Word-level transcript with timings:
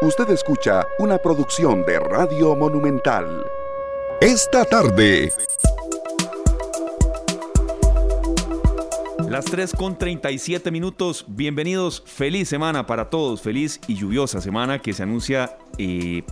Usted 0.00 0.30
escucha 0.30 0.86
una 1.00 1.18
producción 1.18 1.84
de 1.84 1.98
Radio 1.98 2.54
Monumental. 2.54 3.44
Esta 4.20 4.64
tarde. 4.64 5.32
Las 9.28 9.44
3 9.46 9.72
con 9.72 9.98
37 9.98 10.70
minutos. 10.70 11.24
Bienvenidos. 11.26 12.04
Feliz 12.06 12.48
semana 12.48 12.86
para 12.86 13.10
todos. 13.10 13.42
Feliz 13.42 13.80
y 13.88 13.96
lluviosa 13.96 14.40
semana 14.40 14.80
que 14.80 14.92
se 14.92 15.02
anuncia 15.02 15.58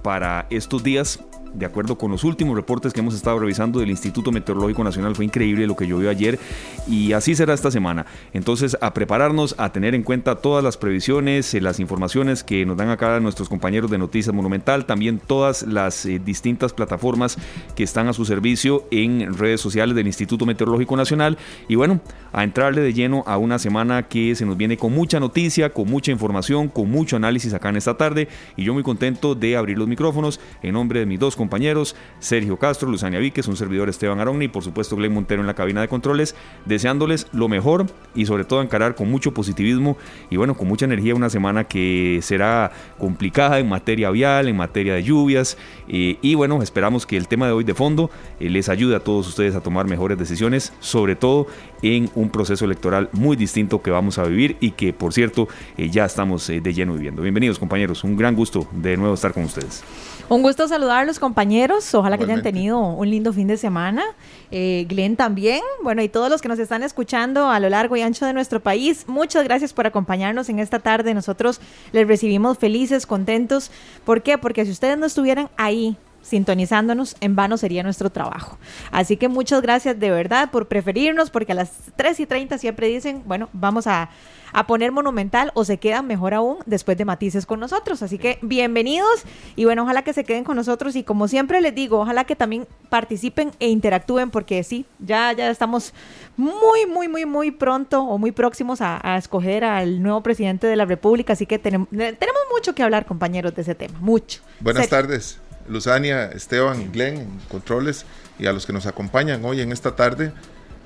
para 0.03 0.47
estos 0.51 0.83
días 0.83 1.21
de 1.57 1.67
acuerdo 1.67 1.97
con 1.97 2.11
los 2.11 2.25
últimos 2.25 2.55
reportes 2.55 2.93
que 2.93 3.01
hemos 3.01 3.15
estado 3.15 3.39
revisando 3.39 3.81
del 3.81 3.91
Instituto 3.91 4.31
Meteorológico 4.31 4.85
Nacional, 4.85 5.17
fue 5.17 5.25
increíble 5.25 5.67
lo 5.67 5.77
que 5.77 5.87
llovió 5.87 6.11
ayer 6.11 6.39
y 6.87 7.13
así 7.13 7.35
será 7.35 7.55
esta 7.55 7.71
semana. 7.71 8.07
Entonces, 8.33 8.77
a 8.81 8.93
prepararnos, 8.93 9.55
a 9.59 9.73
tener 9.73 9.95
en 9.95 10.03
cuenta 10.03 10.37
todas 10.37 10.63
las 10.63 10.77
previsiones, 10.77 11.55
eh, 11.55 11.61
las 11.61 11.81
informaciones 11.81 12.45
que 12.45 12.67
nos 12.67 12.77
dan 12.77 12.91
acá 12.91 13.19
nuestros 13.21 13.49
compañeros 13.49 13.91
de 13.91 13.99
Noticias 13.99 14.35
Monumental, 14.35 14.85
también 14.85 15.19
todas 15.19 15.63
las 15.63 16.05
eh, 16.05 16.21
distintas 16.23 16.73
plataformas 16.73 17.39
que 17.75 17.85
están 17.85 18.09
a 18.09 18.13
su 18.13 18.25
servicio 18.25 18.85
en 18.91 19.37
redes 19.37 19.61
sociales 19.61 19.97
del 19.97 20.07
Instituto 20.07 20.45
Meteorológico 20.45 20.97
Nacional 20.97 21.39
y 21.69 21.77
bueno, 21.77 22.01
a 22.33 22.45
entrarle 22.45 22.83
de 22.83 22.93
lleno 22.93 23.25
a 23.27 23.39
una 23.39 23.59
semana 23.59 24.03
que 24.05 24.35
se 24.35 24.45
nos 24.45 24.57
viene 24.57 24.77
con 24.77 24.93
mucha 24.93 25.21
noticia, 25.21 25.73
con 25.73 25.89
mucha 25.89 26.13
información, 26.13 26.69
con 26.69 26.91
mucho 26.91 27.17
análisis 27.17 27.55
acá 27.55 27.71
en 27.71 27.77
esta 27.77 27.97
tarde 27.97 28.29
y 28.57 28.65
yo 28.65 28.75
muy 28.75 28.83
contento 28.83 29.35
de 29.39 29.57
abrir 29.57 29.79
los 29.79 29.89
micrófonos. 29.89 30.41
En 30.63 30.75
nombre 30.75 31.01
de 31.01 31.07
mis 31.07 31.19
dos 31.19 31.37
compañeros 31.37 31.97
Sergio 32.19 32.59
Castro, 32.59 32.91
Luzania 32.91 33.19
Víquez, 33.19 33.49
un 33.49 33.57
servidor 33.57 33.89
Esteban 33.89 34.21
Aroni 34.21 34.47
y 34.47 34.49
por 34.49 34.63
supuesto 34.63 34.97
Glenn 34.97 35.15
Montero 35.15 35.41
en 35.41 35.47
la 35.47 35.55
cabina 35.55 35.81
de 35.81 35.89
controles, 35.89 36.35
deseándoles 36.65 37.27
lo 37.33 37.49
mejor 37.49 37.87
y 38.15 38.27
sobre 38.27 38.45
todo 38.45 38.63
encarar 38.63 38.95
con 38.95 39.11
mucho 39.11 39.33
positivismo 39.33 39.97
y 40.31 40.37
bueno, 40.37 40.57
con 40.57 40.69
mucha 40.69 40.85
energía 40.85 41.15
una 41.15 41.31
semana 41.31 41.65
que 41.65 42.21
será 42.23 42.73
complicada 42.99 43.59
en 43.59 43.69
materia 43.69 44.11
vial, 44.11 44.49
en 44.49 44.57
materia 44.57 44.95
de 44.95 45.03
lluvias 45.03 45.57
eh, 45.89 46.19
y 46.21 46.35
bueno, 46.35 46.63
esperamos 46.63 47.07
que 47.07 47.17
el 47.17 47.29
tema 47.29 47.47
de 47.47 47.53
hoy 47.53 47.65
de 47.65 47.75
fondo 47.75 48.11
eh, 48.41 48.51
les 48.51 48.69
ayude 48.69 48.97
a 48.97 49.01
todos 49.01 49.29
ustedes 49.29 49.55
a 49.55 49.61
tomar 49.61 49.87
mejores 49.87 50.19
decisiones, 50.19 50.73
sobre 50.81 51.17
todo 51.17 51.47
en 51.83 52.11
un 52.15 52.31
proceso 52.31 52.65
electoral 52.65 53.09
muy 53.13 53.37
distinto 53.37 53.83
que 53.83 53.91
vamos 53.91 54.19
a 54.19 54.25
vivir 54.25 54.57
y 54.61 54.73
que 54.73 54.93
por 54.93 55.13
cierto 55.13 55.49
eh, 55.77 55.91
ya 55.91 56.05
estamos 56.05 56.47
de 56.47 56.75
lleno 56.75 56.95
viviendo. 56.95 57.23
Bienvenidos 57.23 57.59
compañeros, 57.59 58.05
un 58.05 58.17
gran 58.17 58.35
gusto 58.35 58.67
de 58.73 58.97
nuevo 58.97 59.15
estar 59.15 59.33
con 59.33 59.45
ustedes. 59.45 59.83
Un 60.29 60.43
gusto 60.43 60.67
saludarlos 60.67 61.21
compañeros, 61.21 61.95
ojalá 61.95 62.19
que 62.19 62.25
hayan 62.25 62.43
tenido 62.43 62.81
un 62.81 63.09
lindo 63.09 63.33
fin 63.33 63.47
de 63.47 63.57
semana. 63.57 64.03
Eh, 64.51 64.85
Glenn 64.89 65.15
también, 65.15 65.61
bueno, 65.85 66.03
y 66.03 66.09
todos 66.09 66.29
los 66.29 66.43
que 66.43 66.49
nos 66.49 66.59
están 66.59 66.83
escuchando 66.83 67.49
a 67.49 67.61
lo 67.61 67.69
largo 67.69 67.97
y 67.97 68.03
ancho 68.03 68.27
de 68.27 68.33
nuestro 68.33 68.59
país, 68.59 69.05
muchas 69.07 69.45
gracias 69.45 69.73
por 69.73 69.87
acompañarnos 69.87 70.49
en 70.49 70.59
esta 70.59 70.81
tarde. 70.81 71.15
Nosotros 71.15 71.61
les 71.93 72.09
recibimos 72.09 72.59
felices, 72.59 73.07
contentos. 73.07 73.71
¿Por 74.05 74.23
qué? 74.23 74.37
Porque 74.37 74.65
si 74.65 74.73
ustedes 74.73 74.99
no 74.99 75.07
estuvieran 75.07 75.49
ahí 75.57 75.97
sintonizándonos, 76.27 77.17
en 77.21 77.37
vano 77.37 77.57
sería 77.57 77.83
nuestro 77.83 78.11
trabajo. 78.11 78.59
Así 78.91 79.17
que 79.17 79.29
muchas 79.29 79.63
gracias 79.63 79.99
de 79.99 80.11
verdad 80.11 80.51
por 80.51 80.69
preferirnos, 80.69 81.31
porque 81.31 81.53
a 81.53 81.55
las 81.55 81.71
3 81.97 82.21
y 82.21 82.27
30 82.27 82.59
siempre 82.59 82.89
dicen, 82.89 83.23
bueno, 83.27 83.49
vamos 83.53 83.87
a 83.87 84.11
a 84.57 84.67
poner 84.67 84.91
Monumental 84.91 85.53
o 85.55 85.65
se 85.65 85.77
quedan 85.77 86.07
mejor 86.07 86.33
aún 86.33 86.57
después 86.65 86.97
de 86.97 87.05
Matices 87.05 87.45
con 87.45 87.61
nosotros. 87.61 88.03
Así 88.03 88.17
que 88.17 88.39
bienvenidos 88.41 89.25
y 89.55 89.67
bueno, 89.67 89.83
ojalá 89.83 90.03
que 90.03 90.15
se 90.15 90.25
queden 90.25 90.45
con 90.45 90.57
nosotros 90.57 90.97
y 90.97 91.05
como 91.05 91.29
siempre 91.29 91.61
les 91.61 91.75
digo, 91.75 92.01
ojalá 92.01 92.25
que 92.25 92.37
también 92.37 92.67
participen 92.89 93.53
e 93.61 93.69
interactúen 93.69 94.31
porque 94.31 94.65
sí, 94.65 94.87
ya, 94.99 95.33
ya 95.33 95.51
estamos 95.51 95.93
muy, 96.39 96.87
muy, 96.87 97.07
muy, 97.07 97.27
muy 97.27 97.51
pronto 97.51 98.03
o 98.03 98.17
muy 98.17 98.33
próximos 98.33 98.81
a, 98.81 99.17
escoger 99.19 99.65
al 99.65 100.03
nuevo 100.03 100.23
presidente 100.23 100.67
de 100.67 100.77
la 100.77 100.87
República. 100.87 101.35
Así 101.35 101.45
que 101.45 101.59
tenemos, 101.59 101.89
tenemos 101.91 102.41
mucho 102.51 102.75
que 102.75 102.83
hablar, 102.83 103.05
compañeros, 103.05 103.55
de 103.55 103.63
ese 103.63 103.75
tema. 103.75 103.99
Mucho. 104.01 104.41
Buenas 104.61 104.89
tardes. 104.89 105.39
Luzania, 105.69 106.27
Esteban, 106.27 106.93
Glenn, 106.93 107.27
controles 107.51 108.05
y 108.39 108.47
a 108.47 108.53
los 108.53 108.67
que 108.67 108.73
nos 108.73 108.87
acompañan 108.87 109.45
hoy 109.45 109.61
en 109.61 109.73
esta 109.73 109.97
tarde. 109.97 110.33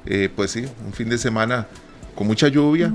Eh, 0.07 0.31
pues 0.35 0.51
sí, 0.53 0.67
un 0.87 0.93
fin 0.93 1.09
de 1.09 1.19
semana 1.19 1.67
con 2.15 2.27
mucha 2.27 2.49
lluvia, 2.49 2.93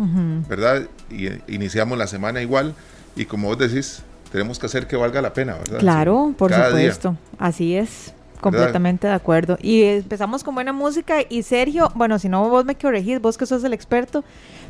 ¿verdad? 0.47 0.87
Y 1.09 1.27
eh, 1.27 1.41
iniciamos 1.47 1.97
la 1.97 2.07
semana 2.07 2.41
igual 2.41 2.73
y 3.15 3.25
como 3.25 3.47
vos 3.47 3.57
decís, 3.57 4.03
tenemos 4.31 4.59
que 4.59 4.65
hacer 4.65 4.87
que 4.87 4.95
valga 4.95 5.21
la 5.21 5.33
pena, 5.33 5.53
¿verdad? 5.53 5.79
Claro, 5.79 6.33
por 6.37 6.53
supuesto, 6.53 7.17
así 7.39 7.75
es. 7.75 8.13
Completamente 8.41 9.07
de 9.07 9.13
acuerdo. 9.13 9.57
Y 9.61 9.83
empezamos 9.83 10.43
con 10.43 10.53
buena 10.53 10.73
música 10.73 11.17
y 11.27 11.41
Sergio, 11.41 11.91
bueno, 11.95 12.19
si 12.19 12.29
no 12.29 12.47
vos 12.49 12.65
me 12.65 12.75
corregís, 12.75 13.19
vos 13.19 13.37
que 13.37 13.45
sos 13.45 13.63
el 13.63 13.73
experto, 13.73 14.23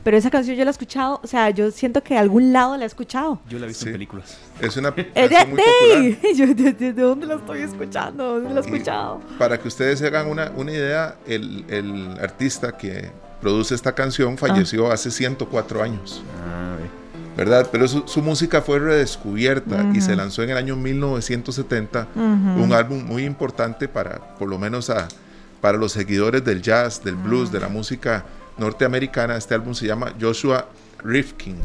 pero 0.06 0.18
esa 0.18 0.30
canción 0.30 0.56
yo 0.56 0.64
la 0.64 0.70
he 0.70 0.72
escuchado, 0.72 1.20
o 1.24 1.26
sea, 1.26 1.50
yo 1.50 1.72
siento 1.72 2.04
que 2.04 2.14
de 2.14 2.20
algún 2.20 2.54
lado 2.54 2.78
la 2.78 2.84
he 2.84 2.86
escuchado. 2.86 3.42
Yo 3.50 3.58
la 3.58 3.66
he 3.66 3.70
visto 3.70 3.88
en 3.88 3.94
películas. 3.94 4.38
Es 4.62 4.78
una 4.78 4.94
canción 4.94 5.50
muy 5.50 5.64
popular. 5.64 6.76
¿de, 6.78 6.94
dónde 6.94 7.26
la 7.26 7.34
estoy 7.34 7.62
escuchando? 7.62 8.34
¿Dónde 8.36 8.54
la 8.54 8.60
he 8.60 8.64
escuchado? 8.64 9.22
para 9.40 9.60
que 9.60 9.68
ustedes 9.68 9.98
se 9.98 10.06
hagan 10.06 10.28
una, 10.28 10.52
una 10.56 10.72
idea, 10.72 11.16
el, 11.26 11.66
el 11.70 12.20
artista 12.22 12.78
que 12.78 13.10
produce 13.42 13.74
esta 13.74 13.96
canción, 13.96 14.38
falleció 14.38 14.92
ah. 14.92 14.94
hace 14.94 15.10
104 15.10 15.82
años. 15.82 16.22
Ah, 16.40 16.78
¿Verdad? 17.36 17.70
Pero 17.72 17.88
su, 17.88 18.22
música 18.22 18.62
fue 18.62 18.78
redescubierta 18.78 19.90
y 19.92 20.02
se 20.02 20.16
lanzó 20.16 20.44
en 20.44 20.52
el 20.52 20.58
año 20.58 20.76
1970, 20.76 22.10
un 22.16 22.74
álbum 22.74 23.04
muy 23.04 23.26
importante 23.26 23.88
para, 23.88 24.20
por 24.38 24.48
lo 24.50 24.60
menos 24.60 24.92
a, 24.92 25.08
para 25.62 25.80
los 25.80 25.94
seguidores 25.94 26.46
del 26.46 26.62
jazz, 26.62 27.04
del 27.04 27.16
blues, 27.16 27.52
de 27.52 27.60
la 27.60 27.70
música 27.70 28.24
norteamericana. 28.58 29.38
Este 29.38 29.54
álbum 29.54 29.74
se 29.74 29.88
llama 29.88 30.14
Joshua 30.20 30.68
Rifkin 31.04 31.58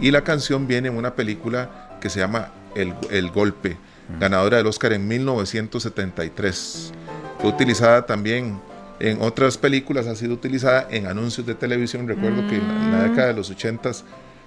y 0.00 0.10
la 0.10 0.22
canción 0.22 0.66
viene 0.66 0.88
en 0.88 0.96
una 0.96 1.14
película 1.14 1.98
que 2.00 2.10
se 2.10 2.20
llama 2.20 2.52
El, 2.74 2.94
el 3.10 3.30
Golpe, 3.30 3.76
ganadora 4.20 4.58
del 4.58 4.66
Oscar 4.66 4.92
en 4.92 5.06
1973. 5.08 6.92
Fue 7.38 7.50
utilizada 7.50 8.06
también 8.06 8.58
en 9.00 9.20
otras 9.20 9.58
películas 9.58 10.06
ha 10.06 10.14
sido 10.14 10.34
utilizada 10.34 10.86
en 10.90 11.06
anuncios 11.06 11.46
de 11.46 11.54
televisión. 11.54 12.06
Recuerdo 12.06 12.46
que 12.48 12.56
en 12.56 12.92
la, 12.92 13.02
década 13.04 13.28
de 13.28 13.34
los 13.34 13.50
80 13.50 13.90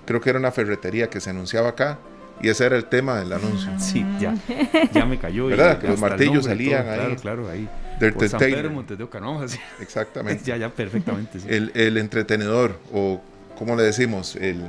creo 0.06 0.22
que 0.22 0.30
era 0.30 0.40
una 0.40 0.52
ferretería 0.52 1.10
que 1.10 1.20
se 1.20 1.30
anunciaba 1.30 1.70
acá 1.70 2.00
y 2.42 2.50
ese 2.50 2.66
era 2.66 2.78
el 2.78 2.86
tema 2.86 3.20
del 3.20 3.34
anuncio. 3.34 3.72
Sí, 3.78 4.06
ya, 4.20 4.36
ya 4.94 5.06
me 5.06 5.18
cayó. 5.18 5.48
¿Verdad? 5.48 5.80
Que 5.80 5.88
los 5.88 6.00
martillos 6.00 6.46
salían 6.46 6.88
ahí. 6.88 6.98
Claro, 6.98 7.16
claro, 7.18 7.50
ahí. 7.50 7.68
Por 8.00 8.30
San 8.30 8.40
Pedro, 8.40 8.70
Montes 8.70 8.98
de 8.98 9.04
Ocanoa, 9.04 9.46
Exactamente. 9.82 10.44
ya, 10.44 10.58
ya, 10.58 10.70
perfectamente. 10.70 11.40
El, 11.48 11.72
el, 11.74 11.98
entretenedor, 11.98 12.80
o 12.94 13.22
¿cómo 13.58 13.76
le 13.76 13.84
decimos? 13.84 14.36
El, 14.36 14.62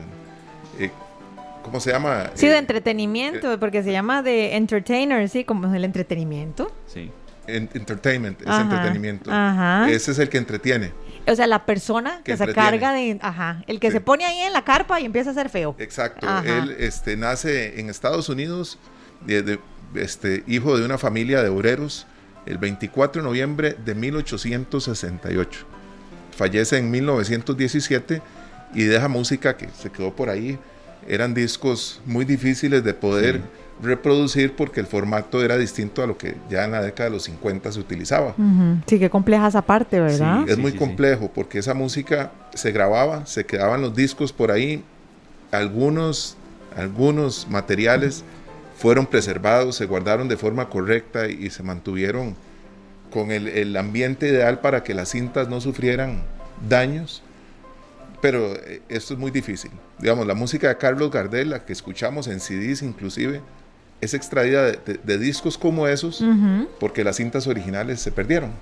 eh, 0.79 0.91
¿Cómo 1.63 1.81
se 1.81 1.93
llama? 1.93 2.31
Sí, 2.35 2.47
de 2.47 2.57
entretenimiento, 2.57 3.53
eh, 3.53 3.59
porque 3.59 3.83
se 3.83 3.93
llama 3.93 4.23
de 4.23 4.57
entertainer, 4.57 5.29
sí, 5.29 5.45
como 5.45 5.73
el 5.75 5.85
entretenimiento. 5.85 6.73
Sí 6.87 7.11
entertainment, 7.49 8.41
es 8.43 8.49
entretenimiento. 8.49 9.31
Ese 9.89 10.13
es 10.13 10.19
el 10.19 10.29
que 10.29 10.39
entretiene. 10.39 10.93
O 11.27 11.35
sea, 11.35 11.47
la 11.47 11.67
persona 11.67 12.21
que, 12.25 12.37
se 12.37 12.53
carga 12.53 12.93
de, 12.93 13.19
ajá, 13.21 13.63
el 13.67 13.81
que 13.81 13.91
se 13.91 14.01
pone 14.01 14.25
ahí 14.25 14.39
en 14.41 14.53
la 14.53 14.65
carpa 14.65 15.01
y 15.01 15.05
empieza 15.05 15.31
a 15.31 15.35
ser 15.35 15.49
feo. 15.49 15.75
Exacto. 15.79 16.27
Él 16.45 16.77
este, 16.79 17.17
nace 17.17 17.81
en 17.81 17.91
Estados 17.91 18.29
Unidos, 18.29 18.79
este, 19.95 20.43
hijo 20.47 20.79
de 20.79 20.85
una 20.85 20.99
familia 20.99 21.43
de 21.43 21.49
obreros, 21.49 22.07
el 22.49 22.59
24 22.59 23.23
de 23.23 23.29
noviembre 23.29 23.77
de 23.85 23.95
1868. 23.95 25.67
Fallece 26.37 26.79
en 26.79 26.91
1917 26.91 28.23
y 28.75 28.85
deja 28.85 29.09
música 29.09 29.57
que 29.57 29.69
se 29.69 29.91
quedó 29.91 30.15
por 30.15 30.31
ahí. 30.31 30.59
Eran 31.07 31.35
discos 31.35 32.01
muy 32.07 32.25
difíciles 32.25 32.83
de 32.85 32.95
poder 32.95 33.43
reproducir 33.83 34.57
porque 34.57 34.81
el 34.81 34.87
formato 34.87 35.43
era 35.45 35.57
distinto 35.57 36.03
a 36.03 36.07
lo 36.07 36.19
que 36.19 36.37
ya 36.51 36.65
en 36.65 36.73
la 36.73 36.83
década 36.83 37.11
de 37.11 37.17
los 37.17 37.25
50 37.25 37.71
se 37.71 37.81
utilizaba. 37.81 38.35
Sí, 38.87 38.99
qué 38.99 39.09
compleja 39.09 39.47
esa 39.47 39.63
parte, 39.63 40.01
¿verdad? 40.01 40.49
es 40.49 40.59
muy 40.59 40.73
complejo 40.73 41.31
porque 41.33 41.59
esa 41.59 41.75
música 41.75 42.33
se 42.55 42.73
grababa, 42.73 43.27
se 43.27 43.45
quedaban 43.45 43.81
los 43.81 43.95
discos 43.95 44.33
por 44.33 44.51
ahí, 44.51 44.83
algunos, 45.53 46.37
algunos 46.77 47.47
materiales 47.49 48.25
fueron 48.79 49.05
preservados, 49.05 49.77
se 49.77 49.85
guardaron 49.85 50.29
de 50.29 50.39
forma 50.39 50.71
correcta 50.71 51.29
y 51.29 51.51
se 51.51 51.63
mantuvieron 51.63 52.35
con 53.11 53.31
el, 53.31 53.49
el 53.49 53.77
ambiente 53.77 54.29
ideal 54.29 54.61
para 54.61 54.83
que 54.83 54.95
las 54.95 55.11
cintas 55.11 55.49
no 55.49 55.61
sufrieran 55.61 56.23
daños 56.67 57.23
pero 58.21 58.55
eh, 58.55 58.83
esto 58.89 59.15
es 59.15 59.21
muy 59.21 59.31
difícil. 59.31 59.71
Digamos, 59.99 60.27
la 60.27 60.35
música 60.35 60.69
de 60.69 60.77
Carlos 60.77 61.11
Gardel, 61.11 61.51
la 61.51 61.65
que 61.65 61.73
escuchamos 61.73 62.27
en 62.29 62.41
CDs 62.41 62.83
inclusive, 62.83 63.41
es 64.01 64.15
extraída 64.15 64.65
de, 64.65 65.19
discos 65.19 65.59
como 65.59 65.89
esos 65.89 66.25
porque 66.79 67.03
las 67.03 67.17
cintas 67.17 67.47
originales 67.47 68.01
se 68.01 68.13
perdieron. 68.13 68.53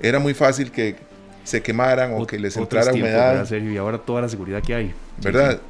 Era 0.00 0.18
muy 0.18 0.32
fácil 0.32 0.70
que 0.70 0.96
se 1.44 1.62
quemaran 1.62 2.14
o, 2.14 2.26
que 2.26 2.38
les 2.38 2.56
entrara 2.56 2.92
humedad. 2.92 3.46
y 3.50 3.76
ahora 3.76 3.98
toda 3.98 4.22
la 4.22 4.28
seguridad 4.28 4.62
que 4.62 4.74
hay. 4.74 4.94
¿Verdad? 5.18 5.60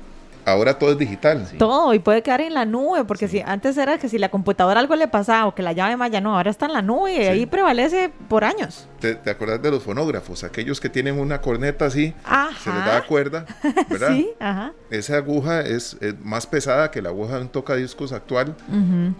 Ahora 0.46 0.78
todo 0.78 0.92
es 0.92 0.98
digital. 0.98 1.46
Todo, 1.58 1.92
y 1.92 1.98
puede 1.98 2.22
quedar 2.22 2.40
en 2.40 2.54
la 2.54 2.64
nube, 2.64 3.04
porque 3.04 3.28
si 3.28 3.40
antes 3.40 3.76
era 3.76 3.98
que 3.98 4.08
si 4.08 4.16
la 4.16 4.30
computadora 4.30 4.80
algo 4.80 4.94
le 4.94 5.08
pasaba 5.08 5.46
o 5.46 5.54
que 5.54 5.62
la 5.62 5.72
llave 5.72 5.96
maya 5.96 6.20
no, 6.20 6.36
ahora 6.36 6.50
está 6.50 6.66
en 6.66 6.72
la 6.72 6.82
nube 6.82 7.14
y 7.14 7.26
ahí 7.26 7.46
prevalece 7.46 8.10
por 8.28 8.44
años. 8.44 8.88
¿Te, 9.00 9.16
¿Te, 9.16 9.28
acordás 9.28 9.60
de 9.60 9.70
los 9.70 9.82
fonógrafos? 9.82 10.44
Aquellos 10.44 10.80
que 10.80 10.88
tienen 10.88 11.18
una 11.18 11.40
corneta 11.40 11.86
así, 11.86 12.14
se 12.62 12.72
les 12.72 12.84
da 12.86 13.04
cuerda, 13.06 13.44
¿verdad? 13.90 14.08
sí, 14.12 14.30
ajá. 14.38 14.72
Esa 14.88 15.16
aguja 15.16 15.60
es, 15.60 15.96
más 16.22 16.46
pesada 16.46 16.90
que 16.90 17.02
la 17.02 17.08
aguja 17.08 17.36
de 17.36 17.42
un 17.42 17.48
tocadiscos 17.48 18.12
actual 18.12 18.54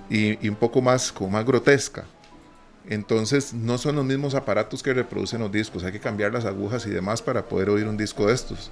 y, 0.08 0.44
y, 0.44 0.48
un 0.48 0.56
poco 0.56 0.80
más, 0.80 1.12
como 1.12 1.30
más 1.30 1.44
grotesca. 1.44 2.04
Entonces 2.88 3.52
no 3.52 3.78
son 3.78 3.96
los 3.96 4.04
mismos 4.04 4.36
aparatos 4.36 4.80
que 4.80 4.94
reproducen 4.94 5.40
los 5.40 5.50
discos, 5.50 5.82
hay 5.82 5.90
que 5.90 5.98
cambiar 5.98 6.32
las 6.32 6.44
agujas 6.44 6.86
y 6.86 6.90
demás 6.90 7.20
para 7.20 7.42
poder 7.42 7.68
oír 7.68 7.88
un 7.88 7.96
disco 7.96 8.28
de 8.28 8.34
estos. 8.34 8.70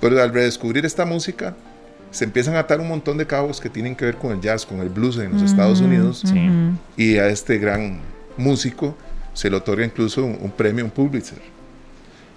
Pero 0.00 0.20
al 0.22 0.32
redescubrir 0.32 0.86
esta 0.86 1.04
música, 1.04 1.54
se 2.14 2.24
empiezan 2.24 2.54
a 2.54 2.60
atar 2.60 2.80
un 2.80 2.86
montón 2.86 3.18
de 3.18 3.26
cabos 3.26 3.60
que 3.60 3.68
tienen 3.68 3.96
que 3.96 4.04
ver 4.04 4.14
con 4.14 4.30
el 4.30 4.40
jazz, 4.40 4.64
con 4.64 4.78
el 4.78 4.88
blues 4.88 5.18
en 5.18 5.32
los 5.32 5.42
Estados 5.42 5.80
Unidos. 5.80 6.22
Y 6.96 7.16
a 7.16 7.26
este 7.26 7.58
gran 7.58 7.98
músico 8.36 8.96
se 9.32 9.50
le 9.50 9.56
otorga 9.56 9.84
incluso 9.84 10.24
un, 10.24 10.52
premio, 10.52 10.84
un 10.84 10.92
Pulitzer. 10.92 11.40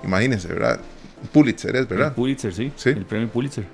Imagínense, 0.04 0.48
¿verdad? 0.48 0.80
Un 1.22 1.28
Pulitzer 1.28 1.76
es, 1.76 1.88
¿verdad? 1.88 2.08
El 2.08 2.14
Pulitzer, 2.16 2.52
sí. 2.56 2.72
¿Sí? 2.76 2.90
El 2.90 3.06
premio 3.06 3.30
Pulitzer. 3.30 3.66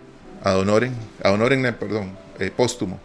A 0.44 0.57
Honoren, 0.57 0.91
a 1.23 1.31
Honoren, 1.31 1.73
perdón, 1.79 2.11
eh, 2.38 2.51
póstumo. 2.53 3.00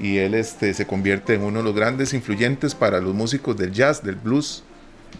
Y 0.00 0.16
él 0.16 0.32
este, 0.32 0.72
se 0.72 0.86
convierte 0.86 1.34
en 1.34 1.42
uno 1.42 1.58
de 1.58 1.64
los 1.64 1.74
grandes 1.74 2.14
influyentes 2.14 2.74
para 2.74 2.98
los 2.98 3.12
músicos 3.12 3.58
del 3.58 3.72
jazz, 3.72 4.02
del 4.02 4.14
blues 4.14 4.64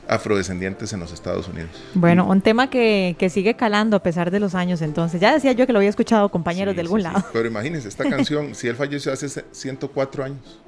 afrodescendientes 0.09 0.93
en 0.93 1.01
los 1.01 1.13
Estados 1.13 1.49
Unidos. 1.49 1.71
Bueno, 1.95 2.27
un 2.27 2.41
tema 2.41 2.71
que, 2.71 3.17
que, 3.19 3.31
sigue 3.31 3.55
calando 3.55 3.97
a 3.97 4.03
pesar 4.03 4.31
de 4.31 4.41
los 4.41 4.55
años 4.55 4.83
entonces. 4.83 5.21
Ya 5.21 5.33
decía 5.33 5.53
yo 5.53 5.67
que 5.67 5.73
lo 5.73 5.79
había 5.79 5.91
escuchado 5.91 6.29
compañeros 6.29 6.75
de 6.75 6.83
algún 6.83 7.03
lado. 7.03 7.25
Pero 7.33 7.49
imagínense, 7.49 7.89
esta 7.89 8.05
canción, 8.09 8.55
si 8.55 8.69
él 8.69 8.77
falleció 8.77 9.13
hace 9.13 9.29
104 9.29 10.25
años. 10.25 10.61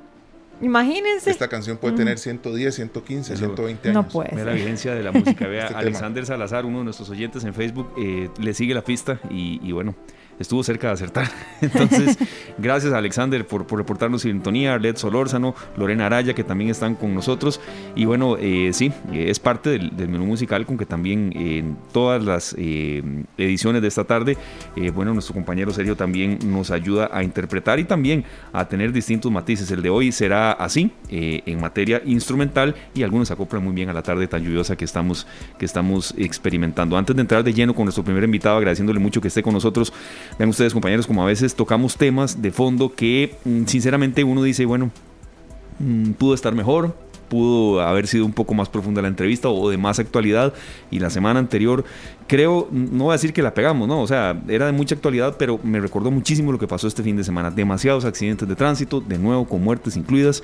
Imagínense. 0.61 1.31
Esta 1.31 1.49
canción 1.49 1.77
puede 1.77 1.97
tener 1.97 2.19
110, 2.19 2.75
115, 2.75 3.37
120 3.37 3.89
años. 3.89 4.05
No 4.05 4.09
puede. 4.09 4.43
la 4.43 4.53
vigencia 4.53 4.95
de 4.95 5.03
la 5.03 5.13
música. 5.13 5.47
Vea, 5.49 5.67
este 5.67 5.75
Alexander 5.77 6.25
Salazar, 6.25 6.65
uno 6.65 6.79
de 6.79 6.85
nuestros 6.85 7.11
oyentes 7.11 7.45
en 7.45 7.53
Facebook, 7.53 7.93
eh, 7.99 8.31
le 8.39 8.55
sigue 8.55 8.73
la 8.73 8.83
pista 8.83 9.21
y, 9.31 9.61
y 9.63 9.73
bueno, 9.73 9.95
estuvo 10.39 10.63
cerca 10.63 10.89
de 10.89 10.93
acertar. 10.95 11.29
Entonces, 11.61 12.19
gracias 12.59 12.93
a 12.93 12.99
Alexander 12.99 13.47
por, 13.47 13.67
por 13.67 13.79
reportarnos 13.79 14.23
sintonía, 14.23 14.75
Arlet 14.75 14.97
Solórzano, 14.97 15.55
Lorena 15.77 16.07
Araya, 16.07 16.35
que 16.35 16.45
también 16.45 16.71
están 16.71 16.95
con 16.95 17.15
nosotros. 17.15 17.61
Y 17.95 18.05
bueno, 18.05 18.37
eh, 18.39 18.71
sí, 18.73 18.93
es 19.13 19.39
parte 19.39 19.71
del, 19.71 19.93
menú 20.09 20.27
musical 20.27 20.67
con 20.67 20.77
que 20.79 20.87
también 20.87 21.33
en 21.35 21.77
todas 21.93 22.23
las 22.23 22.55
eh, 22.59 23.03
ediciones 23.39 23.83
de 23.83 23.89
esta 23.89 24.05
tarde, 24.05 24.37
eh, 24.77 24.91
bueno, 24.91 25.13
nuestro 25.13 25.35
compañero 25.35 25.73
Sergio 25.73 25.97
también 25.97 26.39
nos 26.45 26.71
ayuda 26.71 27.11
a 27.13 27.23
interpretar 27.23 27.79
y 27.79 27.85
también 27.85 28.25
a 28.53 28.67
tener 28.67 28.93
distintos 28.93 29.31
matices. 29.31 29.71
El 29.71 29.83
de 29.83 29.91
hoy 29.91 30.13
será 30.13 30.53
así, 30.53 30.91
en 31.09 31.61
materia 31.61 32.03
instrumental, 32.05 32.75
y 32.95 33.03
algunos 33.03 33.31
acoplan 33.31 33.63
muy 33.63 33.75
bien 33.75 33.89
a 33.89 33.93
la 33.93 34.03
tarde 34.03 34.27
tan 34.27 34.43
lluviosa 34.43 34.77
que 34.77 34.85
estamos, 34.85 35.27
que 35.59 35.65
estamos 35.65 36.15
experimentando. 36.17 36.97
Antes 36.97 37.17
de 37.17 37.23
entrar 37.23 37.43
de 37.43 37.53
lleno 37.53 37.75
con 37.75 37.85
nuestro 37.85 38.05
primer 38.05 38.25
invitado, 38.25 38.57
agradeciéndole 38.59 38.99
mucho 38.99 39.21
que 39.21 39.29
esté 39.29 39.43
con 39.43 39.55
nosotros, 39.55 39.93
Vean 40.39 40.51
ustedes, 40.51 40.73
compañeros, 40.73 41.07
como 41.07 41.23
a 41.23 41.27
veces 41.27 41.55
tocamos 41.55 41.97
temas 41.97 42.43
de 42.43 42.51
fondo 42.51 42.95
que 42.95 43.37
mm, 43.45 43.65
sinceramente 43.67 44.25
uno 44.25 44.43
dice, 44.43 44.65
bueno, 44.67 44.91
mm, 45.79 46.13
pudo 46.13 46.35
estar 46.35 46.55
mejor, 46.55 46.95
pudo 47.29 47.81
haber 47.81 48.07
sido 48.07 48.25
un 48.25 48.33
poco 48.33 48.55
más 48.55 48.69
profunda 48.69 49.03
la 49.03 49.09
entrevista 49.09 49.49
o 49.49 49.71
de 49.71 49.77
más 49.77 49.99
actualidad. 49.99 50.55
Y 50.91 50.99
la 50.99 51.11
semana 51.11 51.39
anterior, 51.39 51.85
creo, 52.27 52.69
no 52.71 53.05
voy 53.05 53.13
a 53.13 53.15
decir 53.15 53.33
que 53.33 53.43
la 53.43 53.55
pegamos, 53.55 53.89
¿no? 53.89 54.01
O 54.01 54.07
sea, 54.07 54.41
era 54.49 54.67
de 54.67 54.73
mucha 54.73 54.95
actualidad, 54.95 55.37
pero 55.39 55.59
me 55.63 55.81
recordó 55.81 56.11
muchísimo 56.11 56.53
lo 56.53 56.59
que 56.59 56.67
pasó 56.67 56.87
este 56.87 57.03
fin 57.03 57.17
de 57.17 57.25
semana. 57.25 57.51
Demasiados 57.51 58.05
accidentes 58.05 58.49
de 58.49 58.55
tránsito, 58.55 59.01
de 59.01 59.19
nuevo 59.19 59.47
con 59.47 59.63
muertes 59.63 59.97
incluidas. 59.97 60.43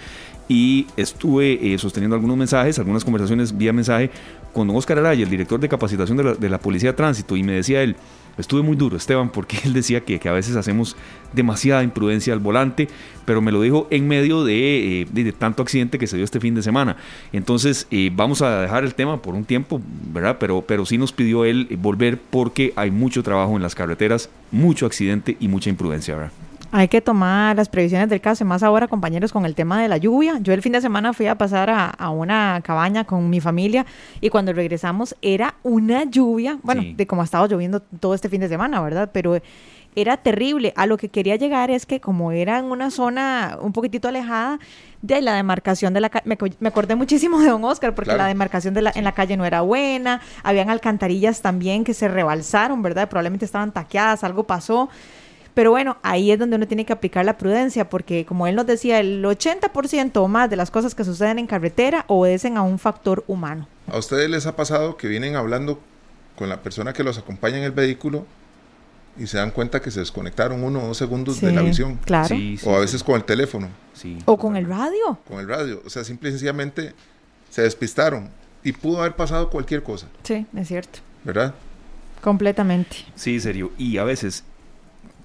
Y 0.49 0.87
estuve 0.96 1.75
eh, 1.75 1.78
sosteniendo 1.78 2.14
algunos 2.14 2.37
mensajes, 2.37 2.78
algunas 2.78 3.05
conversaciones 3.05 3.56
vía 3.56 3.73
mensaje 3.73 4.11
con 4.52 4.67
don 4.67 4.76
Oscar 4.76 4.99
Araya, 4.99 5.23
el 5.23 5.31
director 5.31 5.58
de 5.61 5.69
capacitación 5.69 6.17
de 6.19 6.25
la, 6.25 6.35
de 6.35 6.49
la 6.49 6.58
Policía 6.58 6.90
de 6.90 6.96
Tránsito, 6.96 7.37
y 7.37 7.43
me 7.43 7.52
decía 7.52 7.82
él, 7.82 7.96
Estuve 8.38 8.62
muy 8.62 8.76
duro, 8.76 8.96
Esteban, 8.96 9.31
porque 9.31 9.58
él 9.64 9.73
decía 9.73 10.00
que, 10.00 10.19
que, 10.19 10.29
a 10.29 10.32
veces 10.32 10.56
hacemos 10.56 10.96
demasiada 11.32 11.82
imprudencia 11.82 12.32
al 12.32 12.40
volante, 12.40 12.88
pero 13.25 13.40
me 13.40 13.52
lo 13.52 13.61
dijo 13.61 13.87
en 13.90 14.08
medio 14.08 14.44
de, 14.44 15.02
eh, 15.02 15.32
tanto 15.38 15.62
accidente 15.62 15.99
que 15.99 16.06
se 16.06 16.17
dio 16.17 16.25
este 16.25 16.40
fin 16.40 16.55
de 16.55 16.62
semana. 16.62 16.96
Entonces, 17.32 17.87
eh, 17.90 18.11
vamos 18.12 18.43
a 18.43 18.62
dejar 18.62 18.84
el 18.84 18.94
tema 18.94 19.20
por 19.20 19.34
un 19.34 19.44
tiempo, 19.44 19.81
¿verdad? 20.12 20.37
Pero, 20.38 20.62
pero 20.62 20.87
sí 20.87 20.99
nos 20.99 21.12
pidió 21.12 21.44
él 21.44 21.69
volver 21.81 22.19
porque 22.19 22.73
hay 22.76 22.90
mucho 22.90 23.23
trabajo 23.23 23.56
en 23.56 23.62
las 23.62 23.75
carreteras, 23.75 24.31
mucho 24.50 24.87
accidente 24.87 25.37
y 25.40 25.49
mucha 25.49 25.70
imprudencia, 25.70 26.17
¿verdad? 26.17 26.32
Hay 26.75 26.89
que 26.89 27.03
tomar 27.03 27.55
las 27.55 27.69
previsiones 27.69 28.09
del 28.09 28.23
caso, 28.23 28.47
más 28.47 28.63
ahora 28.63 28.89
compañeros 28.89 29.31
con 29.31 29.45
el 29.45 29.55
tema 29.55 29.83
de 29.83 29.89
la 29.89 29.99
lluvia. 29.99 30.39
Yo 30.41 30.55
el 30.55 30.63
fin 30.63 30.73
de 30.73 30.81
semana 30.81 31.13
fui 31.13 31.27
a 31.27 31.37
pasar 31.37 31.69
a, 31.69 32.09
una 32.09 32.63
cabaña 32.65 33.05
con 33.05 33.29
mi 33.29 33.43
familia 33.43 33.85
y 34.23 34.31
cuando 34.31 34.55
regresamos 34.55 35.15
era 35.21 35.55
una 35.63 36.05
lluvia, 36.05 36.59
bueno, 36.63 36.83
de 36.97 37.07
como 37.07 37.21
ha 37.21 37.27
estado 37.27 37.47
lloviendo 37.47 37.81
todo 37.81 38.15
este 38.15 38.31
fin 38.31 38.41
de 38.41 38.49
semana, 38.49 38.81
¿verdad? 38.81 39.11
Pero 39.13 39.39
era 39.95 40.17
terrible. 40.17 40.73
A 40.75 40.87
lo 40.87 40.97
que 40.97 41.11
quería 41.11 41.37
llegar 41.37 41.71
es 41.71 41.85
que 41.85 42.01
como 42.01 42.33
era 42.33 42.59
en 42.59 42.65
una 42.65 42.91
zona 42.91 43.59
un 43.61 43.75
poquitito 43.75 44.09
alejada 44.09 44.59
de 45.03 45.21
la 45.21 45.35
demarcación 45.35 45.93
de 45.93 46.01
la 46.01 46.09
calle, 46.09 46.25
me, 46.59 46.69
acordé 46.69 46.95
muchísimo 46.95 47.39
de 47.41 47.51
don 47.51 47.63
Oscar 47.65 47.95
porque 47.95 48.17
la 48.17 48.29
demarcación 48.29 48.73
de 48.73 48.81
la, 48.81 48.93
en 48.95 49.05
la 49.05 49.13
calle 49.13 49.37
no 49.37 49.45
era 49.45 49.61
buena, 49.61 50.23
habían 50.43 50.71
alcantarillas 50.71 51.43
también 51.43 51.85
que 51.85 51.93
se 51.93 52.09
rebalsaron, 52.09 52.81
¿verdad? 52.81 53.11
Probablemente 53.11 53.45
estaban 53.45 53.73
taqueadas, 53.73 54.25
algo 54.25 54.45
pasó. 54.45 54.89
Pero 55.54 55.70
bueno, 55.70 55.99
ahí 56.02 56.31
es 56.31 56.38
donde 56.38 56.56
uno 56.56 56.66
tiene 56.66 56.87
que 56.87 56.93
aplicar 56.93 57.25
la 57.25 57.37
prudencia, 57.37 57.90
porque 57.90 58.25
como 58.25 58.46
él 58.46 58.56
nos 58.56 58.66
decía, 58.66 59.00
el 59.00 59.22
80% 59.22 60.16
o 60.16 60.28
más 60.28 60.49
de 60.49 60.56
las 60.56 60.70
cosas 60.70 60.94
que 60.94 61.04
suceden 61.04 61.38
en 61.38 61.46
carretera 61.46 62.04
obedecen 62.08 62.56
a 62.56 62.62
un 62.62 62.78
factor 62.78 63.22
humano. 63.26 63.69
¿A 63.87 63.99
ustedes 63.99 64.31
les 64.31 64.46
ha 64.46 64.56
pasado 64.56 64.96
que 64.96 65.08
vienen 65.08 65.37
hablando 65.37 65.78
con 66.37 66.49
la 66.49 66.62
persona 66.62 66.93
que 66.93 67.04
los 67.04 67.19
acompaña 67.19 67.58
en 67.58 67.64
el 67.64 67.72
vehículo 67.72 68.25
y 69.19 69.26
se 69.26 69.37
dan 69.37 69.50
cuenta 69.50 69.82
que 69.82 69.90
se 69.90 70.00
desconectaron 70.00 70.64
uno 70.64 70.82
o 70.82 70.87
dos 70.88 70.96
segundos 70.96 71.40
de 71.43 71.52
la 71.52 71.60
visión? 71.60 71.99
Claro. 72.04 72.34
o 72.64 72.75
a 72.75 72.81
veces 72.81 73.04
con 73.04 73.16
el 73.16 73.25
teléfono. 73.25 73.69
o 74.25 74.38
con 74.38 74.56
el 74.56 74.66
radio. 74.66 75.19
Con 75.28 75.38
el 75.38 75.49
radio. 75.49 75.82
O 75.84 75.90
sea, 75.90 76.02
simple 76.02 76.31
y 76.31 76.32
sencillamente 76.32 76.94
se 77.50 77.60
despistaron 77.60 78.31
y 78.64 78.72
pudo 78.72 79.00
haber 79.00 79.16
pasado 79.16 79.50
cualquier 79.50 79.82
cosa. 79.82 80.06
Sí, 80.22 80.46
es 80.56 80.69
cierto. 80.69 81.00
¿Verdad? 81.25 81.54
Completamente. 82.22 82.96
Sí, 83.14 83.38
serio. 83.40 83.72
Y 83.76 83.99
a 83.99 84.04
veces 84.04 84.44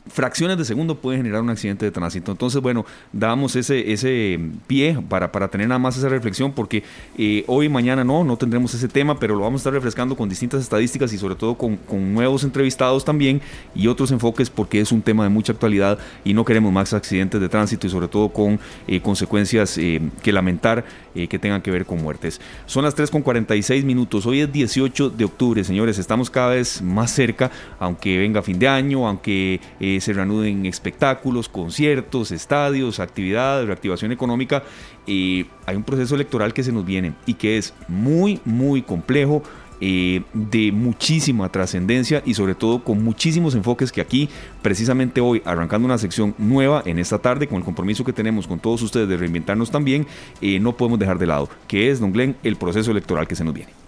fracciones 0.09 0.57
de 0.57 0.65
segundo 0.65 0.95
pueden 0.95 1.21
generar 1.21 1.41
un 1.41 1.49
accidente 1.49 1.85
de 1.85 1.91
tránsito. 1.91 2.31
Entonces, 2.31 2.61
bueno, 2.61 2.85
damos 3.11 3.55
ese, 3.55 3.91
ese 3.91 4.39
pie 4.67 4.97
para, 5.07 5.31
para 5.31 5.47
tener 5.47 5.67
nada 5.67 5.79
más 5.79 5.97
esa 5.97 6.09
reflexión, 6.09 6.51
porque 6.51 6.83
eh, 7.17 7.43
hoy 7.47 7.69
mañana 7.69 8.03
no, 8.03 8.23
no 8.23 8.37
tendremos 8.37 8.73
ese 8.73 8.87
tema, 8.87 9.19
pero 9.19 9.35
lo 9.35 9.41
vamos 9.41 9.59
a 9.59 9.61
estar 9.61 9.73
refrescando 9.73 10.15
con 10.15 10.29
distintas 10.29 10.61
estadísticas 10.61 11.11
y 11.13 11.17
sobre 11.17 11.35
todo 11.35 11.55
con, 11.55 11.77
con 11.77 12.13
nuevos 12.13 12.43
entrevistados 12.43 13.05
también 13.05 13.41
y 13.75 13.87
otros 13.87 14.11
enfoques, 14.11 14.49
porque 14.49 14.79
es 14.79 14.91
un 14.91 15.01
tema 15.01 15.23
de 15.23 15.29
mucha 15.29 15.53
actualidad 15.53 15.97
y 16.23 16.33
no 16.33 16.45
queremos 16.45 16.71
más 16.71 16.93
accidentes 16.93 17.39
de 17.41 17.49
tránsito 17.49 17.87
y 17.87 17.89
sobre 17.89 18.07
todo 18.07 18.29
con 18.29 18.59
eh, 18.87 19.01
consecuencias 19.01 19.77
eh, 19.77 20.01
que 20.21 20.31
lamentar 20.31 20.85
que 21.31 21.39
tengan 21.39 21.63
que 21.63 21.71
ver 21.71 21.83
con 21.83 21.99
muertes. 21.99 22.39
Son 22.67 22.83
las 22.83 22.93
3 22.93 23.09
con 23.09 23.23
46 23.23 23.83
minutos, 23.83 24.27
hoy 24.27 24.41
es 24.41 24.51
18 24.51 25.09
de 25.09 25.25
octubre, 25.25 25.63
señores, 25.63 25.97
estamos 25.97 26.29
cada 26.29 26.49
vez 26.49 26.79
más 26.79 27.09
cerca, 27.09 27.49
aunque 27.79 28.19
venga 28.19 28.43
fin 28.43 28.59
de 28.59 28.67
año, 28.67 29.07
aunque 29.07 29.59
se 30.01 30.13
reanuden 30.13 30.65
espectáculos, 30.65 31.49
conciertos, 31.49 32.31
estadios, 32.31 32.99
actividades, 32.99 33.67
reactivación 33.67 34.11
económica. 34.11 34.63
y 35.05 35.45
hay 35.65 35.75
un 35.75 35.83
proceso 35.83 36.15
electoral 36.15 36.53
que 36.53 36.63
se 36.63 36.71
nos 36.71 36.85
viene 36.85 37.13
y 37.25 37.35
que 37.35 37.57
es 37.57 37.73
muy, 37.87 38.41
muy 38.45 38.81
complejo. 38.81 39.43
Eh, 39.79 40.23
de 40.33 40.71
muchísima 40.71 41.51
trascendencia 41.51 42.23
y 42.25 42.33
sobre 42.33 42.55
todo 42.55 42.83
con 42.83 43.03
muchísimos 43.03 43.53
enfoques 43.53 43.91
que 43.91 44.01
aquí, 44.01 44.27
precisamente 44.63 45.21
hoy, 45.21 45.43
arrancando 45.45 45.85
una 45.85 45.99
sección 45.99 46.33
nueva 46.39 46.81
en 46.87 46.97
esta 46.97 47.19
tarde, 47.19 47.47
con 47.47 47.59
el 47.59 47.63
compromiso 47.63 48.03
que 48.03 48.11
tenemos 48.11 48.47
con 48.47 48.57
todos 48.57 48.81
ustedes 48.81 49.07
de 49.07 49.17
reinventarnos 49.17 49.69
también, 49.69 50.07
eh, 50.41 50.59
no 50.59 50.75
podemos 50.75 50.97
dejar 50.97 51.19
de 51.19 51.27
lado, 51.27 51.47
que 51.67 51.91
es, 51.91 51.99
don 51.99 52.11
Glenn, 52.11 52.35
el 52.41 52.55
proceso 52.55 52.89
electoral 52.89 53.27
que 53.27 53.35
se 53.35 53.43
nos 53.43 53.53
viene. 53.53 53.86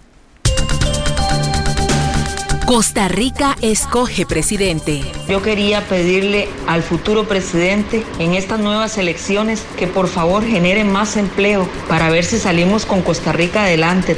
Costa 2.70 3.08
Rica 3.08 3.58
escoge 3.64 4.28
presidente. 4.28 5.02
Yo 5.28 5.42
quería 5.42 5.88
pedirle 5.88 6.48
al 6.68 6.84
futuro 6.84 7.28
presidente 7.28 8.06
en 8.20 8.36
estas 8.36 8.60
nuevas 8.60 9.00
elecciones 9.00 9.66
que 9.76 9.88
por 9.88 10.08
favor 10.08 10.46
generen 10.46 10.92
más 10.92 11.18
empleo 11.18 11.68
para 11.88 12.12
ver 12.12 12.24
si 12.24 12.38
salimos 12.38 12.86
con 12.86 13.02
Costa 13.02 13.32
Rica 13.32 13.64
adelante. 13.64 14.18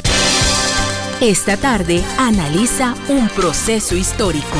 Esta 1.22 1.56
tarde 1.56 2.04
analiza 2.18 2.94
un 3.08 3.26
proceso 3.30 3.96
histórico. 3.96 4.58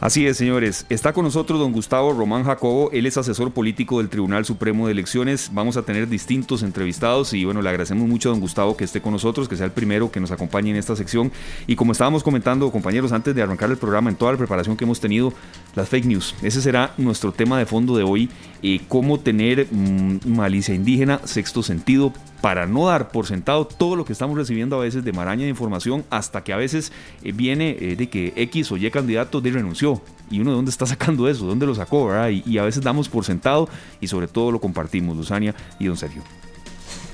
Así 0.00 0.26
es, 0.26 0.38
señores. 0.38 0.86
Está 0.88 1.12
con 1.12 1.24
nosotros 1.24 1.60
don 1.60 1.72
Gustavo 1.72 2.14
Román 2.14 2.44
Jacobo. 2.44 2.90
Él 2.90 3.04
es 3.04 3.18
asesor 3.18 3.50
político 3.50 3.98
del 3.98 4.08
Tribunal 4.08 4.46
Supremo 4.46 4.86
de 4.86 4.92
Elecciones. 4.92 5.50
Vamos 5.52 5.76
a 5.76 5.82
tener 5.82 6.08
distintos 6.08 6.62
entrevistados 6.62 7.34
y 7.34 7.44
bueno, 7.44 7.60
le 7.60 7.68
agradecemos 7.68 8.08
mucho 8.08 8.30
a 8.30 8.32
don 8.32 8.40
Gustavo 8.40 8.78
que 8.78 8.84
esté 8.84 9.02
con 9.02 9.12
nosotros, 9.12 9.46
que 9.46 9.58
sea 9.58 9.66
el 9.66 9.72
primero 9.72 10.10
que 10.10 10.18
nos 10.18 10.30
acompañe 10.30 10.70
en 10.70 10.76
esta 10.76 10.96
sección. 10.96 11.30
Y 11.66 11.76
como 11.76 11.92
estábamos 11.92 12.22
comentando, 12.22 12.70
compañeros, 12.70 13.12
antes 13.12 13.34
de 13.34 13.42
arrancar 13.42 13.70
el 13.70 13.76
programa, 13.76 14.08
en 14.08 14.16
toda 14.16 14.32
la 14.32 14.38
preparación 14.38 14.74
que 14.74 14.84
hemos 14.84 15.00
tenido, 15.00 15.34
las 15.74 15.90
fake 15.90 16.06
news. 16.06 16.34
Ese 16.40 16.62
será 16.62 16.94
nuestro 16.96 17.30
tema 17.30 17.58
de 17.58 17.66
fondo 17.66 17.94
de 17.94 18.02
hoy. 18.02 18.30
Eh, 18.62 18.82
cómo 18.88 19.18
tener 19.18 19.68
mm, 19.70 20.18
malicia 20.26 20.74
indígena, 20.74 21.20
sexto 21.24 21.62
sentido, 21.62 22.12
para 22.42 22.66
no 22.66 22.88
dar 22.88 23.10
por 23.10 23.26
sentado 23.26 23.66
todo 23.66 23.96
lo 23.96 24.04
que 24.04 24.12
estamos 24.12 24.36
recibiendo 24.36 24.76
a 24.76 24.80
veces 24.80 25.02
de 25.02 25.12
maraña 25.12 25.44
de 25.44 25.48
información 25.48 26.04
hasta 26.10 26.44
que 26.44 26.52
a 26.52 26.56
veces 26.56 26.92
eh, 27.22 27.32
viene 27.32 27.76
eh, 27.80 27.96
de 27.96 28.10
que 28.10 28.34
X 28.36 28.70
o 28.72 28.76
Y 28.76 28.90
candidato 28.90 29.40
de 29.40 29.50
renunció. 29.50 30.02
Y 30.30 30.40
uno 30.40 30.50
de 30.50 30.56
dónde 30.56 30.70
está 30.70 30.84
sacando 30.86 31.28
eso, 31.28 31.46
dónde 31.46 31.66
lo 31.66 31.74
sacó. 31.74 32.10
Y, 32.28 32.58
a 32.58 32.62
veces 32.62 32.82
damos 32.82 33.08
por 33.08 33.24
sentado 33.24 33.68
y 34.00 34.08
sobre 34.08 34.28
todo 34.28 34.52
lo 34.52 34.60
compartimos, 34.60 35.16
Luzania 35.16 35.54
y 35.78 35.86
don 35.86 35.96
Sergio. 35.96 36.22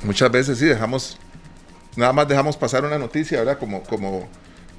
Muchas 0.02 0.30
veces 0.30 0.58
sí, 0.58 0.66
dejamos, 0.66 1.16
nada 1.94 2.12
más 2.12 2.28
dejamos 2.28 2.56
pasar 2.56 2.84
una 2.84 2.98
noticia, 2.98 3.38
¿verdad? 3.38 3.58
Como, 3.58 3.82
como 3.84 4.28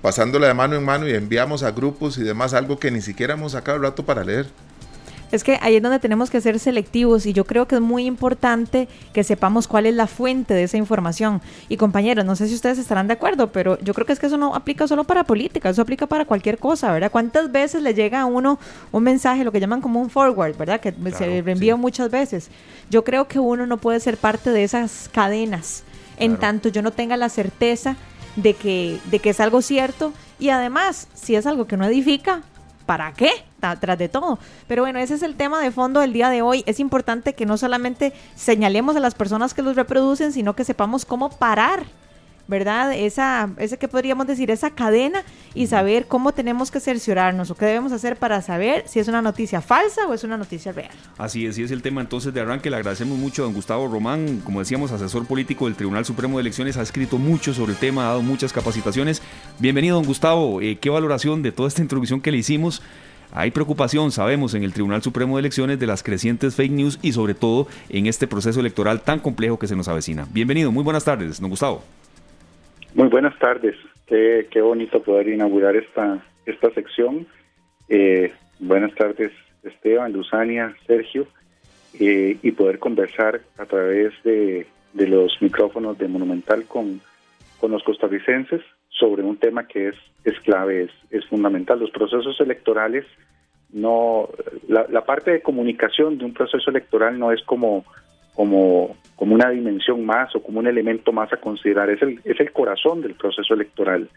pasándola 0.01 0.47
de 0.47 0.53
mano 0.53 0.75
en 0.75 0.83
mano 0.83 1.07
y 1.07 1.13
enviamos 1.13 1.63
a 1.63 1.71
grupos 1.71 2.17
y 2.17 2.24
demás 2.24 2.53
algo 2.53 2.77
que 2.77 2.91
ni 2.91 3.01
siquiera 3.01 3.33
hemos 3.33 3.53
sacado 3.53 3.77
el 3.77 3.83
rato 3.83 4.05
para 4.05 4.24
leer. 4.24 4.47
Es 5.31 5.43
que 5.43 5.57
ahí 5.62 5.75
es 5.75 5.84
donde 5.84 6.00
tenemos 6.00 6.29
que 6.29 6.39
ser 6.41 6.57
selectivos 6.60 7.25
y 7.25 7.34
yo 7.34 7.46
creo 7.46 7.67
que 7.67 7.75
es 7.75 7.81
muy 7.81 8.05
importante 8.05 8.88
que 9.13 9.24
sepamos 9.24 9.67
cuál 9.67 9.86
es 9.86 9.93
la 9.93 10.07
fuente 10.07 10.53
de 10.53 10.63
esa 10.63 10.77
información. 10.77 11.41
Y 11.69 11.77
compañeros, 11.77 12.25
no 12.25 12.36
sé 12.36 12.48
si 12.48 12.55
ustedes 12.55 12.77
estarán 12.77 13.07
de 13.07 13.13
acuerdo, 13.13 13.51
pero 13.51 13.77
yo 13.79 13.93
creo 13.93 14.05
que 14.05 14.13
es 14.13 14.19
que 14.19 14.27
eso 14.27 14.38
no 14.38 14.55
aplica 14.55 14.88
solo 14.88 15.03
para 15.03 15.25
política, 15.25 15.69
eso 15.69 15.81
aplica 15.81 16.07
para 16.07 16.25
cualquier 16.25 16.57
cosa, 16.57 16.91
¿verdad? 16.91 17.12
¿Cuántas 17.12 17.51
veces 17.51 17.81
le 17.81 17.93
llega 17.93 18.22
a 18.22 18.25
uno 18.25 18.60
un 18.91 19.03
mensaje, 19.03 19.43
lo 19.43 19.51
que 19.51 19.60
llaman 19.60 19.81
como 19.81 20.01
un 20.01 20.10
forward, 20.10 20.57
¿verdad? 20.57 20.79
Que 20.79 20.93
se 21.12 21.41
reenvía 21.41 21.75
muchas 21.75 22.10
veces. 22.10 22.50
Yo 22.89 23.03
creo 23.03 23.27
que 23.27 23.39
uno 23.39 23.67
no 23.67 23.77
puede 23.77 24.00
ser 24.00 24.17
parte 24.17 24.51
de 24.51 24.63
esas 24.63 25.10
cadenas 25.12 25.84
en 26.19 26.38
tanto 26.38 26.69
yo 26.69 26.81
no 26.81 26.91
tenga 26.91 27.17
la 27.17 27.29
certeza 27.29 27.96
de 28.36 28.53
que, 28.53 29.00
de 29.10 29.19
que 29.19 29.31
es 29.31 29.39
algo 29.39 29.62
cierto 29.62 30.13
y 30.39 30.50
además, 30.50 31.07
si 31.13 31.36
es 31.36 31.46
algo 31.46 31.65
que 31.65 31.77
no 31.77 31.86
edifica, 31.86 32.43
¿para 32.88 33.13
qué? 33.13 33.29
Tras 33.60 34.00
de 34.00 34.10
todo. 34.10 34.39
Pero 34.67 34.82
bueno, 34.82 34.98
ese 34.98 35.13
es 35.13 35.22
el 35.22 35.36
tema 35.36 35.62
de 35.62 35.70
fondo 35.72 36.00
del 36.00 36.13
día 36.13 36.29
de 36.29 36.41
hoy. 36.41 36.63
Es 36.65 36.79
importante 36.79 37.36
que 37.36 37.46
no 37.46 37.58
solamente 37.58 38.13
señalemos 38.36 38.96
a 38.96 39.00
las 39.00 39.13
personas 39.13 39.53
que 39.53 39.62
los 39.62 39.75
reproducen, 39.75 40.32
sino 40.32 40.56
que 40.56 40.63
sepamos 40.63 41.06
cómo 41.06 41.29
parar 41.29 41.84
¿verdad? 42.47 42.93
Esa, 42.93 43.49
ese 43.57 43.77
que 43.77 43.87
podríamos 43.87 44.27
decir, 44.27 44.51
esa 44.51 44.71
cadena 44.71 45.23
y 45.53 45.67
saber 45.67 46.07
cómo 46.07 46.33
tenemos 46.33 46.71
que 46.71 46.79
cerciorarnos 46.79 47.51
o 47.51 47.55
qué 47.55 47.65
debemos 47.65 47.91
hacer 47.91 48.17
para 48.17 48.41
saber 48.41 48.83
si 48.87 48.99
es 48.99 49.07
una 49.07 49.21
noticia 49.21 49.61
falsa 49.61 50.07
o 50.07 50.13
es 50.13 50.23
una 50.23 50.37
noticia 50.37 50.71
real. 50.71 50.91
Así 51.17 51.45
es, 51.45 51.57
y 51.57 51.63
es 51.63 51.71
el 51.71 51.81
tema 51.81 52.01
entonces 52.01 52.33
de 52.33 52.41
arranque. 52.41 52.69
Le 52.69 52.77
agradecemos 52.77 53.17
mucho 53.17 53.43
a 53.43 53.45
don 53.45 53.53
Gustavo 53.53 53.87
Román, 53.87 54.41
como 54.43 54.59
decíamos, 54.59 54.91
asesor 54.91 55.25
político 55.25 55.65
del 55.65 55.75
Tribunal 55.75 56.05
Supremo 56.05 56.37
de 56.37 56.41
Elecciones, 56.41 56.77
ha 56.77 56.81
escrito 56.81 57.17
mucho 57.17 57.53
sobre 57.53 57.73
el 57.73 57.77
tema, 57.77 58.03
ha 58.03 58.09
dado 58.09 58.21
muchas 58.21 58.53
capacitaciones. 58.53 59.21
Bienvenido, 59.59 59.97
don 59.97 60.05
Gustavo. 60.05 60.61
Eh, 60.61 60.77
¿Qué 60.79 60.89
valoración 60.89 61.41
de 61.41 61.51
toda 61.51 61.67
esta 61.67 61.81
introducción 61.81 62.21
que 62.21 62.31
le 62.31 62.37
hicimos? 62.37 62.81
Hay 63.33 63.51
preocupación, 63.51 64.11
sabemos, 64.11 64.53
en 64.53 64.63
el 64.63 64.73
Tribunal 64.73 65.03
Supremo 65.03 65.35
de 65.35 65.41
Elecciones 65.41 65.79
de 65.79 65.87
las 65.87 66.01
crecientes 66.01 66.55
fake 66.55 66.71
news 66.71 66.99
y 67.01 67.11
sobre 67.11 67.33
todo 67.33 67.67
en 67.89 68.07
este 68.07 68.25
proceso 68.25 68.61
electoral 68.61 69.01
tan 69.01 69.19
complejo 69.19 69.59
que 69.59 69.67
se 69.67 69.75
nos 69.75 69.87
avecina. 69.87 70.27
Bienvenido, 70.31 70.71
muy 70.71 70.83
buenas 70.83 71.03
tardes, 71.03 71.41
don 71.41 71.49
Gustavo. 71.49 71.83
Muy 72.97 73.09
buenas 73.09 73.37
tardes. 73.37 73.75
Qué, 74.07 74.47
qué 74.49 74.59
bonito 74.59 75.03
poder 75.03 75.27
inaugurar 75.27 75.75
esta, 75.75 76.17
esta 76.47 76.71
sección. 76.71 77.27
Eh, 77.89 78.33
buenas 78.57 78.95
tardes, 78.95 79.31
Esteban, 79.61 80.13
Luzania, 80.13 80.75
Sergio, 80.87 81.27
eh, 81.99 82.39
y 82.41 82.51
poder 82.53 82.79
conversar 82.79 83.41
a 83.59 83.65
través 83.67 84.13
de, 84.23 84.65
de, 84.93 85.07
los 85.07 85.39
micrófonos 85.41 85.99
de 85.99 86.07
Monumental 86.07 86.65
con, 86.65 86.99
con 87.59 87.69
los 87.69 87.83
costarricenses 87.83 88.61
sobre 88.89 89.21
un 89.21 89.37
tema 89.37 89.67
que 89.67 89.89
es, 89.89 89.95
es 90.23 90.39
clave, 90.39 90.85
es, 90.85 90.91
es 91.11 91.23
fundamental. 91.27 91.79
Los 91.79 91.91
procesos 91.91 92.41
electorales, 92.41 93.05
no 93.71 94.27
la, 94.67 94.87
la 94.89 95.05
parte 95.05 95.29
de 95.29 95.43
comunicación 95.43 96.17
de 96.17 96.25
un 96.25 96.33
proceso 96.33 96.71
electoral 96.71 97.19
no 97.19 97.31
es 97.31 97.43
como 97.43 97.85
como, 98.38 98.96
como 99.15 99.34
una 99.34 99.50
dimensión 99.50 100.06
más 100.06 100.34
o 100.36 100.44
como 100.44 100.60
un 100.60 100.67
elemento 100.67 101.12
más 101.12 101.34
a 101.34 101.38
considerar. 101.38 101.89
Es 101.89 102.03
el, 102.03 102.22
es 102.24 102.39
el 102.39 102.51
corazón 102.51 103.01
del 103.01 103.15
proceso 103.15 103.56
electoral, 103.56 104.08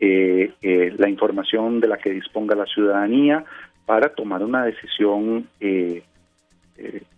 eh, 0.00 0.52
eh, 0.60 0.92
la 0.98 1.08
información 1.08 1.78
de 1.78 1.86
la 1.86 1.96
que 1.96 2.10
disponga 2.10 2.56
la 2.56 2.66
ciudadanía 2.66 3.44
para 3.86 4.12
tomar 4.12 4.42
una 4.42 4.64
decisión 4.64 5.46
eh, 5.60 6.02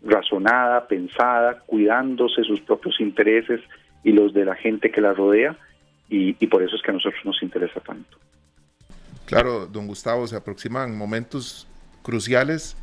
razonada, 0.04 0.86
pensada, 0.86 1.58
cuidándose 1.60 2.44
sus 2.44 2.60
propios 2.60 3.00
intereses 3.00 3.62
y 4.04 4.12
los 4.12 4.34
de 4.34 4.44
la 4.44 4.54
gente 4.54 4.90
que 4.90 5.00
la 5.00 5.14
rodea, 5.14 5.56
y, 6.10 6.36
y 6.38 6.46
por 6.48 6.62
eso 6.62 6.76
es 6.76 6.82
que 6.82 6.90
a 6.90 6.94
nosotros 6.94 7.24
nos 7.24 7.42
interesa 7.42 7.80
tanto. 7.80 8.18
Claro, 9.24 9.66
don 9.66 9.86
Gustavo, 9.86 10.26
se 10.26 10.36
aproximan 10.36 10.98
momentos 10.98 11.66
cruciales 12.02 12.76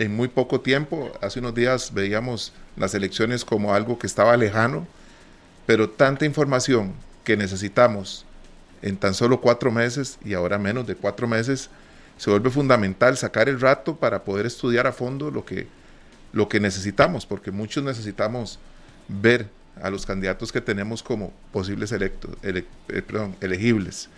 en 0.00 0.16
muy 0.16 0.28
poco 0.28 0.60
tiempo. 0.60 1.12
Hace 1.20 1.40
unos 1.40 1.54
días 1.54 1.92
veíamos 1.94 2.54
las 2.76 2.94
elecciones 2.94 3.44
como 3.44 3.74
algo 3.74 3.98
que 3.98 4.06
estaba 4.06 4.36
lejano, 4.36 4.86
pero 5.66 5.90
tanta 5.90 6.24
información 6.24 6.94
que 7.22 7.36
necesitamos 7.36 8.26
en 8.82 8.96
tan 8.96 9.12
solo 9.12 9.42
cuatro 9.42 9.70
meses 9.70 10.18
y 10.24 10.32
ahora 10.32 10.58
menos 10.58 10.86
de 10.86 10.94
cuatro 10.94 11.28
meses, 11.28 11.70
se 12.16 12.30
vuelve 12.30 12.48
fundamental 12.48 13.18
sacar 13.18 13.50
el 13.50 13.60
rato 13.60 13.96
para 13.96 14.24
poder 14.24 14.46
estudiar 14.46 14.86
a 14.86 14.92
fondo 14.92 15.30
lo 15.30 15.44
que, 15.44 15.66
lo 16.32 16.48
que 16.48 16.60
necesitamos, 16.60 17.26
porque 17.26 17.50
muchos 17.50 17.84
necesitamos 17.84 18.58
ver 19.06 19.48
a 19.82 19.90
los 19.90 20.06
candidatos 20.06 20.50
que 20.50 20.62
tenemos 20.62 21.02
como 21.02 21.30
posibles 21.52 21.92
electos, 21.92 22.30
eh, 22.42 22.64
perdón, 22.86 23.36
elegibles, 23.42 24.08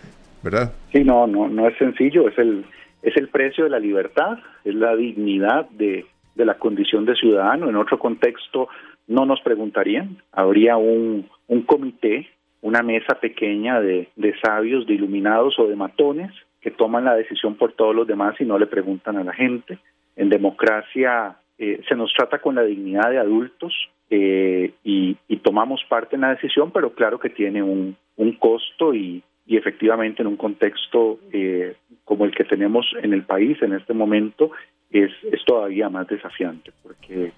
¿verdad? 0.41 0.71
Sí, 0.93 1.03
no, 1.03 1.27
no, 1.27 1.49
no 1.49 1.67
es 1.67 1.77
sencillo, 1.77 2.29
es 2.29 2.37
el, 2.37 2.65
es 3.03 3.15
el 3.17 3.27
precio 3.27 3.65
de 3.65 3.69
la 3.69 3.79
libertad, 3.79 4.39
es 4.63 4.73
la 4.73 4.95
dignidad 4.95 5.69
de, 5.71 6.05
de 6.35 6.45
la 6.45 6.55
condición 6.55 7.05
de 7.05 7.15
ciudadano. 7.15 7.69
En 7.69 7.75
otro 7.75 7.99
contexto 7.99 8.69
no 9.07 9.25
nos 9.25 9.41
preguntarían, 9.41 10.17
habría 10.31 10.77
un, 10.77 11.29
un 11.47 11.61
comité, 11.63 12.29
una 12.61 12.81
mesa 12.81 13.19
pequeña 13.19 13.81
de, 13.81 14.07
de 14.15 14.33
sabios, 14.39 14.87
de 14.87 14.93
iluminados 14.93 15.59
o 15.59 15.67
de 15.67 15.75
matones 15.75 16.31
que 16.61 16.71
toman 16.71 17.03
la 17.03 17.15
decisión 17.15 17.55
por 17.55 17.73
todos 17.73 17.93
los 17.93 18.07
demás 18.07 18.39
y 18.39 18.45
no 18.45 18.57
le 18.57 18.67
preguntan 18.67 19.17
a 19.17 19.23
la 19.23 19.33
gente. 19.33 19.79
En 20.15 20.29
democracia 20.29 21.35
eh, 21.57 21.81
se 21.89 21.95
nos 21.95 22.13
trata 22.13 22.39
con 22.39 22.55
la 22.55 22.63
dignidad 22.63 23.09
de 23.09 23.19
adultos 23.19 23.73
eh, 24.09 24.73
y, 24.83 25.17
y, 25.27 25.37
tomamos 25.37 25.83
parte 25.89 26.15
en 26.15 26.21
la 26.21 26.29
decisión, 26.29 26.71
pero 26.71 26.93
claro 26.93 27.19
que 27.19 27.29
tiene 27.29 27.61
un, 27.61 27.97
un 28.15 28.33
costo 28.33 28.93
y, 28.93 29.23
y 29.45 29.57
efectivamente 29.57 30.21
en 30.21 30.27
un 30.27 30.37
contexto 30.37 31.19
eh, 31.31 31.75
como 32.05 32.25
el 32.25 32.31
que 32.31 32.43
tenemos 32.43 32.85
en 33.01 33.13
el 33.13 33.23
país 33.23 33.61
en 33.61 33.73
este 33.73 33.93
momento 33.93 34.51
es, 34.89 35.11
es 35.31 35.43
todavía 35.45 35.89
más 35.89 36.07
desafiante 36.07 36.71
porque 36.81 37.31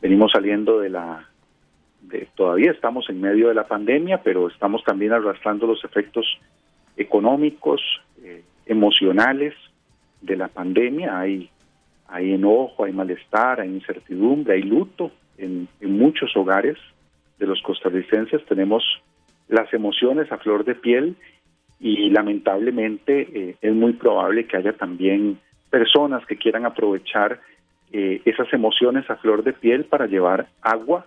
venimos 0.00 0.32
saliendo 0.32 0.80
de 0.80 0.90
la 0.90 1.28
de, 2.02 2.28
todavía 2.34 2.70
estamos 2.70 3.08
en 3.10 3.20
medio 3.20 3.48
de 3.48 3.54
la 3.54 3.66
pandemia 3.66 4.22
pero 4.22 4.48
estamos 4.48 4.84
también 4.84 5.12
arrastrando 5.12 5.66
los 5.66 5.84
efectos 5.84 6.26
económicos 6.96 7.80
eh, 8.22 8.42
emocionales 8.66 9.54
de 10.20 10.36
la 10.36 10.48
pandemia. 10.48 11.18
Hay 11.18 11.50
hay 12.06 12.32
enojo 12.32 12.84
hay 12.84 12.92
malestar 12.92 13.60
hay 13.60 13.68
incertidumbre 13.68 14.54
hay 14.54 14.62
luto 14.62 15.10
en, 15.38 15.68
en 15.80 15.98
muchos 15.98 16.36
hogares 16.36 16.76
de 17.38 17.46
los 17.46 17.62
costarricenses. 17.62 18.44
Tenemos 18.46 18.84
las 19.48 19.72
emociones 19.72 20.30
a 20.30 20.38
flor 20.38 20.64
de 20.64 20.74
piel 20.74 21.16
y 21.80 22.10
lamentablemente 22.10 23.28
eh, 23.32 23.56
es 23.60 23.74
muy 23.74 23.94
probable 23.94 24.46
que 24.46 24.58
haya 24.58 24.74
también 24.74 25.38
personas 25.70 26.24
que 26.26 26.36
quieran 26.36 26.66
aprovechar 26.66 27.40
eh, 27.92 28.20
esas 28.26 28.52
emociones 28.52 29.08
a 29.08 29.16
flor 29.16 29.42
de 29.42 29.54
piel 29.54 29.84
para 29.84 30.06
llevar 30.06 30.48
agua 30.60 31.06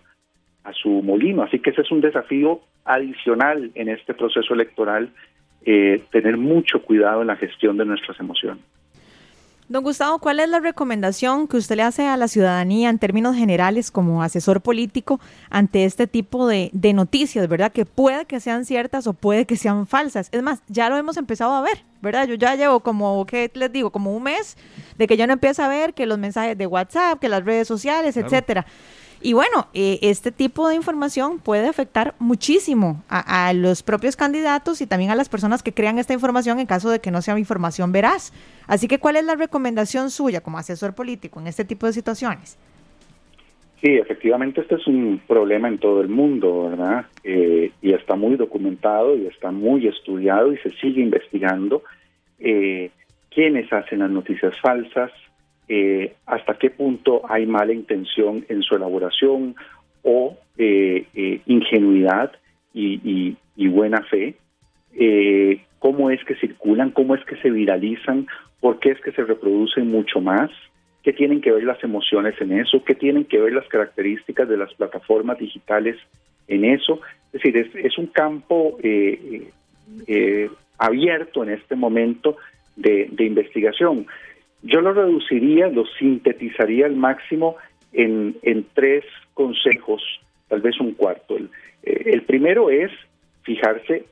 a 0.64 0.74
su 0.74 0.90
molino. 0.90 1.44
Así 1.44 1.60
que 1.60 1.70
ese 1.70 1.82
es 1.82 1.92
un 1.92 2.02
desafío 2.02 2.62
adicional 2.86 3.72
en 3.76 3.90
este 3.90 4.14
proceso 4.14 4.54
electoral, 4.54 5.10
eh, 5.66 6.04
tener 6.12 6.38
mucho 6.38 6.82
cuidado 6.82 7.22
en 7.22 7.28
la 7.28 7.36
gestión 7.36 7.78
de 7.78 7.86
nuestras 7.86 8.20
emociones. 8.20 8.64
Don 9.70 9.84
Gustavo, 9.84 10.20
¿cuál 10.20 10.42
es 10.42 10.50
la 10.50 10.60
recomendación 10.60 11.48
que 11.48 11.56
usted 11.56 11.78
le 11.78 11.84
hace 11.84 12.06
a 12.06 12.18
la 12.18 12.28
ciudadanía 12.28 12.90
en 12.90 13.00
términos 13.00 13.36
generales 13.36 13.92
como 13.92 14.22
asesor 14.22 14.60
político 14.60 15.22
ante 15.50 15.86
este 15.86 16.06
tipo 16.06 16.48
de, 16.48 16.70
noticias, 16.94 17.48
verdad? 17.48 17.72
Que 17.72 17.86
puede 17.86 18.26
que 18.26 18.42
sean 18.42 18.66
ciertas 18.66 19.08
o 19.08 19.14
puede 19.14 19.46
que 19.46 19.56
sean 19.56 19.88
falsas. 19.88 20.28
Es 20.34 20.44
más, 20.44 20.60
ya 20.68 20.90
lo 20.90 20.98
hemos 20.98 21.16
empezado 21.16 21.54
a 21.54 21.62
ver, 21.62 21.84
¿verdad? 22.02 22.28
Yo 22.28 22.36
ya 22.36 22.56
llevo 22.56 22.82
como, 22.82 23.26
¿qué 23.26 23.50
les 23.54 23.72
digo? 23.72 23.90
Como 23.90 24.14
un 24.14 24.24
mes 24.24 24.58
de 24.98 25.08
que 25.08 25.16
yo 25.16 25.26
no 25.28 25.34
empiezo 25.34 25.64
a 25.64 25.70
ver 25.70 25.94
que 25.94 26.06
los 26.06 26.20
mensajes 26.20 26.58
de 26.58 26.68
WhatsApp, 26.68 27.20
que 27.20 27.30
las 27.30 27.46
redes 27.46 27.68
sociales, 27.68 28.18
etcétera. 28.18 28.66
Y 29.26 29.32
bueno, 29.32 29.68
eh, 29.74 30.00
este 30.02 30.34
tipo 30.34 30.68
de 30.68 30.76
información 30.76 31.40
puede 31.40 31.70
afectar 31.70 32.14
muchísimo 32.20 33.02
a, 33.08 33.54
los 33.54 33.82
propios 33.82 34.18
candidatos 34.18 34.82
y 34.82 34.86
también 34.86 35.12
a 35.12 35.16
las 35.16 35.30
personas 35.30 35.64
que 35.64 35.74
crean 35.74 35.98
esta 35.98 36.14
información 36.14 36.60
en 36.60 36.66
caso 36.66 36.90
de 36.90 37.00
que 37.00 37.10
no 37.10 37.22
sea 37.22 37.40
información 37.40 37.94
veraz. 37.94 38.34
Así 38.68 38.90
que, 38.90 39.00
¿cuál 39.00 39.16
es 39.16 39.24
la 39.24 39.36
recomendación 39.36 40.12
suya 40.12 40.42
como 40.42 40.58
asesor 40.58 40.94
político 40.94 41.40
en 41.40 41.48
este 41.48 41.64
tipo 41.64 41.86
de 41.86 41.94
situaciones? 41.94 42.58
Sí, 43.82 43.96
efectivamente 43.96 44.60
este 44.60 44.76
es 44.76 44.88
un 44.88 45.22
problema 45.26 45.70
en 45.70 45.78
todo 45.78 46.02
el 46.02 46.10
mundo, 46.10 46.70
¿verdad? 46.70 47.06
Eh, 47.24 47.72
y 47.82 47.94
está 47.94 48.16
muy 48.16 48.36
documentado 48.36 49.18
y 49.18 49.28
está 49.28 49.52
muy 49.52 49.88
estudiado 49.88 50.52
y 50.52 50.58
se 50.58 50.72
sigue 50.72 51.02
investigando 51.02 51.82
eh, 52.40 52.92
quiénes 53.30 53.72
hacen 53.72 54.00
las 54.00 54.12
noticias 54.12 54.54
falsas, 54.60 55.12
eh, 55.76 56.14
hasta 56.26 56.56
qué 56.56 56.70
punto 56.70 57.22
hay 57.28 57.46
mala 57.46 57.74
intención 57.74 58.46
en 58.50 58.62
su 58.62 58.76
elaboración 58.76 59.56
o 60.04 60.38
ingenuidad 61.46 62.32
y, 62.74 63.36
y, 63.56 63.68
buena 63.68 64.04
fe, 64.04 64.36
cómo 65.80 66.12
es 66.12 66.24
que 66.26 66.36
circulan, 66.36 66.92
cómo 66.92 67.16
es 67.16 67.26
que 67.26 67.38
se 67.38 67.50
viralizan, 67.50 68.28
por 68.60 68.80
qué 68.80 68.92
es 68.92 69.02
que 69.02 69.12
se 69.14 69.24
reproducen 69.24 69.88
mucho 69.88 70.22
más 70.22 70.52
qué 71.04 71.12
tienen 71.12 71.42
que 71.42 71.52
ver 71.52 71.64
las 71.64 71.84
emociones 71.84 72.40
en 72.40 72.54
eso, 72.54 72.84
qué 72.84 72.96
tienen 72.96 73.26
que 73.26 73.40
ver 73.40 73.54
las 73.54 73.68
características 73.68 74.48
de 74.48 74.58
las 74.58 74.74
plataformas 74.74 75.38
digitales 75.38 75.98
en 76.48 76.64
eso. 76.64 77.02
Es 77.34 77.42
decir, 77.42 77.72
es, 77.76 77.98
un 77.98 78.08
campo 78.08 78.78
eh, 78.82 79.50
eh, 80.08 80.50
abierto 80.78 81.44
en 81.44 81.50
este 81.50 81.76
momento 81.76 82.38
de, 82.78 83.10
investigación. 83.20 84.08
Yo 84.64 84.82
lo 84.82 84.94
reduciría, 84.94 85.68
lo 85.68 85.86
sintetizaría 86.00 86.86
al 86.86 86.96
máximo 86.96 87.58
en, 87.92 88.36
tres 88.74 89.04
consejos, 89.34 90.02
tal 90.48 90.62
vez 90.62 90.80
un 90.80 90.94
cuarto. 90.94 91.38
El, 91.38 91.50
eh, 91.84 92.04
el 92.06 92.24
primero 92.24 92.70
es 92.70 92.92
fijarse 93.44 94.06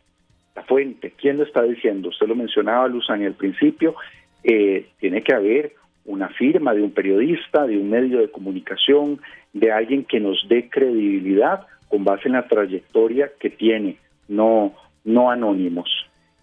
la 0.56 0.64
fuente, 0.64 1.14
quién 1.18 1.38
lo 1.38 1.44
está 1.44 1.64
diciendo. 1.64 2.10
Usted 2.10 2.28
lo 2.28 2.36
mencionaba, 2.36 2.88
Luzán, 2.88 3.24
al 3.24 3.34
principio, 3.34 3.96
tiene 4.44 5.22
que 5.22 5.34
haber 5.34 5.74
una 6.06 6.30
firma 6.30 6.74
de 6.74 6.82
un 6.82 6.92
periodista, 6.92 7.66
de 7.66 7.78
un 7.78 7.90
medio 7.90 8.20
de 8.20 8.32
comunicación, 8.32 9.22
de 9.54 9.72
alguien 9.72 10.04
que 10.04 10.20
nos 10.20 10.46
dé 10.50 10.70
credibilidad 10.70 11.68
con 11.88 12.04
base 12.04 12.28
en 12.28 12.34
la 12.34 12.48
trayectoria 12.48 13.32
que 13.40 13.50
tiene, 13.50 13.98
no, 14.28 14.74
no 15.04 15.30
anónimos. 15.30 15.90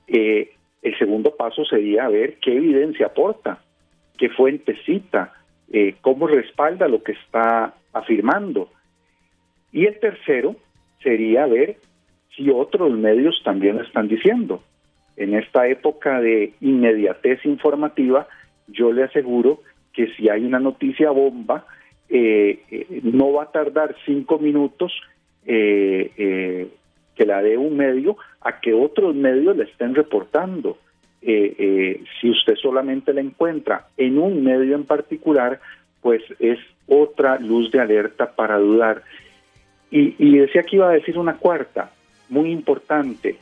Eh, 0.07 0.53
el 0.83 0.99
segundo 0.99 1.35
paso 1.37 1.65
sería 1.65 2.09
ver 2.09 2.37
qué 2.41 2.57
evidencia 2.57 3.07
aporta, 3.07 3.59
qué 4.19 4.29
fuente 4.31 4.77
cita, 4.85 5.33
eh, 5.73 5.95
cómo 6.03 6.27
respalda 6.27 6.89
lo 6.89 7.03
que 7.03 7.13
está 7.13 7.75
afirmando. 7.93 8.71
Y 9.73 9.87
el 9.87 9.99
tercero 9.99 10.57
sería 11.03 11.47
ver 11.47 11.77
si 12.37 12.51
otros 12.51 12.93
medios 12.93 13.41
también 13.45 13.77
lo 13.77 13.83
están 13.83 14.09
diciendo. 14.09 14.63
En 15.17 15.35
esta 15.35 15.67
época 15.67 16.21
de 16.21 16.53
inmediatez 16.61 17.45
informativa, 17.45 18.29
yo 18.69 18.93
le 18.93 19.05
aseguro 19.05 19.61
que 19.93 20.09
si 20.15 20.29
hay 20.29 20.45
una 20.45 20.61
noticia 20.61 21.11
bomba, 21.11 21.67
eh, 22.09 22.61
eh, 22.71 23.01
no 23.03 23.33
va 23.33 23.45
a 23.45 23.53
tardar 23.53 23.97
cinco 24.07 24.39
minutos 24.39 24.93
eh, 25.45 26.71
que 27.15 27.27
la 27.27 27.43
dé 27.43 27.59
un 27.59 27.77
medio 27.77 28.17
a 28.41 28.61
que 28.61 28.73
otros 28.73 29.15
medios 29.15 29.57
le 29.57 29.65
estén 29.65 29.95
reportando. 29.95 30.79
Si 31.21 32.31
usted 32.31 32.55
solamente 32.57 33.13
la 33.13 33.21
encuentra 33.21 33.89
en 33.97 34.19
un 34.19 34.43
medio 34.43 34.75
en 34.77 34.85
particular, 34.85 35.61
pues 36.01 36.23
es 36.39 36.59
otra 36.87 37.39
luz 37.39 37.71
de 37.71 37.81
alerta 37.81 38.35
para 38.35 38.59
dudar. 38.59 39.03
Y, 39.91 40.15
y 40.19 40.39
decía 40.39 40.63
que 40.63 40.77
iba 40.77 40.89
a 40.89 40.93
decir 40.93 41.19
una 41.19 41.37
cuarta, 41.37 41.91
muy 42.29 42.51
importante. 42.51 43.37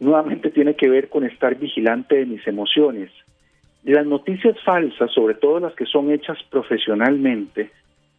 nuevamente 0.00 0.50
tiene 0.50 0.74
que 0.74 0.88
ver 0.88 1.08
con 1.08 1.24
estar 1.24 1.54
vigilante 1.56 2.16
de 2.16 2.26
mis 2.26 2.46
emociones. 2.46 3.10
Las 3.84 4.06
noticias 4.06 4.56
falsas, 4.64 5.10
sobre 5.12 5.34
todo 5.34 5.58
las 5.58 5.74
que 5.74 5.86
son 5.86 6.12
hechas 6.12 6.38
profesionalmente, 6.50 7.70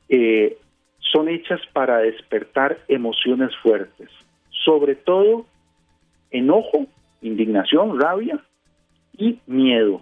eh, 0.10 0.57
son 1.00 1.29
hechas 1.29 1.62
para 1.72 2.00
despertar 2.00 2.79
emociones 2.88 3.55
fuertes, 3.57 4.10
sobre 4.50 4.95
todo 4.95 5.45
enojo, 6.31 6.88
indignación, 7.24 8.00
rabia 8.00 8.39
y 9.18 9.39
miedo, 9.48 10.01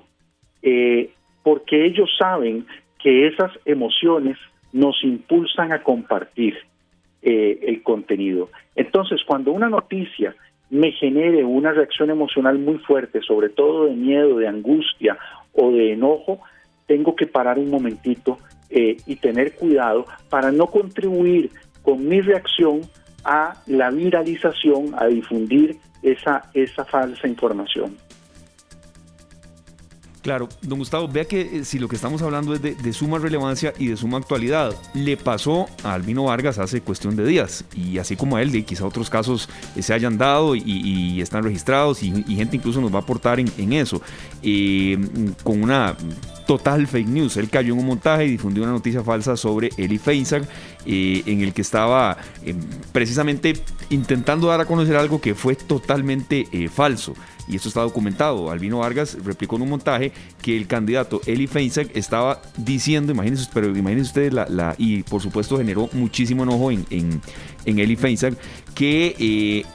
eh, 0.62 1.12
porque 1.44 1.86
ellos 1.86 2.10
saben 2.20 2.66
que 3.02 3.28
esas 3.28 3.52
emociones 3.66 4.38
nos 4.74 5.04
impulsan 5.04 5.72
a 5.72 5.84
compartir 5.84 6.56
eh, 7.22 7.60
el 7.64 7.84
contenido. 7.84 8.50
Entonces, 8.76 9.22
cuando 9.26 9.52
una 9.52 9.70
noticia 9.70 10.36
me 10.70 10.92
genere 10.94 11.44
una 11.44 11.72
reacción 11.72 12.10
emocional 12.10 12.58
muy 12.58 12.78
fuerte, 12.80 13.22
sobre 13.22 13.50
todo 13.50 13.86
de 13.86 13.96
miedo, 13.96 14.38
de 14.38 14.48
angustia 14.48 15.18
o 15.54 15.72
de 15.72 15.94
enojo, 15.94 16.40
tengo 16.88 17.16
que 17.16 17.28
parar 17.28 17.60
un 17.60 17.70
momentito 17.70 18.38
eh, 18.70 18.98
y 19.06 19.18
tener 19.18 19.56
cuidado 19.56 20.06
para 20.30 20.52
no 20.52 20.68
contribuir 20.68 21.52
con 21.82 22.08
mi 22.08 22.22
reacción 22.22 22.82
a 23.24 23.62
la 23.68 23.92
viralización, 23.92 24.94
a 24.98 25.08
difundir 25.08 25.76
esa, 26.02 26.50
esa 26.54 26.86
falsa 26.86 27.28
información. 27.28 27.98
Claro, 30.22 30.50
don 30.62 30.78
Gustavo, 30.78 31.08
vea 31.08 31.26
que 31.26 31.42
eh, 31.42 31.66
si 31.66 31.80
lo 31.80 31.88
que 31.88 31.96
estamos 31.96 32.22
hablando 32.22 32.54
es 32.54 32.62
de, 32.62 32.94
suma 32.94 33.18
relevancia 33.18 33.74
y 33.80 33.88
de 33.88 33.98
suma 33.98 34.20
actualidad, 34.20 34.76
le 34.94 35.18
pasó 35.18 35.68
a 35.84 35.96
Albino 35.96 36.26
Vargas 36.26 36.60
hace 36.60 36.82
cuestión 36.82 37.16
de 37.16 37.26
días, 37.26 37.66
y 37.76 37.98
así 37.98 38.16
como 38.16 38.36
a 38.36 38.42
él, 38.44 38.52
de 38.52 38.64
quizá 38.64 38.86
otros 38.86 39.10
casos 39.10 39.50
eh, 39.76 39.82
se 39.82 39.96
hayan 39.96 40.20
dado 40.20 40.56
y, 40.56 41.20
están 41.22 41.44
registrados, 41.44 42.04
y, 42.04 42.12
gente 42.36 42.58
incluso 42.58 42.82
nos 42.82 42.94
va 42.94 43.00
a 43.00 43.02
aportar 43.02 43.40
en, 43.40 43.74
eso, 43.74 44.00
eh, 44.44 44.96
con 45.44 45.64
una 45.64 45.96
total 46.46 46.86
fake 46.86 47.08
news. 47.08 47.38
Él 47.38 47.50
cayó 47.50 47.74
en 47.74 47.80
un 47.80 47.88
montaje 47.88 48.26
y 48.26 48.32
difundió 48.32 48.62
una 48.62 48.74
noticia 48.74 49.04
falsa 49.04 49.36
sobre 49.36 49.70
Eli 49.78 49.98
Feinsack, 49.98 50.44
en 50.86 51.42
el 51.42 51.54
que 51.54 51.62
estaba 51.62 52.18
precisamente 52.92 53.54
intentando 53.90 54.48
dar 54.48 54.62
a 54.62 54.66
conocer 54.66 54.96
algo 54.96 55.22
que 55.22 55.36
fue 55.36 55.56
totalmente 55.56 56.48
falso 56.74 57.14
y 57.48 57.56
esto 57.58 57.68
está 57.68 57.82
documentado. 57.82 58.50
Albino 58.50 58.80
Vargas 58.80 59.18
replicó 59.24 59.58
en 59.58 59.64
un 59.64 59.70
montaje 59.70 60.12
que 60.42 60.56
el 60.56 60.68
candidato 60.68 61.22
Eli 61.26 61.48
Feinsack 61.48 61.96
estaba 61.96 62.42
diciendo, 62.58 63.12
imagínense, 63.12 63.50
pero 63.54 63.68
imagínense 63.76 64.10
ustedes, 64.10 64.34
la, 64.34 64.76
y 64.78 65.04
por 65.04 65.22
supuesto 65.22 65.58
generó 65.58 65.90
muchísimo 65.92 66.44
enojo 66.44 66.72
en, 66.72 66.86
en, 66.90 67.22
en 67.66 67.80
Eli 67.80 67.96
Feinsack, 67.96 68.36
que 68.74 69.16
eh, 69.20 69.66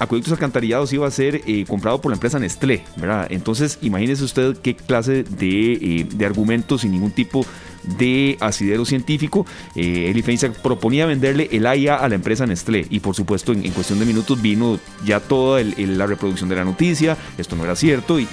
Acueductos 0.00 0.32
Alcantarillados 0.32 0.92
iba 0.94 1.06
a 1.06 1.10
ser 1.10 1.42
eh, 1.46 1.64
comprado 1.68 2.00
por 2.00 2.10
la 2.10 2.16
empresa 2.16 2.38
Nestlé, 2.38 2.82
¿verdad? 2.96 3.26
Entonces, 3.30 3.78
imagínese 3.82 4.24
usted 4.24 4.56
qué 4.56 4.74
clase 4.74 5.24
de, 5.24 5.72
eh, 5.72 6.06
de 6.10 6.26
argumentos 6.26 6.80
sin 6.80 6.92
ningún 6.92 7.10
tipo 7.10 7.44
de 7.82 8.36
asidero 8.40 8.84
científico. 8.84 9.46
Eh, 9.74 10.12
proponía 10.62 11.06
venderle 11.06 11.48
el 11.52 11.66
AIA 11.66 11.96
a 11.96 12.08
la 12.08 12.14
empresa 12.14 12.46
Nestlé 12.46 12.86
y 12.90 13.00
por 13.00 13.14
supuesto 13.14 13.52
en, 13.52 13.70
cuestión 13.72 13.98
de 13.98 14.06
minutos 14.06 14.40
vino 14.40 14.78
ya 15.04 15.20
toda 15.20 15.62
la 15.62 16.06
reproducción 16.06 16.48
de 16.48 16.56
la 16.56 16.64
noticia, 16.64 17.16
esto 17.38 17.56
no 17.56 17.64
era 17.64 17.76
cierto 17.76 18.18
y, 18.18 18.26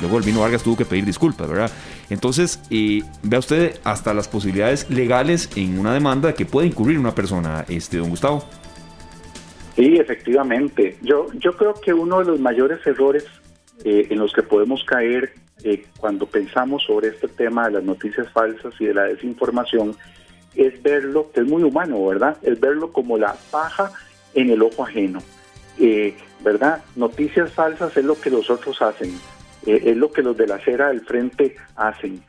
luego 0.00 0.18
el 0.18 0.24
vino 0.24 0.40
Vargas 0.40 0.62
tuvo 0.62 0.76
que 0.76 0.84
pedir 0.84 1.04
disculpas, 1.04 1.48
¿verdad? 1.48 1.70
Entonces, 2.08 2.60
eh, 2.70 3.02
vea 3.22 3.38
usted 3.38 3.78
hasta 3.84 4.12
las 4.14 4.28
posibilidades 4.28 4.88
legales 4.90 5.50
en 5.56 5.78
una 5.78 5.94
demanda 5.94 6.32
que 6.34 6.44
puede 6.44 6.66
incurrir 6.66 6.98
una 6.98 7.14
persona, 7.14 7.64
este 7.68 7.98
don 7.98 8.10
Gustavo. 8.10 8.44
Sí, 9.76 9.96
efectivamente. 9.96 10.96
Yo, 11.02 11.28
yo 11.34 11.56
creo 11.56 11.74
que 11.74 11.94
uno 11.94 12.18
de 12.18 12.24
los 12.26 12.40
mayores 12.40 12.84
errores 12.86 13.24
eh, 13.84 14.08
en 14.10 14.18
los 14.18 14.32
que 14.32 14.42
podemos 14.42 14.84
caer 14.84 15.32
eh, 15.64 15.86
cuando 15.98 16.26
pensamos 16.26 16.82
sobre 16.84 17.08
este 17.08 17.28
tema 17.28 17.66
de 17.66 17.74
las 17.74 17.84
noticias 17.84 18.28
falsas 18.30 18.74
y 18.78 18.86
de 18.86 18.94
la 18.94 19.04
desinformación 19.04 19.96
es 20.54 20.82
verlo, 20.82 21.30
que 21.32 21.40
es 21.40 21.46
muy 21.46 21.62
humano, 21.62 22.04
¿verdad? 22.06 22.36
Es 22.42 22.58
verlo 22.58 22.92
como 22.92 23.18
la 23.18 23.36
paja 23.50 23.92
en 24.34 24.50
el 24.50 24.62
ojo 24.62 24.84
ajeno. 24.84 25.20
Eh, 25.78 26.16
¿Verdad? 26.42 26.82
Noticias 26.96 27.52
falsas 27.52 27.96
es 27.96 28.04
lo 28.04 28.18
que 28.18 28.30
los 28.30 28.48
otros 28.48 28.80
hacen, 28.80 29.12
es 29.66 29.96
lo 29.96 30.10
que 30.10 30.22
los 30.22 30.36
de 30.36 30.46
la 30.46 30.54
acera 30.54 30.88
del 30.88 31.02
frente 31.02 31.54
hacen. 31.76 32.22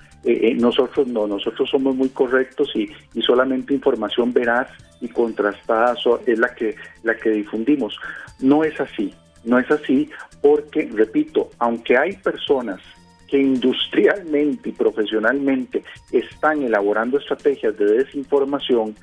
nosotros 0.57 1.07
no, 1.07 1.27
nosotros 1.27 1.69
somos 1.69 1.95
muy 1.95 2.09
correctos 2.09 2.71
y, 2.75 2.91
y 3.13 3.21
solamente 3.21 3.73
información 3.73 4.33
veraz 4.33 4.67
y 4.99 5.07
contrastada 5.07 5.95
es 6.25 6.39
la 6.39 6.53
que, 6.53 6.75
la 7.03 7.15
que 7.15 7.29
difundimos. 7.29 7.97
No 8.39 8.63
es 8.63 8.79
así, 8.79 9.13
no 9.43 9.59
es 9.59 9.69
así 9.71 10.09
porque, 10.41 10.89
repito, 10.93 11.49
aunque 11.59 11.97
hay 11.97 12.13
personas 12.17 12.79
que 13.31 13.39
industrialmente 13.39 14.69
y 14.69 14.71
profesionalmente 14.73 15.83
están 16.11 16.63
elaborando 16.63 17.17
estrategias 17.17 17.77
de 17.77 17.85
desinformación, 17.85 18.93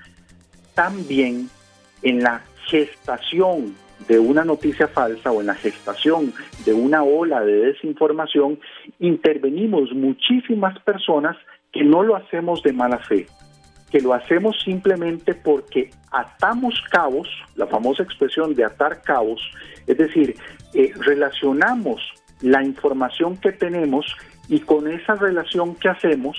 también 0.75 1.49
en 2.03 2.23
la 2.23 2.43
gestación 2.67 3.75
de 4.07 4.19
una 4.19 4.45
noticia 4.45 4.87
falsa 4.87 5.33
o 5.33 5.41
en 5.41 5.47
la 5.47 5.55
gestación 5.55 6.35
de 6.67 6.75
una 6.75 7.03
ola 7.03 7.41
de 7.41 7.73
desinformación, 7.73 8.61
intervenimos 9.01 9.93
muchísimas 9.95 10.79
personas 10.81 11.37
que 11.73 11.83
no 11.83 12.03
lo 12.03 12.15
hacemos 12.15 12.63
de 12.63 12.75
mala 12.75 12.99
fe, 12.99 13.27
que 13.91 14.03
lo 14.03 14.13
hacemos 14.13 14.61
simplemente 14.63 15.35
porque 15.35 15.91
atamos 16.13 16.75
cabos, 16.91 17.29
la 17.57 17.67
famosa 17.67 18.03
expresión 18.03 18.55
de 18.55 18.65
atar 18.65 19.01
cabos, 19.01 19.41
es 19.87 19.97
decir, 19.97 20.37
eh, 20.75 20.93
relacionamos 20.99 22.03
la 22.41 22.63
información 22.63 23.37
que 23.37 23.53
tenemos 23.53 24.07
y 24.49 24.61
con 24.61 24.89
esa 24.89 25.15
relación 25.15 25.75
que 25.75 25.89
hacemos 25.89 26.37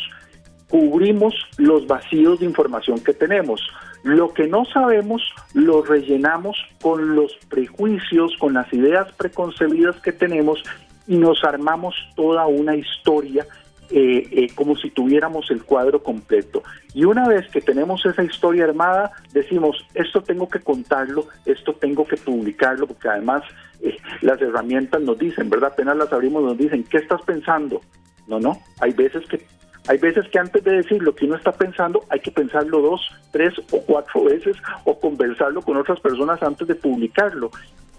cubrimos 0.70 1.34
los 1.58 1.88
vacíos 1.88 2.40
de 2.40 2.46
información 2.46 3.00
que 3.00 3.14
tenemos. 3.14 3.62
Lo 4.04 4.34
que 4.34 4.48
no 4.48 4.66
sabemos 4.66 5.22
lo 5.54 5.82
rellenamos 5.82 6.58
con 6.82 7.16
los 7.16 7.36
prejuicios, 7.50 8.36
con 8.40 8.54
las 8.54 8.72
ideas 8.72 9.12
preconcebidas 9.14 10.00
que 10.02 10.12
tenemos 10.12 10.64
y 11.08 11.18
nos 11.18 11.44
armamos 11.44 11.96
toda 12.16 12.46
una 12.46 12.76
historia 12.76 13.46
eh, 13.92 14.28
eh, 14.32 14.48
como 14.54 14.76
si 14.76 14.92
tuviéramos 14.92 15.50
el 15.52 15.64
cuadro 15.64 16.04
completo. 16.04 16.64
Y 16.94 17.06
una 17.06 17.28
vez 17.28 17.50
que 17.50 17.62
tenemos 17.62 18.06
esa 18.06 18.24
historia 18.24 18.66
armada, 18.66 19.12
decimos, 19.34 19.78
esto 19.94 20.22
tengo 20.22 20.48
que 20.48 20.60
contarlo, 20.60 21.28
esto 21.46 21.74
tengo 21.74 22.06
que 22.06 22.18
publicarlo, 22.18 22.88
porque 22.88 23.10
además 23.10 23.44
eh, 23.82 23.98
las 24.22 24.42
herramientas 24.42 25.02
nos 25.02 25.18
dicen, 25.18 25.50
¿verdad? 25.50 25.72
Apenas 25.74 25.98
las 25.98 26.14
abrimos, 26.14 26.44
nos 26.44 26.58
dicen, 26.58 26.84
¿qué 26.84 26.98
estás 26.98 27.22
pensando? 27.24 27.82
No, 28.28 28.40
no, 28.40 28.60
hay 28.80 28.94
veces 28.94 29.26
que 29.28 29.44
hay 29.88 29.98
veces 29.98 30.28
que 30.30 30.38
antes 30.38 30.64
de 30.64 30.72
decir 30.72 31.02
lo 31.02 31.16
que 31.16 31.26
uno 31.26 31.36
está 31.36 31.52
pensando, 31.52 32.04
hay 32.10 32.20
que 32.20 32.30
pensarlo 32.30 32.80
dos, 32.80 33.02
tres 33.32 33.54
o 33.72 33.82
cuatro 33.82 34.26
veces 34.26 34.56
o 34.84 35.00
conversarlo 35.00 35.64
con 35.64 35.78
otras 35.78 36.00
personas 36.00 36.44
antes 36.44 36.68
de 36.68 36.76
publicarlo. 36.76 37.50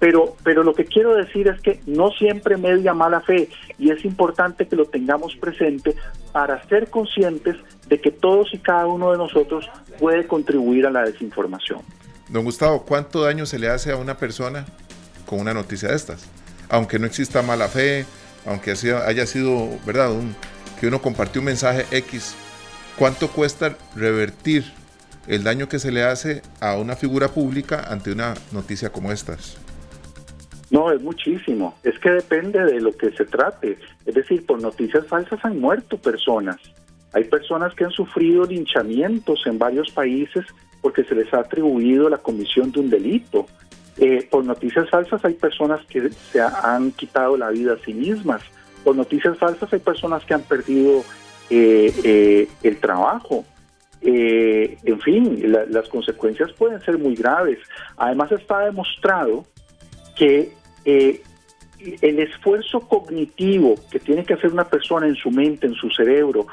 Pero, 0.01 0.35
pero 0.43 0.63
lo 0.65 0.75
que 0.75 0.87
quiero 0.87 1.15
decir 1.15 1.47
es 1.47 1.61
que 1.61 1.81
no 1.87 2.11
siempre 2.11 2.57
media 2.57 2.95
mala 2.95 3.21
fe 3.21 3.51
y 3.79 3.91
es 3.91 4.05
importante 4.05 4.67
que 4.67 4.75
lo 4.75 4.87
tengamos 4.87 5.37
presente 5.37 5.95
para 6.33 6.67
ser 6.69 6.89
conscientes 6.89 7.57
de 7.87 8.01
que 8.01 8.11
todos 8.11 8.53
y 8.55 8.59
cada 8.59 8.87
uno 8.87 9.13
de 9.13 9.19
nosotros 9.19 9.69
puede 9.99 10.27
contribuir 10.27 10.87
a 10.87 10.91
la 10.91 11.03
desinformación. 11.03 11.81
Don 12.31 12.45
Gustavo, 12.45 12.85
¿cuánto 12.87 13.23
daño 13.23 13.45
se 13.45 13.59
le 13.59 13.69
hace 13.69 13.93
a 13.93 13.97
una 13.97 14.17
persona 14.17 14.65
con 15.27 15.39
una 15.39 15.53
noticia 15.53 15.91
de 15.91 15.97
estas? 15.97 16.27
Aunque 16.71 16.99
no 16.99 17.07
exista 17.07 17.43
mala 17.43 17.69
fe, 17.69 18.07
aunque 18.47 18.71
haya 18.71 19.27
sido, 19.27 19.69
¿verdad? 19.85 20.13
Que 20.81 20.87
uno 20.87 21.03
compartió 21.03 21.43
un 21.43 21.47
mensaje 21.47 21.85
X, 21.91 22.35
¿cuánto 22.97 23.29
cuesta 23.29 23.77
revertir 23.95 24.65
el 25.27 25.45
daño 25.45 25.69
que 25.69 25.79
se 25.79 25.93
le 25.93 26.05
hace 26.05 26.41
a 26.61 26.77
una 26.77 26.97
figura 26.97 27.29
pública 27.29 27.85
ante 27.89 28.13
una 28.13 28.33
noticia 28.53 28.91
como 28.91 29.13
estas? 29.13 29.59
No, 30.71 30.93
es 30.93 31.03
muchísimo. 31.03 31.75
Es 31.83 31.99
que 31.99 32.11
depende 32.11 32.65
de 32.65 32.81
lo 32.81 32.93
que 32.93 33.11
se 33.13 33.25
trate. 33.25 33.79
Es 34.07 34.15
decir, 34.15 34.47
por 34.47 34.61
noticias 34.61 35.07
falsas 35.07 35.45
han 35.45 35.61
muerto 35.61 35.99
personas. 35.99 36.57
Hay 37.13 37.25
personas 37.25 37.75
que 37.75 37.85
han 37.85 37.91
sufrido 37.91 38.45
linchamientos 38.45 39.45
en 39.47 39.59
varios 39.59 39.91
países 39.91 40.45
porque 40.81 41.05
se 41.05 41.15
les 41.15 41.33
ha 41.35 41.41
atribuido 41.41 42.09
la 42.09 42.19
comisión 42.19 42.71
de 42.71 42.81
un 42.81 42.91
delito. 42.91 43.47
Eh, 43.97 44.27
por 44.31 44.45
noticias 44.45 44.89
falsas 44.89 45.25
hay 45.25 45.35
personas 45.35 45.85
que 45.87 46.11
se 46.11 46.41
han 46.41 46.93
quitado 46.93 47.37
la 47.37 47.51
vida 47.51 47.75
a 47.75 47.85
sí 47.85 47.93
mismas. 47.93 48.43
Por 48.85 48.97
noticias 48.97 49.37
falsas 49.39 49.73
hay 49.73 49.81
personas 49.81 50.25
que 50.25 50.35
han 50.35 50.43
perdido 50.43 51.03
eh, 51.51 51.93
eh, 52.05 52.49
el 52.63 52.79
trabajo. 52.79 53.45
Eh, 54.03 54.79
en 54.85 55.01
fin, 55.01 55.53
las 55.69 55.89
consecuencias 55.89 56.53
pueden 56.53 56.81
ser 56.81 56.97
muy 56.97 57.15
graves. 57.15 57.59
Además 57.97 58.33
está 58.33 58.61
demostrado 58.61 59.45
que 60.17 60.53
el 60.85 62.19
esfuerzo 62.19 62.81
cognitivo 62.81 63.75
que 63.91 64.01
tiene 64.01 64.25
que 64.25 64.35
hacer 64.35 64.53
una 64.53 64.69
persona 64.69 65.07
en 65.07 65.17
su 65.17 65.31
mente, 65.31 65.67
en 65.67 65.75
su 65.75 65.91
cerebro, 65.91 66.47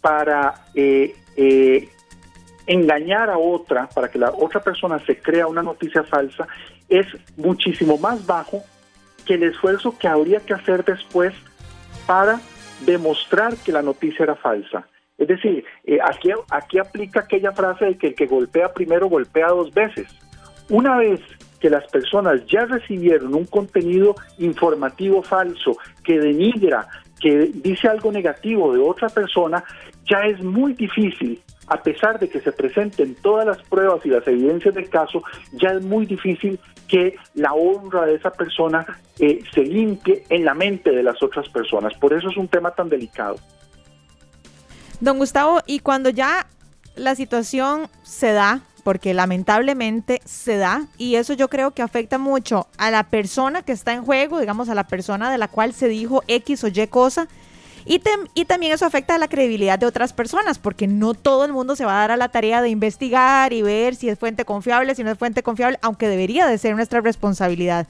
para 0.00 0.54
engañar 2.66 3.30
a 3.30 3.38
otra, 3.38 3.88
para 3.88 4.08
que 4.08 4.18
la 4.18 4.30
otra 4.30 4.60
persona 4.60 4.98
se 5.00 5.18
crea 5.18 5.46
una 5.46 5.62
noticia 5.62 6.04
falsa, 6.04 6.46
es 6.88 7.06
muchísimo 7.36 7.98
más 7.98 8.26
bajo 8.26 8.62
que 9.24 9.34
el 9.34 9.44
esfuerzo 9.44 9.96
que 9.98 10.08
habría 10.08 10.40
que 10.40 10.54
hacer 10.54 10.84
después 10.84 11.32
para 12.06 12.40
demostrar 12.84 13.56
que 13.56 13.72
la 13.72 13.82
noticia 13.82 14.24
era 14.24 14.34
falsa. 14.34 14.86
Es 15.18 15.28
decir, 15.28 15.64
eh, 15.84 15.98
aquí, 16.02 16.30
aquí 16.50 16.78
aplica 16.78 17.20
aquella 17.20 17.52
frase 17.52 17.84
de 17.84 17.98
que 17.98 18.08
el 18.08 18.14
que 18.14 18.26
golpea 18.26 18.72
primero 18.72 19.08
golpea 19.08 19.48
dos 19.48 19.72
veces. 19.72 20.08
Una 20.68 20.96
vez 20.96 21.20
que 21.62 21.70
las 21.70 21.86
personas 21.86 22.44
ya 22.46 22.66
recibieron 22.66 23.34
un 23.36 23.44
contenido 23.44 24.16
informativo 24.38 25.22
falso 25.22 25.78
que 26.02 26.18
denigra, 26.18 26.88
que 27.20 27.52
dice 27.54 27.86
algo 27.86 28.10
negativo 28.10 28.74
de 28.74 28.80
otra 28.80 29.08
persona, 29.08 29.62
ya 30.04 30.26
es 30.26 30.42
muy 30.42 30.72
difícil 30.72 31.40
a 31.68 31.80
pesar 31.80 32.18
de 32.18 32.28
que 32.28 32.40
se 32.40 32.50
presenten 32.50 33.14
todas 33.14 33.46
las 33.46 33.62
pruebas 33.62 34.04
y 34.04 34.08
las 34.08 34.26
evidencias 34.26 34.74
del 34.74 34.90
caso, 34.90 35.22
ya 35.52 35.70
es 35.70 35.82
muy 35.82 36.04
difícil 36.04 36.58
que 36.88 37.14
la 37.34 37.54
honra 37.54 38.04
de 38.04 38.16
esa 38.16 38.30
persona 38.30 38.84
eh, 39.20 39.42
se 39.54 39.62
limpie 39.62 40.24
en 40.28 40.44
la 40.44 40.52
mente 40.52 40.90
de 40.90 41.02
las 41.02 41.22
otras 41.22 41.48
personas. 41.48 41.94
Por 41.94 42.12
eso 42.12 42.28
es 42.28 42.36
un 42.36 42.48
tema 42.48 42.72
tan 42.72 42.88
delicado. 42.88 43.36
Don 45.00 45.18
Gustavo, 45.18 45.60
y 45.66 45.78
cuando 45.78 46.10
ya 46.10 46.46
la 46.96 47.14
situación 47.14 47.88
se 48.02 48.32
da, 48.32 48.60
porque 48.82 49.14
lamentablemente 49.14 50.20
se 50.24 50.56
da, 50.56 50.86
y 50.98 51.16
eso 51.16 51.32
yo 51.34 51.48
creo 51.48 51.72
que 51.72 51.82
afecta 51.82 52.18
mucho 52.18 52.66
a 52.78 52.90
la 52.90 53.04
persona 53.04 53.62
que 53.62 53.72
está 53.72 53.92
en 53.92 54.04
juego, 54.04 54.40
digamos 54.40 54.68
a 54.68 54.74
la 54.74 54.86
persona 54.86 55.30
de 55.30 55.38
la 55.38 55.48
cual 55.48 55.72
se 55.72 55.88
dijo 55.88 56.22
X 56.26 56.64
o 56.64 56.68
Y 56.68 56.86
cosa, 56.88 57.28
y, 57.84 58.00
y, 58.34 58.44
también 58.44 58.72
eso 58.72 58.86
afecta 58.86 59.16
a 59.16 59.18
la 59.18 59.26
credibilidad 59.26 59.78
de 59.78 59.86
otras 59.86 60.12
personas, 60.12 60.58
porque 60.58 60.86
no 60.86 61.14
todo 61.14 61.44
el 61.44 61.52
mundo 61.52 61.74
se 61.74 61.84
va 61.84 61.96
a 61.96 62.00
dar 62.00 62.10
a 62.12 62.16
la 62.16 62.28
tarea 62.28 62.62
de 62.62 62.68
investigar 62.68 63.52
y 63.52 63.62
ver 63.62 63.96
si 63.96 64.08
es 64.08 64.18
fuente 64.18 64.44
confiable, 64.44 64.94
si 64.94 65.02
no 65.02 65.10
es 65.10 65.18
fuente 65.18 65.42
confiable, 65.42 65.78
aunque 65.82 66.08
debería 66.08 66.46
de 66.46 66.58
ser 66.58 66.76
nuestra 66.76 67.00
responsabilidad. 67.00 67.88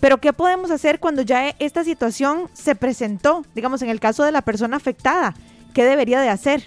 Pero 0.00 0.18
¿qué 0.18 0.32
podemos 0.32 0.70
hacer 0.70 1.00
cuando 1.00 1.22
ya 1.22 1.54
esta 1.58 1.84
situación 1.84 2.48
se 2.52 2.74
presentó, 2.74 3.44
digamos, 3.54 3.82
en 3.82 3.88
el 3.88 3.98
caso 3.98 4.24
de 4.24 4.32
la 4.32 4.42
persona 4.42 4.76
afectada? 4.76 5.34
¿Qué 5.72 5.84
debería 5.84 6.20
de 6.20 6.28
hacer? 6.28 6.64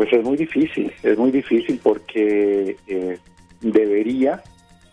Pues 0.00 0.14
es 0.14 0.24
muy 0.24 0.38
difícil, 0.38 0.90
es 1.02 1.18
muy 1.18 1.30
difícil 1.30 1.78
porque 1.82 2.74
eh, 2.86 3.18
debería, 3.60 4.42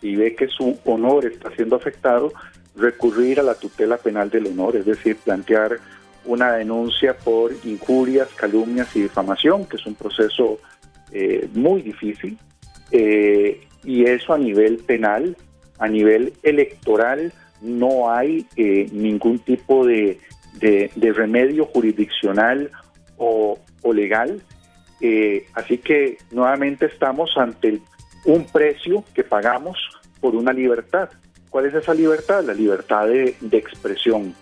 y 0.02 0.16
ve 0.16 0.34
que 0.34 0.48
su 0.48 0.78
honor 0.84 1.24
está 1.24 1.50
siendo 1.56 1.76
afectado, 1.76 2.30
recurrir 2.76 3.40
a 3.40 3.42
la 3.42 3.54
tutela 3.54 3.96
penal 3.96 4.28
del 4.28 4.48
honor, 4.48 4.76
es 4.76 4.84
decir, 4.84 5.16
plantear 5.16 5.78
una 6.26 6.52
denuncia 6.52 7.16
por 7.16 7.52
injurias, 7.64 8.28
calumnias 8.34 8.94
y 8.96 9.00
difamación, 9.00 9.64
que 9.64 9.76
es 9.78 9.86
un 9.86 9.94
proceso 9.94 10.58
eh, 11.10 11.48
muy 11.54 11.80
difícil, 11.80 12.36
eh, 12.90 13.62
y 13.84 14.04
eso 14.04 14.34
a 14.34 14.38
nivel 14.38 14.76
penal, 14.76 15.38
a 15.78 15.88
nivel 15.88 16.34
electoral, 16.42 17.32
no 17.62 18.12
hay 18.12 18.44
eh, 18.56 18.86
ningún 18.92 19.38
tipo 19.38 19.86
de, 19.86 20.20
remedio 21.00 21.64
jurisdiccional 21.64 22.70
o, 23.16 23.58
o 23.80 23.92
legal. 23.94 24.42
Así 25.54 25.78
que 25.78 26.18
nuevamente 26.30 26.86
estamos 26.86 27.30
ante 27.36 27.80
un 28.24 28.44
precio 28.46 29.04
que 29.14 29.24
pagamos 29.24 29.78
por 30.20 30.34
una 30.34 30.52
libertad. 30.52 31.10
¿Cuál 31.50 31.66
es 31.66 31.74
esa 31.74 31.94
libertad? 31.94 32.44
La 32.44 32.54
libertad 32.54 33.06
de, 33.06 33.34
expresión. 33.52 34.34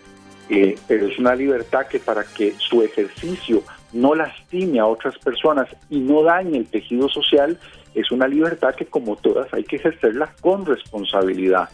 Eh, 0.48 0.78
pero 0.86 1.06
es 1.06 1.18
una 1.18 1.34
libertad 1.34 1.86
que 1.86 1.98
para 1.98 2.24
que 2.24 2.54
su 2.58 2.82
ejercicio 2.82 3.62
no 3.92 4.14
lastime 4.14 4.78
a 4.78 4.86
otras 4.86 5.18
personas 5.18 5.68
y 5.90 5.98
no 5.98 6.22
dañe 6.22 6.58
el 6.58 6.66
tejido 6.66 7.08
social, 7.08 7.58
es 7.94 8.10
una 8.10 8.28
libertad 8.28 8.74
que 8.74 8.86
como 8.86 9.16
todas 9.16 9.52
hay 9.52 9.64
que 9.64 9.76
ejercerla 9.76 10.32
con 10.40 10.66
responsabilidad, 10.66 11.68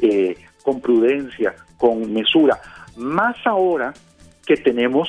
eh, 0.00 0.36
con 0.62 0.80
prudencia, 0.80 1.54
con 1.78 2.12
mesura. 2.12 2.60
Más 2.96 3.36
ahora 3.46 3.94
que 4.46 4.56
tenemos 4.56 5.08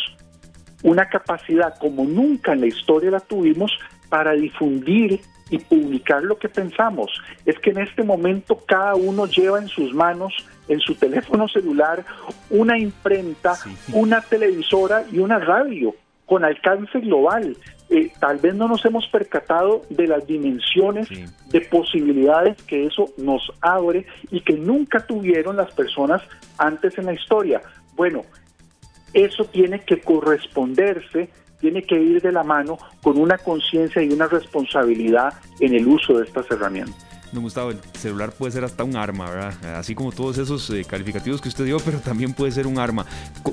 una 0.84 1.10
capacidad 1.10 1.78
como 1.80 2.06
nunca 2.06 2.54
en 2.54 2.62
la 2.62 2.68
historia 2.68 3.12
la 3.12 3.20
tuvimos 3.20 3.72
para 4.10 4.32
difundir 4.34 5.22
y 5.50 5.58
publicar 5.58 6.24
lo 6.24 6.38
que 6.38 6.50
pensamos. 6.50 7.12
Es 7.46 7.58
que 7.60 7.72
en 7.72 7.80
este 7.80 8.04
momento 8.04 8.58
cada 8.68 8.96
uno 8.96 9.26
lleva 9.26 9.60
en 9.60 9.68
sus 9.68 9.94
manos, 9.94 10.34
en 10.68 10.80
su 10.80 10.96
teléfono 10.96 11.48
celular, 11.48 12.06
una 12.50 12.78
imprenta, 12.78 13.56
una 13.94 14.22
televisora 14.22 15.06
y 15.12 15.20
una 15.20 15.40
radio 15.40 15.96
con 16.26 16.46
alcance 16.46 17.00
global. 17.00 17.58
Eh, 17.90 18.12
tal 18.20 18.38
vez 18.38 18.54
no 18.54 18.68
nos 18.68 18.86
hemos 18.86 19.08
percatado 19.08 19.82
de 19.90 20.06
las 20.06 20.28
dimensiones 20.28 21.10
de 21.48 21.62
posibilidades 21.62 22.62
que 22.64 22.86
eso 22.86 23.10
nos 23.18 23.52
abre 23.62 24.06
y 24.30 24.42
que 24.42 24.54
nunca 24.54 25.00
tuvieron 25.00 25.58
las 25.58 25.74
personas 25.74 26.22
antes 26.60 27.00
en 27.00 27.08
la 27.08 27.14
historia. 27.14 27.64
Bueno, 27.96 28.22
eso 29.14 29.46
tiene 29.46 29.82
que 29.82 30.02
corresponderse 30.02 31.30
tiene 31.60 31.84
que 31.84 32.00
ir 32.00 32.22
de 32.22 32.32
la 32.32 32.44
mano 32.44 32.78
con 33.02 33.18
una 33.18 33.38
conciencia 33.38 34.02
y 34.02 34.10
una 34.10 34.28
responsabilidad 34.28 35.34
en 35.60 35.76
el 35.76 35.88
uso 35.88 36.18
de 36.18 36.26
estas 36.26 36.50
herramientas. 36.50 37.06
Don 37.32 37.44
Gustavo, 37.44 37.72
el 37.72 37.78
celular 37.94 38.32
puede 38.32 38.52
ser 38.52 38.64
hasta 38.64 38.84
un 38.84 38.96
arma, 38.96 39.30
¿verdad? 39.30 39.76
Así 39.76 39.94
como 39.94 40.12
todos 40.12 40.38
esos 40.38 40.70
eh, 40.72 40.84
calificativos 40.84 41.42
que 41.42 41.50
usted 41.50 41.66
dio, 41.66 41.78
pero 41.86 42.00
también 42.00 42.34
puede 42.34 42.52
ser 42.52 42.68
un 42.68 42.80
arma. 42.80 43.06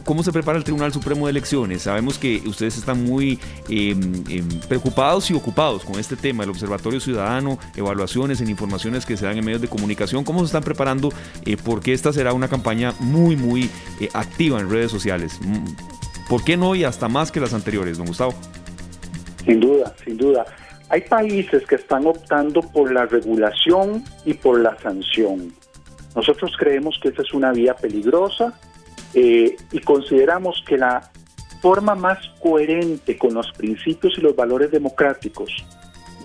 ¿Cómo 0.04 0.22
se 0.22 0.32
prepara 0.32 0.58
el 0.58 0.64
Tribunal 0.64 0.92
Supremo 0.92 1.26
de 1.26 1.30
Elecciones? 1.30 1.82
Sabemos 1.82 2.18
que 2.18 2.42
ustedes 2.46 2.78
están 2.78 3.04
muy 3.04 3.38
em, 3.68 4.24
preocupados 4.68 5.30
y 5.30 5.34
ocupados 5.34 5.84
con 5.84 5.98
este 5.98 6.16
tema, 6.16 6.44
el 6.44 6.50
Observatorio 6.50 7.00
Ciudadano, 7.00 7.58
evaluaciones 7.74 8.40
en 8.40 8.48
informaciones 8.48 9.04
que 9.04 9.16
se 9.16 9.26
dan 9.26 9.36
en 9.36 9.44
medios 9.44 9.60
de 9.60 9.68
comunicación. 9.68 10.24
¿Cómo 10.24 10.40
se 10.40 10.46
están 10.46 10.62
preparando? 10.62 11.12
Eh, 11.44 11.56
porque 11.62 11.92
esta 11.92 12.12
será 12.12 12.32
una 12.32 12.48
campaña 12.48 12.94
muy, 13.00 13.36
muy 13.36 13.70
eh, 14.00 14.08
activa 14.14 14.60
en 14.60 14.70
redes 14.70 14.90
sociales. 14.90 15.38
Mm, 15.42 16.28
¿Por 16.28 16.44
qué 16.44 16.56
no 16.56 16.74
y 16.74 16.84
hasta 16.84 17.08
más 17.08 17.30
que 17.30 17.40
las 17.40 17.52
anteriores, 17.54 17.98
don 17.98 18.06
Gustavo? 18.06 18.34
Sin 19.44 19.60
duda, 19.60 19.94
sin 20.04 20.16
duda. 20.16 20.44
Hay 20.88 21.03
países 21.03 21.66
que 21.66 21.75
están 21.75 22.07
optando 22.07 22.61
por 22.61 22.92
la 22.92 23.07
regulación 23.07 24.05
y 24.25 24.35
por 24.35 24.61
la 24.61 24.77
sanción. 24.79 25.53
Nosotros 26.14 26.53
creemos 26.59 26.99
que 27.03 27.09
esa 27.09 27.22
es 27.22 27.35
una 27.35 27.53
vía 27.53 27.75
peligrosa 27.75 28.59
eh, 29.14 29.57
y 29.72 29.81
consideramos 29.81 30.62
que 30.66 30.79
la 30.79 31.11
forma 31.61 31.94
más 31.94 32.18
coherente 32.40 33.18
con 33.18 33.35
los 33.35 33.51
principios 33.53 34.14
y 34.16 34.20
los 34.20 34.37
valores 34.37 34.70
democráticos 34.70 35.51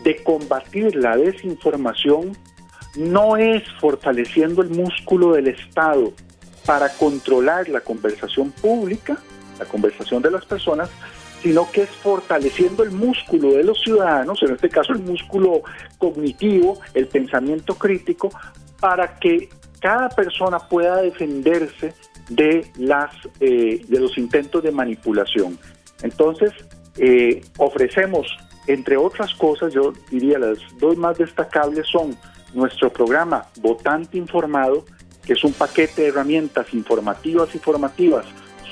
de 0.04 0.22
combatir 0.24 0.96
la 0.96 1.18
desinformación 1.18 2.38
no 2.96 3.38
es 3.38 3.64
fortaleciendo 3.80 4.62
el 4.62 4.70
músculo 4.70 5.34
del 5.34 5.48
Estado 5.48 6.14
para 6.66 6.90
controlar 6.90 7.70
la 7.70 7.82
conversación 7.82 8.52
pública, 8.52 9.18
la 9.60 9.66
conversación 9.66 10.22
de 10.22 10.32
las 10.32 10.46
personas, 10.46 10.90
sino 11.42 11.70
que 11.72 11.84
es 11.84 11.90
fortaleciendo 11.90 12.84
el 12.84 12.92
músculo 12.92 13.54
de 13.54 13.64
los 13.64 13.82
ciudadanos, 13.82 14.42
en 14.44 14.54
este 14.54 14.70
caso 14.70 14.94
el 14.94 15.00
músculo 15.00 15.62
cognitivo, 15.98 16.80
el 16.94 17.08
pensamiento 17.08 17.76
crítico, 17.76 18.30
para 18.80 19.16
que 19.20 19.50
cada 19.80 20.10
persona 20.10 20.60
pueda 20.60 21.02
defenderse 21.02 21.94
de 22.30 22.66
las 22.78 23.12
eh, 23.40 23.84
de 23.88 24.00
los 24.00 24.18
intentos 24.18 24.64
de 24.64 24.72
manipulación. 24.72 25.58
Entonces 26.04 26.52
eh, 26.98 27.42
ofrecemos, 27.58 28.28
entre 28.68 28.98
otras 28.98 29.34
cosas, 29.36 29.74
yo 29.74 29.94
diría 30.10 30.40
las 30.40 30.60
dos 30.80 30.98
más 30.98 31.18
destacables 31.18 31.88
son 31.88 32.16
nuestro 32.54 32.92
programa 32.92 33.46
Votante 33.62 34.18
Informado, 34.18 34.86
que 35.26 35.34
es 35.34 35.44
un 35.44 35.54
paquete 35.54 36.04
de 36.04 36.08
herramientas 36.10 36.74
informativas 36.74 37.54
y 37.56 37.60
formativas 37.60 38.26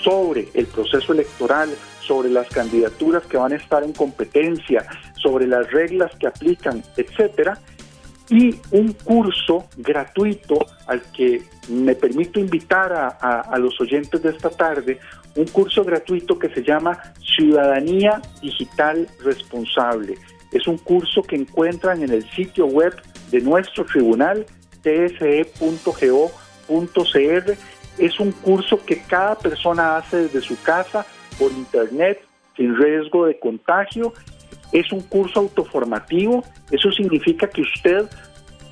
sobre 0.03 0.49
el 0.53 0.65
proceso 0.67 1.13
electoral, 1.13 1.69
sobre 2.09 2.29
las 2.31 2.49
candidaturas 2.49 3.23
que 3.27 3.37
van 3.37 3.53
a 3.53 3.57
estar 3.57 3.83
en 3.83 3.93
competencia, 3.93 4.83
sobre 5.21 5.45
las 5.45 5.71
reglas 5.71 6.11
que 6.19 6.25
aplican, 6.25 6.83
etcétera, 6.97 7.59
y 8.31 8.55
un 8.71 8.93
curso 8.93 9.67
gratuito 9.77 10.57
al 10.87 11.03
que 11.11 11.43
me 11.69 11.93
permito 11.93 12.39
invitar 12.39 12.91
a, 13.21 13.57
los 13.59 13.79
oyentes 13.79 14.23
de 14.23 14.29
esta 14.29 14.49
tarde, 14.49 14.97
un 15.35 15.45
curso 15.45 15.83
gratuito 15.83 16.39
que 16.39 16.49
se 16.49 16.63
llama 16.63 16.97
Ciudadanía 17.35 18.19
Digital 18.41 19.07
Responsable. 19.23 20.15
Es 20.51 20.67
un 20.67 20.79
curso 20.79 21.21
que 21.21 21.35
encuentran 21.35 22.01
en 22.01 22.09
el 22.09 22.27
sitio 22.31 22.65
web 22.65 22.99
de 23.29 23.39
nuestro 23.41 23.85
tribunal, 23.85 24.47
tse.go.cr. 24.81 25.45
Es 27.99 28.19
un 28.19 28.31
curso 28.31 28.83
que 28.83 29.03
cada 29.03 29.35
persona 29.35 29.97
hace 29.97 30.23
desde 30.23 30.41
su 30.41 30.59
casa 30.63 31.05
por 31.39 31.51
internet 31.53 32.21
sin 32.55 32.75
riesgo 32.75 33.25
de 33.25 33.39
contagio. 33.39 34.13
Es 34.71 34.91
un 34.91 35.01
curso 35.01 35.39
autoformativo, 35.39 36.43
eso 36.69 36.91
significa 36.91 37.47
que 37.47 37.61
usted 37.61 38.05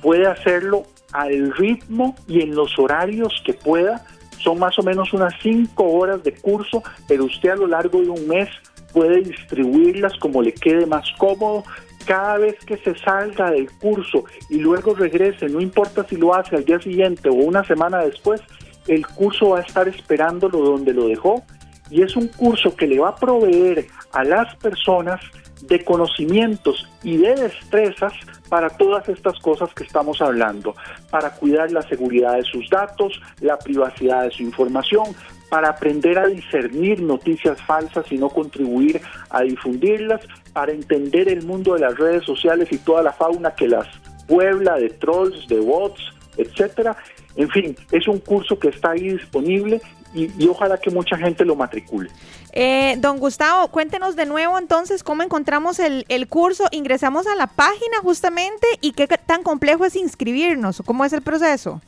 puede 0.00 0.26
hacerlo 0.26 0.84
al 1.12 1.52
ritmo 1.56 2.14
y 2.28 2.42
en 2.42 2.54
los 2.54 2.78
horarios 2.78 3.42
que 3.44 3.54
pueda. 3.54 4.04
Son 4.38 4.58
más 4.58 4.78
o 4.78 4.82
menos 4.82 5.12
unas 5.12 5.34
cinco 5.42 5.84
horas 5.84 6.22
de 6.22 6.32
curso, 6.32 6.82
pero 7.08 7.24
usted 7.24 7.50
a 7.50 7.56
lo 7.56 7.66
largo 7.66 8.00
de 8.00 8.10
un 8.10 8.28
mes 8.28 8.48
puede 8.92 9.22
distribuirlas 9.22 10.16
como 10.18 10.42
le 10.42 10.52
quede 10.52 10.86
más 10.86 11.10
cómodo. 11.18 11.64
Cada 12.06 12.38
vez 12.38 12.56
que 12.64 12.76
se 12.78 12.96
salga 12.98 13.50
del 13.50 13.70
curso 13.72 14.24
y 14.48 14.58
luego 14.58 14.94
regrese, 14.94 15.48
no 15.48 15.60
importa 15.60 16.06
si 16.08 16.16
lo 16.16 16.34
hace 16.34 16.56
al 16.56 16.64
día 16.64 16.78
siguiente 16.80 17.28
o 17.28 17.34
una 17.34 17.64
semana 17.64 17.98
después, 17.98 18.40
el 18.86 19.06
curso 19.06 19.50
va 19.50 19.58
a 19.58 19.62
estar 19.62 19.88
esperándolo 19.88 20.60
donde 20.60 20.94
lo 20.94 21.08
dejó 21.08 21.42
y 21.90 22.02
es 22.02 22.16
un 22.16 22.28
curso 22.28 22.74
que 22.74 22.86
le 22.86 22.98
va 22.98 23.10
a 23.10 23.16
proveer 23.16 23.86
a 24.12 24.24
las 24.24 24.54
personas 24.56 25.20
de 25.62 25.84
conocimientos 25.84 26.88
y 27.02 27.16
de 27.16 27.34
destrezas 27.34 28.12
para 28.48 28.70
todas 28.70 29.08
estas 29.08 29.38
cosas 29.40 29.72
que 29.74 29.84
estamos 29.84 30.22
hablando, 30.22 30.74
para 31.10 31.34
cuidar 31.34 31.70
la 31.72 31.82
seguridad 31.82 32.34
de 32.36 32.44
sus 32.44 32.68
datos, 32.70 33.20
la 33.40 33.58
privacidad 33.58 34.24
de 34.24 34.30
su 34.30 34.42
información, 34.42 35.04
para 35.50 35.70
aprender 35.70 36.18
a 36.18 36.26
discernir 36.26 37.00
noticias 37.00 37.60
falsas 37.62 38.10
y 38.10 38.18
no 38.18 38.28
contribuir 38.28 39.00
a 39.30 39.42
difundirlas, 39.42 40.20
para 40.52 40.72
entender 40.72 41.28
el 41.28 41.44
mundo 41.44 41.74
de 41.74 41.80
las 41.80 41.96
redes 41.96 42.24
sociales 42.24 42.68
y 42.70 42.78
toda 42.78 43.02
la 43.02 43.12
fauna 43.12 43.54
que 43.54 43.68
las 43.68 43.86
puebla 44.26 44.76
de 44.76 44.90
trolls, 44.90 45.48
de 45.48 45.58
bots, 45.58 46.00
etcétera. 46.36 46.96
En 47.34 47.48
fin, 47.48 47.76
es 47.90 48.06
un 48.06 48.18
curso 48.18 48.58
que 48.58 48.68
está 48.68 48.90
ahí 48.92 49.10
disponible 49.10 49.80
y, 50.14 50.48
ojalá 50.48 50.78
que 50.78 50.90
mucha 50.90 51.16
gente 51.16 51.44
lo 51.44 51.54
matricule. 51.54 52.10
Eh, 52.52 52.96
don 52.98 53.18
Gustavo, 53.18 53.68
cuéntenos 53.68 54.16
de 54.16 54.26
nuevo 54.26 54.58
entonces 54.58 55.02
cómo 55.02 55.22
encontramos 55.22 55.78
el, 55.78 56.04
curso. 56.28 56.64
Ingresamos 56.70 57.26
a 57.26 57.34
la 57.34 57.46
página 57.46 57.98
justamente 58.02 58.66
y 58.80 58.92
qué 58.92 59.06
tan 59.06 59.42
complejo 59.42 59.84
es 59.84 59.96
inscribirnos, 59.96 60.82
cómo 60.84 61.04
es 61.04 61.12
el 61.12 61.22
proceso. 61.22 61.80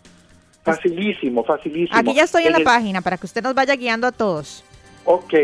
Facilísimo, 0.63 1.43
facilísimo. 1.45 1.99
Aquí 1.99 2.15
ya 2.15 2.25
estoy 2.25 2.45
en, 2.45 2.53
la 2.53 2.61
página 2.61 3.01
para 3.01 3.17
que 3.17 3.27
usted 3.27 3.43
nos 3.43 3.55
vaya 3.55 3.75
guiando 3.77 4.07
a 4.07 4.13
todos. 4.13 4.63
Ok, 5.07 5.35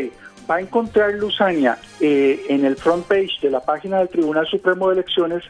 va 0.48 0.56
a 0.56 0.60
encontrar 0.60 1.14
Luzania 1.14 1.78
eh, 2.00 2.44
en 2.48 2.64
el 2.64 2.76
front 2.76 3.06
page 3.06 3.40
de 3.40 3.50
la 3.50 3.60
página 3.60 3.98
del 3.98 4.08
Tribunal 4.10 4.46
Supremo 4.46 4.88
de 4.88 4.94
Elecciones 4.96 5.42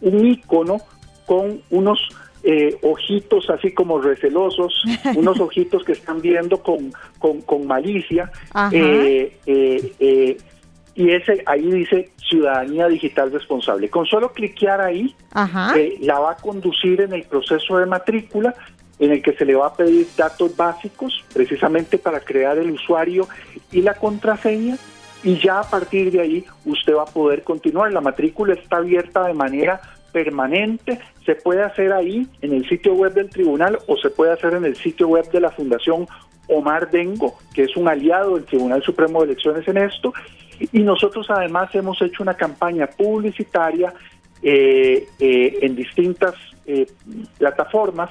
un 0.00 0.26
icono 0.26 0.78
con 1.26 1.60
unos 1.70 2.00
eh, 2.42 2.78
ojitos 2.82 3.50
así 3.50 3.72
como 3.72 4.00
recelosos, 4.00 4.82
unos 5.16 5.38
ojitos 5.40 5.84
que 5.84 5.92
están 5.92 6.20
viendo 6.20 6.62
con, 6.62 6.92
con, 7.18 7.66
malicia. 7.66 8.30
Eh, 8.72 9.36
eh, 9.46 10.36
y 10.94 11.10
ese 11.10 11.42
ahí 11.46 11.70
dice 11.70 12.10
ciudadanía 12.28 12.88
digital 12.88 13.30
responsable. 13.32 13.88
Con 13.88 14.06
solo 14.06 14.32
cliquear 14.32 14.80
ahí, 14.80 15.14
la 16.00 16.18
va 16.18 16.32
a 16.32 16.36
conducir 16.36 17.00
en 17.00 17.12
el 17.12 17.24
proceso 17.24 17.78
de 17.78 17.86
matrícula 17.86 18.54
en 18.98 19.12
el 19.12 19.22
que 19.22 19.32
se 19.32 19.44
le 19.44 19.54
va 19.54 19.68
a 19.68 19.74
pedir 19.74 20.06
datos 20.16 20.54
básicos 20.56 21.24
precisamente 21.32 21.96
para 21.96 22.20
crear 22.20 22.58
el 22.58 22.70
usuario 22.70 23.28
y 23.72 23.80
la 23.80 23.94
contraseña 23.94 24.76
y 25.22 25.38
ya 25.38 25.60
a 25.60 25.68
partir 25.68 26.10
de 26.10 26.20
ahí 26.20 26.44
usted 26.64 26.94
va 26.94 27.02
a 27.02 27.06
poder 27.06 27.42
continuar. 27.42 27.92
La 27.92 28.00
matrícula 28.00 28.54
está 28.54 28.76
abierta 28.78 29.24
de 29.24 29.34
manera 29.34 29.80
permanente 30.12 30.98
se 31.24 31.34
puede 31.34 31.62
hacer 31.62 31.92
ahí 31.92 32.26
en 32.40 32.52
el 32.52 32.68
sitio 32.68 32.94
web 32.94 33.14
del 33.14 33.30
tribunal 33.30 33.78
o 33.86 33.96
se 33.96 34.10
puede 34.10 34.32
hacer 34.32 34.54
en 34.54 34.64
el 34.64 34.76
sitio 34.76 35.08
web 35.08 35.30
de 35.30 35.40
la 35.40 35.50
Fundación 35.50 36.06
Omar 36.48 36.90
Dengo, 36.90 37.38
que 37.54 37.64
es 37.64 37.76
un 37.76 37.88
aliado 37.88 38.34
del 38.34 38.44
Tribunal 38.44 38.82
Supremo 38.82 39.20
de 39.20 39.32
Elecciones 39.32 39.66
en 39.68 39.78
esto. 39.78 40.12
Y 40.72 40.80
nosotros 40.80 41.26
además 41.30 41.74
hemos 41.74 42.00
hecho 42.02 42.22
una 42.22 42.34
campaña 42.34 42.86
publicitaria 42.86 43.94
eh, 44.42 45.06
eh, 45.18 45.58
en 45.62 45.76
distintas 45.76 46.34
eh, 46.66 46.86
plataformas 47.38 48.10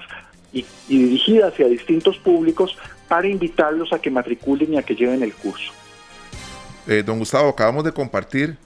y, 0.54 0.66
y 0.88 1.04
dirigida 1.04 1.48
hacia 1.48 1.68
distintos 1.68 2.18
públicos 2.18 2.78
para 3.08 3.28
invitarlos 3.28 3.92
a 3.94 4.00
que 4.00 4.10
matriculen 4.10 4.74
y 4.74 4.78
a 4.78 4.84
que 4.84 4.96
lleven 4.96 5.22
el 5.22 5.34
curso. 5.34 5.72
don 7.06 7.20
Gustavo, 7.20 7.50
acabamos 7.50 7.84
de 7.84 7.92
compartir 7.92 8.58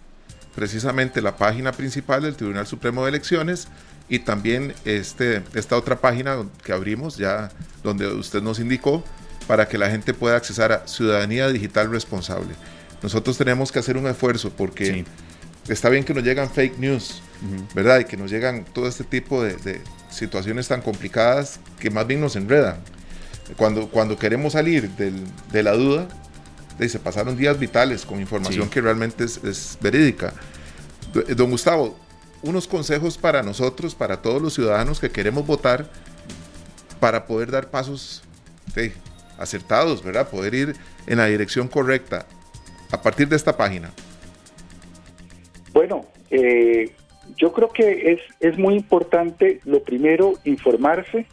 precisamente 0.55 1.21
la 1.21 1.37
página 1.37 1.71
principal 1.71 2.23
del 2.23 2.35
Tribunal 2.35 2.67
Supremo 2.67 3.03
de 3.03 3.09
Elecciones 3.09 3.67
y 4.09 4.19
también 4.19 4.73
este, 4.85 5.43
esta 5.53 5.77
otra 5.77 5.99
página 5.99 6.37
que 6.63 6.73
abrimos 6.73 7.17
ya 7.17 7.49
donde 7.83 8.07
usted 8.07 8.41
nos 8.41 8.59
indicó 8.59 9.03
para 9.47 9.67
que 9.67 9.77
la 9.77 9.89
gente 9.89 10.13
pueda 10.13 10.35
accesar 10.35 10.71
a 10.71 10.87
ciudadanía 10.87 11.49
digital 11.49 11.89
responsable. 11.89 12.53
Nosotros 13.01 13.37
tenemos 13.37 13.71
que 13.71 13.79
hacer 13.79 13.97
un 13.97 14.07
esfuerzo 14.07 14.51
porque 14.51 15.05
está 15.67 15.89
bien 15.89 16.03
que 16.03 16.13
nos 16.13 16.23
llegan 16.23 16.49
fake 16.49 16.77
news, 16.79 17.21
¿verdad? 17.73 17.99
Y 17.99 18.05
que 18.05 18.15
nos 18.15 18.31
llegan 18.31 18.63
todo 18.65 18.87
este 18.87 19.03
tipo 19.03 19.43
de, 19.43 19.81
situaciones 20.09 20.67
tan 20.67 20.81
complicadas 20.81 21.59
que 21.79 21.89
más 21.89 22.05
bien 22.05 22.21
nos 22.21 22.35
enredan. 22.35 22.77
Cuando, 23.57 23.89
cuando 23.89 24.17
queremos 24.17 24.53
salir 24.53 24.89
de 24.91 25.63
la 25.63 25.73
duda, 25.73 26.07
se 26.79 26.99
pasaron 26.99 27.37
días 27.37 27.59
vitales 27.59 28.05
con 28.05 28.19
información 28.19 28.69
que 28.69 28.81
realmente 28.81 29.23
es, 29.23 29.77
verídica. 29.81 30.33
Don 31.35 31.51
Gustavo, 31.51 31.95
unos 32.41 32.67
consejos 32.67 33.17
para 33.17 33.43
nosotros, 33.43 33.95
para 33.95 34.21
todos 34.21 34.41
los 34.41 34.53
ciudadanos 34.53 34.99
que 34.99 35.09
queremos 35.09 35.45
votar, 35.45 35.85
para 36.99 37.25
poder 37.25 37.51
dar 37.51 37.69
pasos 37.69 38.23
acertados, 39.37 40.03
¿verdad? 40.03 40.29
Poder 40.29 40.53
ir 40.53 40.75
en 41.07 41.17
la 41.17 41.25
dirección 41.27 41.67
correcta 41.67 42.25
a 42.91 43.01
partir 43.01 43.27
de 43.27 43.35
esta 43.35 43.55
página. 43.55 43.91
Bueno, 45.73 46.05
eh, 46.29 46.91
yo 47.37 47.51
creo 47.51 47.69
que 47.69 48.13
es, 48.13 48.19
es 48.39 48.57
muy 48.57 48.75
importante, 48.75 49.59
lo 49.65 49.83
primero, 49.83 50.33
informarse. 50.43 51.25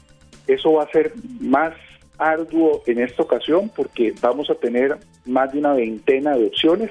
Eso 0.47 0.75
va 0.75 0.85
a 0.85 0.91
ser 0.91 1.13
más 1.41 1.75
arduo 2.19 2.83
en 2.87 3.01
esta 3.01 3.23
ocasión 3.23 3.71
porque 3.75 4.15
vamos 4.21 4.51
a 4.51 4.55
tener 4.55 4.99
más 5.27 5.53
de 5.53 5.59
una 5.59 5.75
veintena 5.75 6.37
de 6.37 6.47
opciones. 6.47 6.91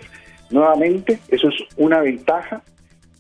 Nuevamente, 0.50 1.20
eso 1.30 1.50
es 1.50 1.56
una 1.78 2.02
ventaja 2.02 2.62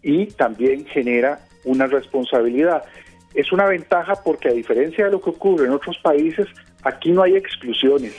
y 0.01 0.27
también 0.27 0.85
genera 0.85 1.39
una 1.65 1.87
responsabilidad. 1.87 2.83
Es 3.33 3.51
una 3.51 3.65
ventaja 3.65 4.15
porque 4.23 4.49
a 4.49 4.53
diferencia 4.53 5.05
de 5.05 5.11
lo 5.11 5.21
que 5.21 5.29
ocurre 5.29 5.65
en 5.65 5.71
otros 5.71 5.97
países, 6.01 6.47
aquí 6.83 7.11
no 7.11 7.21
hay 7.21 7.35
exclusiones. 7.35 8.13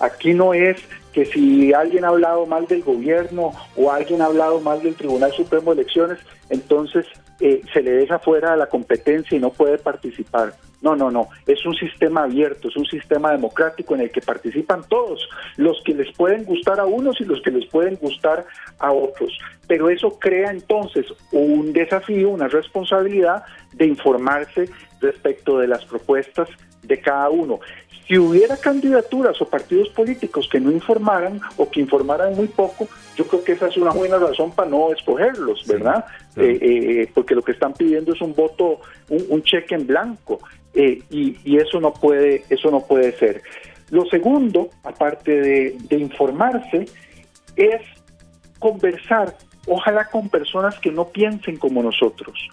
Aquí 0.00 0.34
no 0.34 0.54
es 0.54 0.76
que 1.12 1.24
si 1.24 1.72
alguien 1.72 2.04
ha 2.04 2.08
hablado 2.08 2.46
mal 2.46 2.66
del 2.66 2.82
gobierno 2.82 3.52
o 3.76 3.92
alguien 3.92 4.20
ha 4.20 4.26
hablado 4.26 4.60
mal 4.60 4.82
del 4.82 4.96
Tribunal 4.96 5.32
Supremo 5.32 5.74
de 5.74 5.82
Elecciones, 5.82 6.18
entonces 6.50 7.06
eh, 7.40 7.62
se 7.72 7.82
le 7.82 7.92
deja 7.92 8.18
fuera 8.18 8.52
de 8.52 8.56
la 8.56 8.66
competencia 8.66 9.36
y 9.36 9.40
no 9.40 9.50
puede 9.50 9.78
participar. 9.78 10.54
No, 10.84 10.94
no, 10.94 11.10
no. 11.10 11.28
Es 11.46 11.64
un 11.64 11.74
sistema 11.74 12.24
abierto, 12.24 12.68
es 12.68 12.76
un 12.76 12.84
sistema 12.84 13.32
democrático 13.32 13.94
en 13.94 14.02
el 14.02 14.10
que 14.10 14.20
participan 14.20 14.82
todos, 14.86 15.26
los 15.56 15.82
que 15.82 15.94
les 15.94 16.14
pueden 16.14 16.44
gustar 16.44 16.78
a 16.78 16.84
unos 16.84 17.18
y 17.22 17.24
los 17.24 17.40
que 17.40 17.50
les 17.50 17.66
pueden 17.70 17.96
gustar 17.96 18.44
a 18.78 18.92
otros. 18.92 19.38
Pero 19.66 19.88
eso 19.88 20.18
crea 20.18 20.50
entonces 20.50 21.06
un 21.32 21.72
desafío, 21.72 22.28
una 22.28 22.48
responsabilidad 22.48 23.44
de 23.72 23.86
informarse 23.86 24.68
respecto 25.00 25.58
de 25.58 25.68
las 25.68 25.86
propuestas 25.86 26.50
de 26.82 27.00
cada 27.00 27.30
uno. 27.30 27.60
Si 28.06 28.18
hubiera 28.18 28.58
candidaturas 28.58 29.40
o 29.40 29.48
partidos 29.48 29.88
políticos 29.88 30.46
que 30.52 30.60
no 30.60 30.70
informaran 30.70 31.40
o 31.56 31.70
que 31.70 31.80
informaran 31.80 32.34
muy 32.34 32.48
poco, 32.48 32.86
yo 33.16 33.26
creo 33.26 33.42
que 33.42 33.52
esa 33.52 33.68
es 33.68 33.78
una 33.78 33.92
buena 33.92 34.18
razón 34.18 34.52
para 34.52 34.68
no 34.68 34.92
escogerlos, 34.92 35.66
¿verdad? 35.66 36.04
Eh, 36.36 36.58
eh, 36.60 37.10
porque 37.14 37.34
lo 37.34 37.42
que 37.42 37.52
están 37.52 37.72
pidiendo 37.72 38.12
es 38.12 38.20
un 38.20 38.34
voto, 38.34 38.80
un, 39.08 39.42
cheque 39.42 39.74
en 39.74 39.86
blanco, 39.86 40.40
eh, 40.74 41.02
y, 41.10 41.56
eso 41.56 41.80
no 41.80 41.92
puede, 41.92 42.44
eso 42.50 42.70
no 42.70 42.80
puede 42.80 43.12
ser. 43.18 43.42
Lo 43.90 44.04
segundo, 44.06 44.70
aparte 44.82 45.40
de, 45.40 45.76
de 45.88 45.98
informarse, 45.98 46.86
es 47.56 47.80
conversar, 48.58 49.36
ojalá 49.66 50.06
con 50.06 50.28
personas 50.28 50.78
que 50.80 50.90
no 50.90 51.08
piensen 51.08 51.56
como 51.56 51.82
nosotros. 51.82 52.48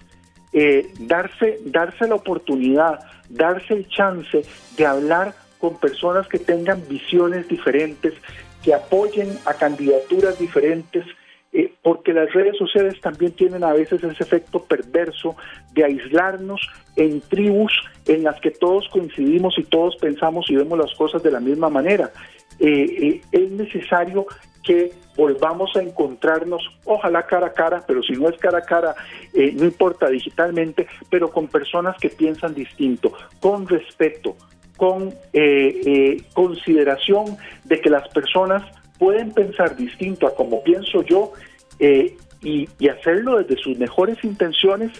darse, 1.00 1.58
darse 1.64 2.06
la 2.06 2.16
oportunidad, 2.16 3.00
darse 3.28 3.74
el 3.74 3.88
chance 3.88 4.42
de 4.76 4.86
hablar 4.86 5.34
con 5.58 5.78
personas 5.78 6.26
que 6.28 6.38
tengan 6.38 6.82
visiones 6.88 7.48
diferentes, 7.48 8.14
que 8.62 8.74
apoyen 8.74 9.38
a 9.44 9.54
candidaturas 9.54 10.38
diferentes, 10.38 11.04
eh, 11.52 11.74
porque 11.82 12.14
las 12.14 12.32
redes 12.32 12.56
sociales 12.56 12.98
también 13.00 13.32
tienen 13.32 13.62
a 13.62 13.74
veces 13.74 14.02
ese 14.02 14.22
efecto 14.22 14.64
perverso 14.64 15.36
de 15.74 15.84
aislarnos 15.84 16.60
en 16.96 17.20
tribus 17.20 17.72
en 18.06 18.22
las 18.22 18.40
que 18.40 18.50
todos 18.50 18.88
coincidimos 18.88 19.58
y 19.58 19.64
todos 19.64 19.96
pensamos 19.96 20.50
y 20.50 20.56
vemos 20.56 20.78
las 20.78 20.94
cosas 20.94 21.22
de 21.22 21.30
la 21.30 21.40
misma 21.40 21.68
manera. 21.68 22.10
Eh, 22.58 22.86
eh, 23.02 23.20
es 23.32 23.50
necesario 23.50 24.26
que 24.62 24.92
volvamos 25.16 25.76
a 25.76 25.82
encontrarnos, 25.82 26.62
ojalá 26.84 27.26
cara 27.26 27.48
a 27.48 27.52
cara, 27.52 27.84
pero 27.86 28.02
si 28.02 28.12
no 28.12 28.28
es 28.30 28.38
cara 28.38 28.58
a 28.58 28.62
cara, 28.62 28.94
no 29.34 29.64
importa 29.64 30.08
digitalmente, 30.08 30.86
pero 31.10 31.30
con 31.30 31.48
personas 31.48 31.96
que 32.00 32.08
piensan 32.08 32.54
distinto, 32.54 33.12
con 33.40 33.66
respeto, 33.68 34.36
con 34.76 35.12
eh, 35.32 36.22
consideración 36.32 37.36
de 37.64 37.80
que 37.80 37.90
las 37.90 38.08
personas 38.08 38.62
pueden 39.02 39.32
pensar 39.32 39.74
distinto 39.74 40.28
a 40.28 40.34
como 40.36 40.62
pienso 40.62 41.02
yo 41.02 41.32
eh, 41.80 42.16
y, 42.40 42.68
hacerlo 42.88 43.42
desde 43.42 43.60
sus 43.60 43.76
mejores 43.76 44.16
intenciones 44.22 44.92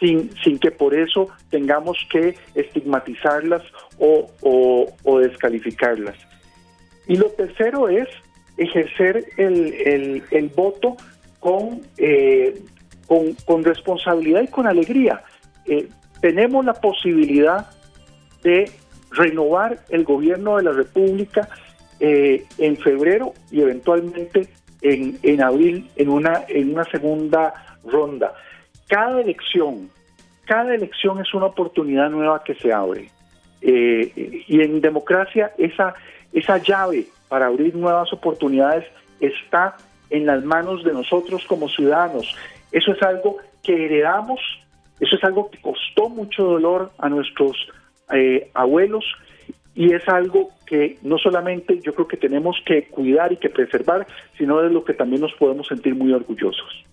sin, 0.00 0.28
sin 0.42 0.58
que 0.58 0.72
por 0.72 0.92
eso 0.92 1.28
tengamos 1.50 1.96
que 2.10 2.34
estigmatizarlas 2.56 3.62
o, 4.00 4.28
descalificarlas. 5.20 6.16
Y 7.06 7.14
lo 7.14 7.26
tercero 7.26 7.88
es 7.88 8.08
ejercer 8.56 9.24
el, 9.36 10.50
voto 10.56 10.96
con, 11.38 11.80
con, 13.06 13.34
con, 13.44 13.62
responsabilidad 13.62 14.42
y 14.42 14.48
con 14.48 14.66
alegría. 14.66 15.22
tenemos 16.20 16.64
la 16.64 16.74
posibilidad 16.74 17.70
de 18.42 18.68
renovar 19.12 19.78
el 19.90 20.02
gobierno 20.02 20.56
de 20.56 20.64
la 20.64 20.72
República 20.72 21.48
eh, 22.06 22.44
en 22.58 22.76
febrero 22.76 23.32
y 23.50 23.62
eventualmente 23.62 24.46
en, 24.82 25.18
en 25.22 25.42
abril 25.42 25.88
en 25.96 26.10
una, 26.10 26.44
en 26.48 26.74
una 26.74 26.84
segunda 26.84 27.54
ronda. 27.82 28.34
Cada 28.88 29.22
elección, 29.22 29.88
cada 30.44 30.74
elección 30.74 31.18
es 31.22 31.32
una 31.32 31.46
oportunidad 31.46 32.10
nueva 32.10 32.44
que 32.44 32.56
se 32.56 32.70
abre. 32.74 33.08
Eh, 33.62 34.44
y 34.46 34.60
en 34.60 34.82
democracia 34.82 35.52
esa, 35.56 35.94
esa 36.34 36.58
llave 36.58 37.06
para 37.30 37.46
abrir 37.46 37.74
nuevas 37.74 38.12
oportunidades 38.12 38.84
está 39.18 39.78
en 40.10 40.26
las 40.26 40.44
manos 40.44 40.84
de 40.84 40.92
nosotros 40.92 41.42
como 41.46 41.70
ciudadanos. 41.70 42.36
Eso 42.70 42.92
es 42.92 43.02
algo 43.02 43.38
que 43.62 43.86
heredamos, 43.86 44.40
eso 45.00 45.16
es 45.16 45.24
algo 45.24 45.50
que 45.50 45.58
costó 45.58 46.10
mucho 46.10 46.44
dolor 46.44 46.92
a 46.98 47.08
nuestros 47.08 47.56
eh, 48.12 48.50
abuelos 48.52 49.06
y 49.74 49.92
es 49.92 50.08
algo 50.08 50.50
que 50.66 50.98
no 51.02 51.18
solamente 51.18 51.80
yo 51.80 51.94
creo 51.94 52.08
que 52.08 52.16
tenemos 52.16 52.56
que 52.64 52.84
cuidar 52.84 53.32
y 53.32 53.36
que 53.36 53.50
preservar, 53.50 54.06
sino 54.38 54.60
de 54.60 54.70
lo 54.70 54.84
que 54.84 54.94
también 54.94 55.22
nos 55.22 55.32
podemos 55.34 55.66
sentir 55.66 55.94
muy 55.94 56.12
orgullosos. 56.12 56.84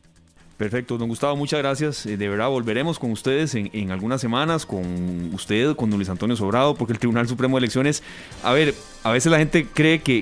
Perfecto, 0.61 0.99
don 0.99 1.09
Gustavo, 1.09 1.35
muchas 1.35 1.59
gracias. 1.59 2.05
Eh, 2.05 2.17
de 2.17 2.29
verdad, 2.29 2.47
volveremos 2.47 2.99
con 2.99 3.09
ustedes 3.09 3.55
en, 3.55 3.89
algunas 3.89 4.21
semanas, 4.21 4.67
con 4.67 5.33
usted, 5.33 5.75
con 5.75 5.89
Luis 5.89 6.07
Antonio 6.07 6.35
Sobrado, 6.35 6.75
porque 6.75 6.93
el 6.93 6.99
Tribunal 6.99 7.27
Supremo 7.27 7.57
de 7.57 7.61
Elecciones, 7.61 8.03
a 8.43 8.53
ver, 8.53 8.75
a 9.03 9.09
veces 9.09 9.31
la 9.31 9.39
gente 9.39 9.65
cree 9.73 10.01
que, 10.01 10.21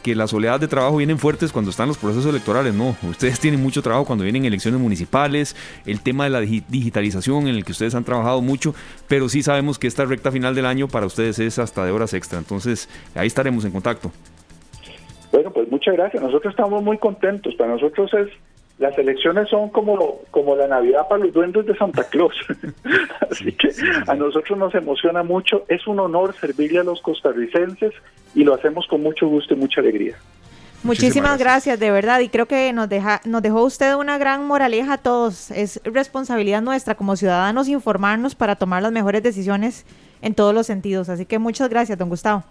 que, 0.00 0.14
las 0.14 0.32
oleadas 0.32 0.60
de 0.60 0.68
trabajo 0.68 0.98
vienen 0.98 1.18
fuertes 1.18 1.50
cuando 1.50 1.72
están 1.72 1.88
los 1.88 1.98
procesos 1.98 2.26
electorales. 2.26 2.72
No, 2.72 2.94
ustedes 3.02 3.40
tienen 3.40 3.60
mucho 3.60 3.82
trabajo 3.82 4.04
cuando 4.04 4.22
vienen 4.22 4.44
elecciones 4.44 4.78
municipales, 4.78 5.56
el 5.86 6.00
tema 6.00 6.22
de 6.22 6.30
la 6.30 6.40
digitalización 6.40 7.48
en 7.48 7.56
el 7.56 7.64
que 7.64 7.72
ustedes 7.72 7.96
han 7.96 8.04
trabajado 8.04 8.40
mucho, 8.42 8.76
pero 9.08 9.28
sí 9.28 9.42
sabemos 9.42 9.80
que 9.80 9.88
esta 9.88 10.04
recta 10.04 10.30
final 10.30 10.54
del 10.54 10.66
año 10.66 10.86
para 10.86 11.06
ustedes 11.06 11.40
es 11.40 11.58
hasta 11.58 11.84
de 11.84 11.90
horas 11.90 12.14
extra. 12.14 12.38
Entonces, 12.38 12.88
ahí 13.16 13.26
estaremos 13.26 13.64
en 13.64 13.72
contacto. 13.72 14.12
Bueno, 15.32 15.50
pues 15.50 15.68
muchas 15.68 15.96
gracias. 15.96 16.22
Nosotros 16.22 16.52
estamos 16.52 16.80
muy 16.80 16.96
contentos. 16.98 17.56
Para 17.56 17.72
nosotros 17.72 18.14
es 18.14 18.28
las 18.78 18.98
elecciones 18.98 19.48
son 19.48 19.68
como, 19.68 20.20
como 20.30 20.56
la 20.56 20.66
Navidad 20.66 21.06
para 21.08 21.24
los 21.24 21.32
duendes 21.32 21.64
de 21.66 21.76
Santa 21.76 22.04
Claus. 22.04 22.34
Así 23.30 23.52
que 23.52 23.70
a 24.06 24.14
nosotros 24.14 24.58
nos 24.58 24.74
emociona 24.74 25.22
mucho. 25.22 25.64
Es 25.68 25.86
un 25.86 26.00
honor 26.00 26.34
servirle 26.34 26.80
a 26.80 26.84
los 26.84 27.00
costarricenses 27.00 27.92
y 28.34 28.42
lo 28.42 28.54
hacemos 28.54 28.86
con 28.88 29.02
mucho 29.02 29.28
gusto 29.28 29.54
y 29.54 29.56
mucha 29.56 29.80
alegría. 29.80 30.16
Muchísimas 30.82 31.38
gracias. 31.38 31.80
de 31.80 31.90
verdad, 31.90 32.20
y 32.20 32.28
creo 32.28 32.46
que 32.46 32.72
nos 32.74 32.88
deja, 32.88 33.22
nos 33.24 33.40
dejó 33.42 33.62
usted 33.62 33.94
una 33.94 34.18
gran 34.18 34.46
moraleja 34.46 34.94
a 34.94 34.98
todos. 34.98 35.50
Es 35.52 35.80
responsabilidad 35.84 36.60
nuestra 36.60 36.94
como 36.94 37.16
ciudadanos 37.16 37.68
informarnos 37.68 38.34
para 38.34 38.56
tomar 38.56 38.82
las 38.82 38.92
mejores 38.92 39.22
decisiones 39.22 39.86
en 40.20 40.34
todos 40.34 40.52
los 40.52 40.66
sentidos. 40.66 41.08
Así 41.08 41.24
que 41.24 41.38
muchas 41.38 41.70
gracias, 41.70 41.96
don 41.96 42.10
Gustavo. 42.10 42.44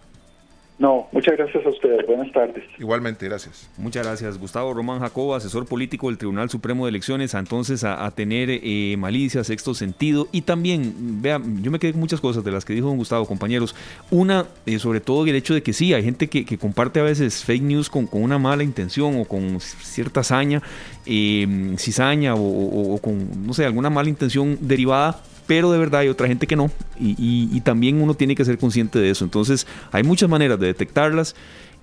No, 0.79 1.07
muchas 1.11 1.37
gracias 1.37 1.65
a 1.65 1.69
ustedes. 1.69 2.05
Buenas 2.07 2.31
tardes. 2.31 2.63
Igualmente, 2.79 3.25
gracias. 3.27 3.69
Muchas 3.77 4.05
gracias. 4.05 4.37
Gustavo 4.39 4.73
Román 4.73 4.99
Jacobo, 4.99 5.35
asesor 5.35 5.67
político 5.67 6.07
del 6.07 6.17
Tribunal 6.17 6.49
Supremo 6.49 6.85
de 6.85 6.89
Elecciones, 6.89 7.35
entonces 7.35 7.83
a, 7.83 8.09
tener 8.11 8.49
eh, 8.49 8.95
malicia, 8.97 9.43
sexto 9.43 9.75
sentido. 9.75 10.27
Y 10.31 10.41
también, 10.41 11.21
vea, 11.21 11.39
yo 11.61 11.69
me 11.69 11.79
quedé 11.79 11.91
con 11.91 12.01
muchas 12.01 12.19
cosas 12.19 12.43
de 12.43 12.51
las 12.51 12.65
que 12.65 12.73
dijo 12.73 12.87
don 12.87 12.97
Gustavo, 12.97 13.25
compañeros. 13.25 13.75
Una, 14.09 14.47
eh, 14.65 14.79
sobre 14.79 14.99
todo 14.99 15.25
el 15.25 15.35
hecho 15.35 15.53
de 15.53 15.61
que 15.61 15.73
sí, 15.73 15.93
hay 15.93 16.03
gente 16.03 16.27
que, 16.27 16.57
comparte 16.57 16.99
a 16.99 17.03
veces 17.03 17.43
fake 17.43 17.63
news 17.63 17.89
con, 17.89 18.09
una 18.11 18.39
mala 18.39 18.63
intención 18.63 19.19
o 19.19 19.25
con 19.25 19.59
cierta 19.59 20.21
hazaña, 20.21 20.61
eh, 21.05 21.75
cizaña 21.77 22.35
o 22.35 22.97
con, 23.01 23.45
no 23.45 23.53
sé, 23.53 23.65
alguna 23.65 23.89
mala 23.89 24.09
intención 24.09 24.57
derivada 24.61 25.21
pero 25.47 25.71
de 25.71 25.77
verdad 25.77 26.01
hay 26.01 26.09
otra 26.09 26.27
gente 26.27 26.47
que 26.47 26.55
no 26.55 26.71
y, 26.99 27.59
también 27.61 28.01
uno 28.01 28.13
tiene 28.13 28.35
que 28.35 28.45
ser 28.45 28.57
consciente 28.57 28.99
de 28.99 29.09
eso. 29.09 29.23
Entonces 29.23 29.67
hay 29.91 30.03
muchas 30.03 30.29
maneras 30.29 30.59
de 30.59 30.67
detectarlas 30.67 31.35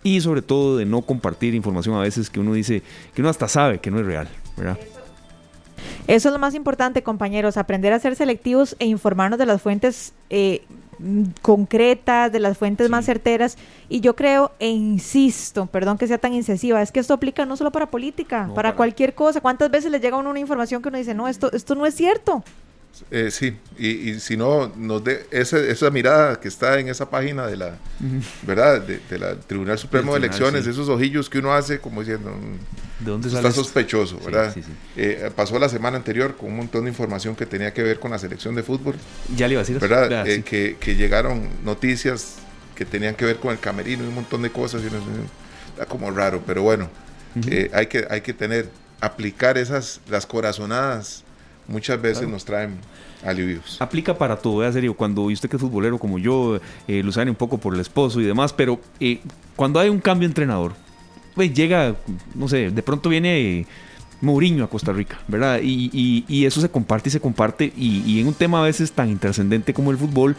y 0.02 0.20
sobre 0.20 0.42
todo 0.42 0.76
de 0.76 0.84
no 0.84 1.02
compartir 1.02 1.54
información 1.54 1.94
a 1.96 2.00
veces 2.00 2.30
que 2.30 2.40
uno 2.40 2.52
dice, 2.52 2.82
que 3.14 3.22
uno 3.22 3.30
hasta 3.30 3.48
sabe 3.48 3.78
que 3.78 3.90
no 3.90 4.00
es 4.00 4.06
real, 4.06 4.28
¿verdad? 4.56 4.78
Eso 6.06 6.28
es 6.28 6.32
lo 6.32 6.38
más 6.38 6.54
importante, 6.54 7.02
compañeros, 7.02 7.56
aprender 7.56 7.92
a 7.92 7.98
ser 7.98 8.16
selectivos 8.16 8.76
e 8.78 8.86
informarnos 8.86 9.38
de 9.38 9.46
las 9.46 9.62
fuentes 9.62 10.12
eh, 10.28 10.62
concretas, 11.42 12.32
de 12.32 12.40
las 12.40 12.58
fuentes 12.58 12.90
más 12.90 13.04
certeras. 13.04 13.56
Y 13.88 14.00
yo 14.00 14.16
creo 14.16 14.52
e 14.58 14.68
insisto, 14.68 15.66
perdón 15.66 15.98
que 15.98 16.06
sea 16.06 16.18
tan 16.18 16.34
incisiva, 16.34 16.82
es 16.82 16.92
que 16.92 17.00
esto 17.00 17.14
aplica 17.14 17.46
no 17.46 17.56
solo 17.56 17.70
para 17.70 17.90
política, 17.90 18.50
para, 18.54 18.74
cualquier 18.74 19.14
cosa. 19.14 19.40
¿Cuántas 19.40 19.70
veces 19.70 19.90
le 19.90 20.00
llega 20.00 20.16
a 20.16 20.20
uno 20.20 20.30
una 20.30 20.40
información 20.40 20.82
que 20.82 20.88
uno 20.88 20.98
dice, 20.98 21.14
no, 21.14 21.28
esto, 21.28 21.52
esto 21.52 21.74
no 21.74 21.86
es 21.86 21.94
cierto? 21.94 22.42
Eh, 23.10 23.30
sí, 23.30 23.56
y, 23.78 24.20
si 24.20 24.36
no, 24.36 24.72
nos 24.76 25.02
de 25.02 25.26
esa, 25.30 25.90
mirada 25.90 26.38
que 26.38 26.48
está 26.48 26.78
en 26.78 26.88
esa 26.88 27.08
página 27.08 27.46
de 27.46 27.56
la, 27.56 27.78
¿verdad? 28.42 28.82
De, 28.82 29.18
la 29.18 29.36
Tribunal 29.36 29.78
Supremo 29.78 30.12
de 30.12 30.18
Elecciones, 30.18 30.66
esos 30.66 30.88
ojillos 30.88 31.30
que 31.30 31.38
uno 31.38 31.52
hace 31.52 31.80
como 31.80 32.00
diciendo, 32.00 32.30
mm, 32.30 33.04
¿De 33.04 33.10
dónde 33.10 33.28
está 33.28 33.50
sospechoso, 33.50 34.20
¿verdad? 34.24 34.54
Eh, 34.96 35.30
pasó 35.34 35.58
la 35.58 35.68
semana 35.68 35.96
anterior 35.96 36.36
con 36.36 36.50
un 36.50 36.56
montón 36.58 36.84
de 36.84 36.90
información 36.90 37.34
que 37.34 37.46
tenía 37.46 37.72
que 37.72 37.82
ver 37.82 37.98
con 37.98 38.10
la 38.10 38.18
selección 38.18 38.54
de 38.54 38.62
fútbol. 38.62 38.94
Ya 39.34 39.48
le 39.48 39.54
iba 39.54 39.60
a 39.60 39.64
decir. 39.64 39.78
¿Verdad? 39.80 40.28
Eh, 40.28 40.42
que, 40.42 40.76
que, 40.78 40.94
llegaron 40.94 41.48
noticias 41.64 42.36
que 42.74 42.84
tenían 42.84 43.14
que 43.14 43.24
ver 43.24 43.36
con 43.36 43.52
el 43.52 43.58
camerino 43.58 44.04
y 44.04 44.08
un 44.08 44.14
montón 44.14 44.42
de 44.42 44.50
cosas. 44.50 44.82
Y 44.82 44.86
está 45.72 45.86
como 45.86 46.10
raro, 46.10 46.42
pero 46.46 46.62
bueno, 46.62 46.90
hay, 47.72 47.86
que, 47.86 48.06
hay 48.10 48.20
que 48.20 48.34
tener, 48.34 48.68
aplicar 49.00 49.56
esas, 49.56 50.00
las 50.08 50.26
corazonadas 50.26 51.24
muchas 51.70 52.00
veces 52.02 52.28
nos 52.28 52.44
traen 52.44 52.78
alivios. 53.24 53.80
Aplica 53.80 54.16
para 54.16 54.36
todo, 54.36 54.64
¿eh? 54.66 54.72
serio, 54.72 54.94
cuando 54.94 55.22
usted 55.22 55.48
que 55.48 55.56
es 55.56 55.62
futbolero 55.62 55.98
como 55.98 56.18
yo, 56.18 56.60
eh, 56.86 57.02
lo 57.02 57.12
sabe 57.12 57.30
un 57.30 57.36
poco 57.36 57.58
por 57.58 57.74
el 57.74 57.80
esposo 57.80 58.20
y 58.20 58.24
demás, 58.24 58.52
pero 58.52 58.80
eh, 58.98 59.20
cuando 59.56 59.80
hay 59.80 59.88
un 59.88 60.00
cambio 60.00 60.28
de 60.28 60.32
entrenador, 60.32 60.72
pues 61.34 61.54
llega, 61.54 61.94
no 62.34 62.48
sé, 62.48 62.70
de 62.70 62.82
pronto 62.82 63.08
viene... 63.08 63.66
Mourinho 64.22 64.64
a 64.64 64.68
Costa 64.68 64.92
Rica, 64.92 65.18
¿verdad? 65.28 65.60
Y, 65.62 66.44
eso 66.44 66.60
se 66.60 66.68
comparte 66.68 67.08
y 67.08 67.12
se 67.12 67.20
comparte. 67.20 67.72
Y, 67.74 68.02
y, 68.04 68.20
en 68.20 68.26
un 68.26 68.34
tema 68.34 68.60
a 68.60 68.64
veces 68.64 68.92
tan 68.92 69.08
intrascendente 69.08 69.72
como 69.72 69.92
el 69.92 69.96
fútbol, 69.96 70.36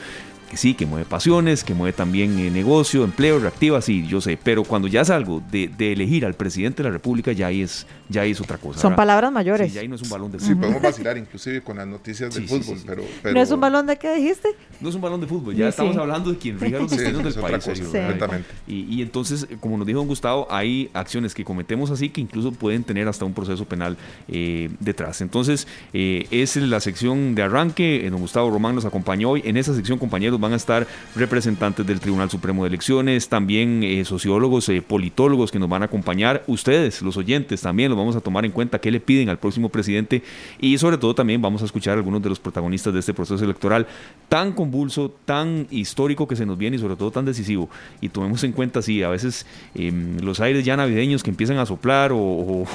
que 0.52 0.58
sí, 0.58 0.74
que 0.74 0.86
mueve 0.86 1.06
pasiones, 1.06 1.64
que 1.64 1.74
mueve 1.74 1.94
también 1.94 2.38
eh, 2.38 2.52
negocio, 2.52 3.06
empleo, 3.06 3.40
reactiva, 3.40 3.82
sí, 3.82 4.06
yo 4.06 4.20
sé, 4.20 4.38
pero 4.44 4.66
cuando 4.66 4.90
ya 4.90 5.00
es 5.00 5.10
algo 5.10 5.42
de, 5.50 5.72
elegir 5.80 6.26
al 6.26 6.34
presidente 6.34 6.84
de 6.84 6.90
la 6.90 6.94
República, 6.94 7.32
ya 7.32 7.48
ahí 7.48 7.62
es, 7.62 7.88
ya 8.10 8.26
es 8.26 8.42
otra 8.42 8.58
cosa. 8.58 8.82
Son 8.82 8.94
palabras 8.94 9.32
mayores. 9.32 9.70
Sí, 9.70 9.76
ya 9.76 9.82
ahí 9.82 9.88
no 9.88 9.96
es 9.96 10.02
un 10.02 10.10
balón 10.10 10.30
de 10.30 10.40
fútbol. 10.40 10.54
Sí, 10.54 10.60
podemos 10.60 10.82
vacilar 10.82 11.18
inclusive 11.18 11.62
con 11.62 11.78
las 11.78 11.88
noticias 11.88 12.36
del 12.36 12.50
fútbol, 12.50 12.78
pero, 12.86 13.34
¿No 13.34 13.42
es 13.42 13.50
un 13.50 13.62
balón 13.62 13.88
de 13.88 13.96
qué 13.96 14.14
dijiste? 14.14 14.50
No 14.82 14.90
es 14.90 14.96
un 14.96 15.00
balón 15.00 15.22
de 15.22 15.28
fútbol, 15.28 15.56
ya 15.56 15.70
estamos 15.70 15.96
hablando 15.96 16.34
de 16.34 16.38
quien 16.38 16.60
rija 16.60 16.80
los 16.80 16.92
destinos 16.98 17.24
del 17.24 17.42
país. 17.42 18.46
y, 18.68 18.94
y, 18.94 19.02
entonces, 19.02 19.48
como 19.62 19.78
nos 19.78 19.88
dijo 19.88 20.00
don 20.00 20.08
Gustavo, 20.10 20.48
hay 20.50 20.90
acciones 20.94 21.34
que 21.34 21.46
cometemos 21.46 21.92
así 21.92 22.10
que 22.10 22.20
incluso 22.20 22.52
pueden 22.52 22.84
tener 22.84 23.08
hasta 23.08 23.24
un 23.24 23.34
proceso 23.34 23.64
penal 23.64 23.96
eh, 24.28 24.70
detrás. 24.82 25.22
Entonces, 25.22 25.66
eh, 25.94 26.28
es 26.30 26.58
la 26.58 26.82
sección 26.82 27.36
de 27.36 27.44
arranque, 27.44 28.06
don 28.12 28.20
Gustavo 28.20 28.50
Román 28.50 28.76
nos 28.76 28.84
acompañó 28.84 29.30
hoy. 29.30 29.44
En 29.46 29.56
esa 29.56 29.74
sección, 29.74 29.98
compañeros, 29.98 30.41
van 30.42 30.54
a 30.54 30.58
estar 30.58 30.88
representantes 31.16 31.86
del 31.86 32.00
Tribunal 32.00 32.30
Supremo 32.30 32.64
de 32.64 32.70
Elecciones, 32.70 33.30
también 33.30 33.84
eh, 33.84 34.04
sociólogos, 34.06 34.68
eh, 34.70 34.82
politólogos 34.82 35.52
que 35.52 35.60
nos 35.60 35.70
van 35.70 35.84
a 35.84 35.86
acompañar, 35.86 36.44
ustedes, 36.48 37.02
los 37.02 37.18
oyentes, 37.18 37.62
también 37.62 37.90
los 37.90 37.98
vamos 37.98 38.16
a 38.16 38.22
tomar 38.22 38.46
en 38.46 38.52
cuenta 38.52 38.80
qué 38.80 38.92
le 38.92 39.00
piden 39.00 39.30
al 39.30 39.40
próximo 39.40 39.70
presidente 39.70 40.24
y 40.60 40.78
sobre 40.78 40.98
todo 40.98 41.16
también 41.16 41.42
vamos 41.42 41.62
a 41.62 41.66
escuchar 41.66 41.94
a 41.94 41.98
algunos 41.98 42.22
de 42.22 42.30
los 42.30 42.40
protagonistas 42.40 42.94
de 42.94 43.00
este 43.00 43.14
proceso 43.14 43.44
electoral 43.44 43.88
tan 44.28 44.54
convulso, 44.54 45.14
tan 45.26 45.68
histórico 45.70 46.28
que 46.28 46.36
se 46.36 46.46
nos 46.46 46.58
viene 46.58 46.78
y 46.78 46.80
sobre 46.80 46.96
todo 46.96 47.12
tan 47.12 47.26
decisivo. 47.26 47.70
Y 48.00 48.10
tomemos 48.10 48.44
en 48.44 48.54
cuenta, 48.54 48.82
sí, 48.82 49.04
a 49.04 49.10
veces 49.10 49.46
em, 49.76 50.18
los 50.20 50.40
aires 50.40 50.66
ya 50.66 50.78
navideños 50.78 51.24
que 51.24 51.30
empiezan 51.30 51.58
a 51.58 51.66
soplar 51.66 52.12
o, 52.14 52.66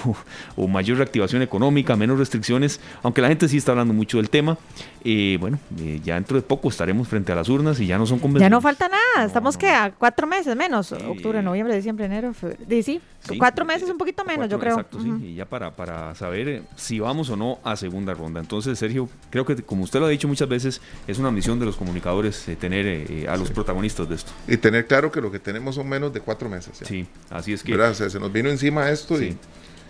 mayor 0.68 0.98
reactivación 0.98 1.42
económica, 1.42 1.96
menos 1.96 2.18
restricciones, 2.18 2.80
aunque 3.02 3.22
la 3.22 3.28
gente 3.28 3.48
sí 3.48 3.56
está 3.56 3.72
hablando 3.72 3.94
mucho 3.94 4.18
del 4.18 4.30
tema, 4.30 4.58
eh, 5.04 5.38
bueno, 5.40 5.58
ya 6.04 6.14
dentro 6.14 6.36
de 6.36 6.42
poco 6.42 6.68
estaremos 6.68 7.08
frente 7.08 7.32
a 7.32 7.34
las 7.34 7.48
urnas 7.56 7.80
y 7.80 7.86
ya 7.86 7.98
no 7.98 8.06
son 8.06 8.20
ya 8.38 8.48
no 8.48 8.60
falta 8.60 8.88
nada, 8.88 9.26
estamos 9.26 9.56
que 9.56 9.68
a 9.68 9.92
cuatro 9.92 10.26
meses 10.26 10.54
menos, 10.56 10.92
octubre, 10.92 11.42
noviembre, 11.42 11.74
diciembre, 11.74 12.06
enero, 12.06 12.32
febrero. 12.32 12.62
Sí, 12.82 13.00
cuatro 13.38 13.64
meses, 13.64 13.88
un 13.88 13.98
poquito 13.98 14.24
menos, 14.24 14.48
yo 14.48 14.58
creo. 14.58 14.74
Exacto, 14.74 15.00
sí, 15.00 15.10
y 15.22 15.34
ya 15.34 15.44
para, 15.46 15.74
para 15.74 16.14
saber 16.14 16.48
eh, 16.48 16.62
si 16.76 17.00
vamos 17.00 17.28
o 17.30 17.36
no 17.36 17.58
a 17.64 17.76
segunda 17.76 18.14
ronda. 18.14 18.40
Entonces, 18.40 18.78
Sergio, 18.78 19.08
creo 19.30 19.44
que 19.44 19.56
como 19.62 19.84
usted 19.84 19.98
lo 19.98 20.06
ha 20.06 20.08
dicho 20.08 20.28
muchas 20.28 20.48
veces, 20.48 20.80
es 21.06 21.18
una 21.18 21.30
misión 21.30 21.58
de 21.58 21.66
los 21.66 21.76
comunicadores 21.76 22.46
eh, 22.48 22.56
tener 22.56 22.86
eh, 22.86 23.26
a 23.28 23.36
los 23.36 23.50
protagonistas 23.50 24.08
de 24.08 24.14
esto. 24.14 24.32
Y 24.46 24.56
tener 24.56 24.86
claro 24.86 25.10
que 25.10 25.20
lo 25.20 25.32
que 25.32 25.38
tenemos 25.38 25.74
son 25.74 25.88
menos 25.88 26.12
de 26.12 26.20
cuatro 26.20 26.48
meses. 26.48 26.78
Sí, 26.82 27.06
así 27.30 27.52
es 27.52 27.62
que... 27.62 27.76
se 27.94 28.20
nos 28.20 28.32
vino 28.32 28.48
encima 28.48 28.90
esto 28.90 29.20
y, 29.20 29.36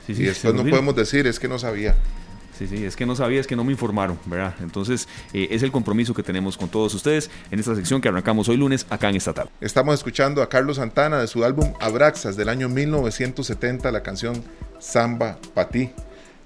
y 0.08 0.12
después 0.14 0.54
no 0.54 0.62
podemos 0.62 0.96
decir, 0.96 1.26
es 1.26 1.38
que 1.38 1.48
no 1.48 1.58
sabía. 1.58 1.94
Sí, 2.58 2.66
sí, 2.66 2.86
es 2.86 2.96
que 2.96 3.04
no 3.04 3.14
sabía, 3.14 3.38
es 3.38 3.46
que 3.46 3.54
no 3.54 3.64
me 3.64 3.72
informaron, 3.72 4.18
¿verdad? 4.24 4.54
Entonces, 4.60 5.08
eh, 5.34 5.48
es 5.50 5.62
el 5.62 5.70
compromiso 5.70 6.14
que 6.14 6.22
tenemos 6.22 6.56
con 6.56 6.70
todos 6.70 6.94
ustedes 6.94 7.30
en 7.50 7.58
esta 7.58 7.74
sección 7.74 8.00
que 8.00 8.08
arrancamos 8.08 8.48
hoy 8.48 8.56
lunes 8.56 8.86
acá 8.88 9.10
en 9.10 9.16
Estatal. 9.16 9.50
Estamos 9.60 9.94
escuchando 9.94 10.42
a 10.42 10.48
Carlos 10.48 10.76
Santana 10.76 11.18
de 11.18 11.26
su 11.26 11.44
álbum 11.44 11.74
Abraxas 11.80 12.34
del 12.34 12.48
año 12.48 12.70
1970, 12.70 13.92
la 13.92 14.02
canción 14.02 14.42
Samba 14.78 15.38
Patí, 15.52 15.90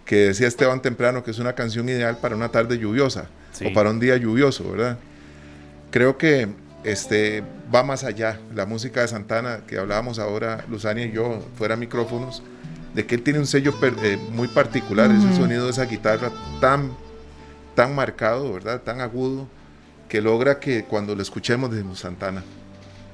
que 0.04 0.16
decía 0.16 0.48
Esteban 0.48 0.82
Temprano 0.82 1.22
que 1.22 1.30
es 1.30 1.38
una 1.38 1.52
canción 1.52 1.88
ideal 1.88 2.18
para 2.18 2.34
una 2.34 2.48
tarde 2.48 2.76
lluviosa 2.76 3.28
o 3.64 3.72
para 3.72 3.90
un 3.90 4.00
día 4.00 4.16
lluvioso, 4.16 4.68
¿verdad? 4.68 4.98
Creo 5.92 6.18
que 6.18 6.48
este, 6.82 7.44
va 7.72 7.84
más 7.84 8.02
allá. 8.02 8.40
La 8.54 8.66
música 8.66 9.02
de 9.02 9.08
Santana 9.08 9.60
que 9.66 9.78
hablábamos 9.78 10.18
ahora, 10.18 10.64
Luzania 10.68 11.06
y 11.06 11.12
yo, 11.12 11.40
fuera 11.56 11.76
micrófonos, 11.76 12.42
de 12.94 13.06
que 13.06 13.14
él 13.14 13.22
tiene 13.22 13.38
un 13.38 13.46
sello 13.46 13.74
eh, 13.82 14.18
muy 14.32 14.48
particular, 14.48 15.10
ese 15.10 15.34
sonido 15.36 15.64
de 15.64 15.70
esa 15.70 15.84
guitarra 15.84 16.30
tan, 16.60 16.90
tan 17.74 17.94
marcado, 17.94 18.52
¿verdad? 18.52 18.80
Tan 18.82 19.00
agudo, 19.00 19.46
que 20.08 20.20
logra 20.20 20.58
que 20.58 20.84
cuando 20.84 21.14
lo 21.14 21.22
escuchemos 21.22 21.70
de 21.70 21.84
Santana. 21.94 22.42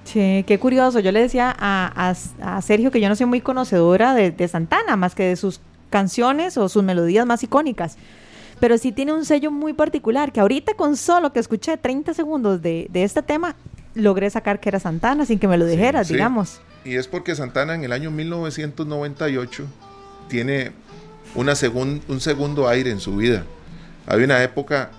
Sí, 0.04 0.44
qué 0.46 0.58
curioso. 0.58 1.00
Yo 1.00 1.12
le 1.12 1.20
decía 1.20 1.54
a, 1.58 2.14
Sergio 2.62 2.90
que 2.90 3.00
yo 3.00 3.08
no 3.08 3.16
soy 3.16 3.26
muy 3.26 3.40
conocedora 3.40 4.14
de, 4.14 4.48
Santana, 4.48 4.96
más 4.96 5.14
que 5.14 5.24
de 5.24 5.36
sus 5.36 5.60
canciones 5.90 6.56
o 6.56 6.68
sus 6.68 6.82
melodías 6.82 7.26
más 7.26 7.42
icónicas. 7.42 7.96
Pero 8.60 8.78
sí 8.78 8.92
tiene 8.92 9.12
un 9.12 9.26
sello 9.26 9.50
muy 9.50 9.74
particular, 9.74 10.32
que 10.32 10.40
ahorita 10.40 10.72
con 10.74 10.96
solo 10.96 11.32
que 11.32 11.40
escuché 11.40 11.76
30 11.76 12.14
segundos 12.14 12.62
de, 12.62 12.88
este 12.94 13.22
tema, 13.22 13.56
logré 13.94 14.30
sacar 14.30 14.60
que 14.60 14.70
era 14.70 14.80
Santana 14.80 15.26
sin 15.26 15.38
que 15.38 15.48
me 15.48 15.58
lo 15.58 15.66
dijeras, 15.66 16.08
digamos 16.08 16.60
y 16.86 16.96
es 16.96 17.08
porque 17.08 17.34
Santana 17.34 17.74
en 17.74 17.82
el 17.82 17.92
año 17.92 18.12
1998 18.12 19.66
tiene 20.28 20.70
una 21.34 21.54
un 22.08 22.20
segundo 22.20 22.68
aire 22.68 22.90
en 22.90 23.00
su 23.00 23.16
vida. 23.16 23.44
Había 24.06 24.26
una 24.26 24.42
época 24.44 24.92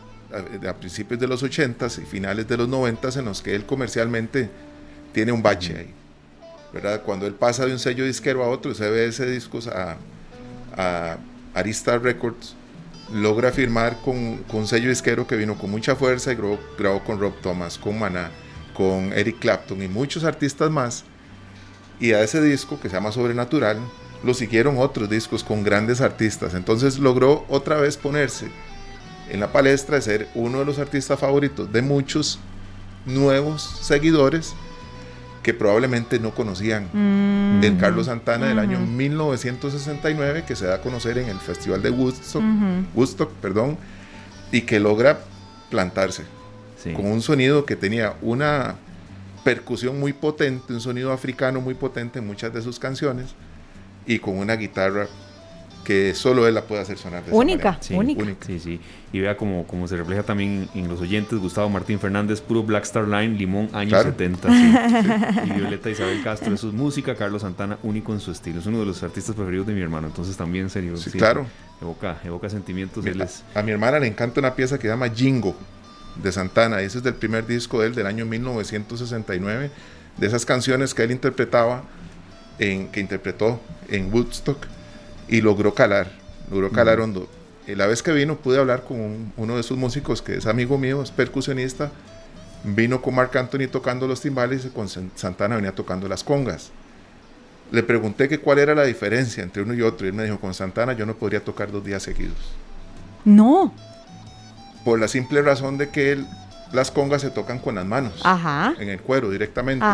a, 0.67 0.73
principios 0.73 1.17
de 1.17 1.27
los 1.27 1.43
80s 1.43 2.01
y 2.01 2.05
finales 2.05 2.45
de 2.47 2.57
los 2.57 2.67
90s 2.67 3.17
en 3.17 3.25
los 3.25 3.41
que 3.41 3.55
él 3.55 3.65
comercialmente 3.65 4.49
tiene 5.13 5.31
un 5.31 5.41
bache 5.41 5.77
ahí. 5.77 5.93
¿verdad? 6.73 7.01
Cuando 7.03 7.25
él 7.25 7.33
pasa 7.33 7.65
de 7.65 7.71
un 7.71 7.79
sello 7.79 8.03
disquero 8.03 8.43
a 8.43 8.49
otro, 8.49 8.73
se 8.75 8.89
ve 8.89 9.05
ese 9.05 9.25
disco 9.25 9.59
a, 9.73 9.95
a 10.75 11.17
Arista 11.53 11.97
Records, 11.97 12.55
logra 13.13 13.53
firmar 13.53 14.01
con, 14.03 14.43
con, 14.43 14.59
un 14.59 14.67
sello 14.67 14.89
disquero 14.89 15.25
que 15.25 15.37
vino 15.37 15.57
con 15.57 15.71
mucha 15.71 15.95
fuerza 15.95 16.33
y 16.33 16.35
grabó, 16.35 16.59
grabó 16.77 17.01
con 17.05 17.17
Rob 17.17 17.33
Thomas, 17.41 17.77
con 17.77 17.97
Maná, 17.97 18.29
con 18.73 19.13
Eric 19.13 19.39
Clapton 19.39 19.81
y 19.81 19.87
muchos 19.87 20.25
artistas 20.25 20.69
más 20.69 21.05
y 21.99 22.13
a 22.13 22.21
ese 22.21 22.41
disco 22.41 22.79
que 22.79 22.89
se 22.89 22.95
llama 22.95 23.11
Sobrenatural 23.11 23.79
lo 24.23 24.33
siguieron 24.33 24.77
otros 24.77 25.09
discos 25.09 25.43
con 25.43 25.63
grandes 25.63 26.01
artistas. 26.01 26.53
Entonces 26.53 26.99
logró 26.99 27.45
otra 27.49 27.77
vez 27.77 27.97
ponerse 27.97 28.47
en 29.29 29.39
la 29.39 29.51
palestra 29.51 29.97
de 29.97 30.01
ser 30.01 30.27
uno 30.35 30.59
de 30.59 30.65
los 30.65 30.79
artistas 30.79 31.19
favoritos 31.19 31.71
de 31.71 31.81
muchos 31.81 32.39
nuevos 33.05 33.61
seguidores 33.81 34.53
que 35.43 35.53
probablemente 35.53 36.19
no 36.19 36.31
conocían 36.31 36.89
mm. 36.91 37.63
el 37.63 37.77
Carlos 37.77 38.07
Santana 38.07 38.47
del 38.47 38.59
año 38.59 38.79
1969 38.79 40.43
que 40.45 40.55
se 40.55 40.65
da 40.65 40.75
a 40.75 40.81
conocer 40.81 41.17
en 41.17 41.29
el 41.29 41.37
Festival 41.37 41.81
de 41.81 41.89
Woodstock, 41.89 42.43
Woodstock 42.93 43.31
perdón, 43.33 43.77
y 44.51 44.61
que 44.61 44.79
logra 44.79 45.19
plantarse 45.69 46.23
con 46.93 47.05
un 47.05 47.21
sonido 47.21 47.65
que 47.65 47.75
tenía 47.75 48.15
una 48.21 48.75
percusión 49.47 49.97
muy 49.97 50.11
potente, 50.11 50.73
un 50.73 50.81
sonido 50.81 51.13
africano 51.13 51.61
muy 51.61 51.73
potente 51.73 52.19
en 52.19 52.27
muchas 52.27 52.53
de 52.53 52.61
sus 52.61 52.79
canciones 52.79 53.27
y 54.05 54.19
con 54.19 54.37
una 54.37 54.57
guitarra 54.57 55.07
que 55.85 56.13
solo 56.15 56.45
él 56.49 56.53
la 56.53 56.63
puede 56.63 56.81
hacer 56.81 56.97
sonar 56.97 57.23
de 57.23 57.31
única, 57.31 57.77
sí, 57.79 57.93
única. 57.93 58.25
Sí, 58.45 58.59
sí. 58.59 58.81
Y 59.13 59.21
vea 59.21 59.37
como, 59.37 59.65
como 59.65 59.87
se 59.87 59.95
refleja 59.95 60.23
también 60.23 60.67
en 60.75 60.89
los 60.89 60.99
oyentes, 60.99 61.39
Gustavo 61.39 61.69
Martín 61.69 61.97
Fernández, 61.97 62.41
puro 62.41 62.61
Black 62.61 62.83
Star 62.83 63.07
Line, 63.07 63.37
Limón, 63.37 63.69
años 63.71 64.03
70. 64.03 64.49
y 65.45 65.49
Violeta 65.51 65.89
Isabel 65.89 66.21
Castro, 66.23 66.53
eso 66.53 66.67
es 66.67 66.73
música, 66.73 67.15
Carlos 67.15 67.43
Santana, 67.43 67.77
único 67.83 68.11
en 68.11 68.19
su 68.19 68.31
estilo. 68.31 68.59
Es 68.59 68.65
uno 68.65 68.81
de 68.81 68.85
los 68.85 69.01
artistas 69.01 69.33
preferidos 69.33 69.65
de 69.65 69.75
mi 69.75 69.81
hermano, 69.81 70.07
entonces 70.07 70.35
también, 70.35 70.69
serio. 70.69 70.97
Sí, 70.97 71.11
claro. 71.11 71.45
Evoca, 71.81 72.17
evoca 72.25 72.49
sentimientos. 72.49 73.05
a 73.55 73.61
mi 73.61 73.71
hermana 73.71 73.97
le 73.99 74.07
encanta 74.07 74.41
una 74.41 74.53
pieza 74.55 74.75
que 74.75 74.81
se 74.81 74.87
llama 74.89 75.07
Jingo 75.07 75.55
de 76.21 76.31
Santana. 76.31 76.81
Ese 76.81 76.99
es 76.99 77.03
del 77.03 77.15
primer 77.15 77.45
disco 77.45 77.81
de 77.81 77.87
él, 77.87 77.95
del 77.95 78.07
año 78.07 78.25
1969, 78.25 79.71
de 80.17 80.27
esas 80.27 80.45
canciones 80.45 80.93
que 80.93 81.03
él 81.03 81.11
interpretaba, 81.11 81.83
en, 82.59 82.89
que 82.89 82.99
interpretó 82.99 83.59
en 83.89 84.11
Woodstock 84.13 84.65
y 85.27 85.41
logró 85.41 85.73
calar, 85.73 86.11
logró 86.49 86.71
calar 86.71 86.99
hondo. 86.99 87.29
Y 87.67 87.75
la 87.75 87.85
vez 87.85 88.01
que 88.01 88.13
vino 88.13 88.37
pude 88.37 88.59
hablar 88.59 88.83
con 88.83 89.33
uno 89.35 89.57
de 89.57 89.63
sus 89.63 89.77
músicos 89.77 90.21
que 90.21 90.37
es 90.37 90.45
amigo 90.45 90.77
mío, 90.77 91.03
es 91.03 91.11
percusionista, 91.11 91.91
vino 92.63 93.01
con 93.01 93.15
Marc 93.15 93.35
Anthony 93.35 93.67
tocando 93.69 94.07
los 94.07 94.21
timbales 94.21 94.65
y 94.65 94.69
con 94.69 94.87
Santana 94.87 95.55
venía 95.55 95.73
tocando 95.73 96.07
las 96.07 96.23
congas. 96.23 96.71
Le 97.71 97.83
pregunté 97.83 98.29
que 98.29 98.39
cuál 98.39 98.59
era 98.59 98.73
la 98.73 98.85
diferencia 98.85 99.43
entre 99.43 99.61
uno 99.61 99.73
y 99.73 99.81
otro 99.81 100.07
y 100.07 100.09
él 100.09 100.15
me 100.15 100.23
dijo, 100.23 100.39
con 100.39 100.53
Santana 100.53 100.93
yo 100.93 101.05
no 101.05 101.15
podría 101.15 101.43
tocar 101.43 101.69
dos 101.69 101.83
días 101.83 102.01
seguidos. 102.01 102.37
No 103.25 103.73
por 104.87 105.01
la 105.01 105.09
simple 105.09 105.41
razón 105.41 105.77
de 105.77 105.89
que 105.89 106.17
las 106.71 106.91
congas 106.91 107.21
se 107.21 107.29
tocan 107.29 107.59
con 107.59 107.75
las 107.75 107.85
manos, 107.85 108.23
en 108.79 108.87
el 108.87 109.01
cuero 109.01 109.29
directamente. 109.29 109.85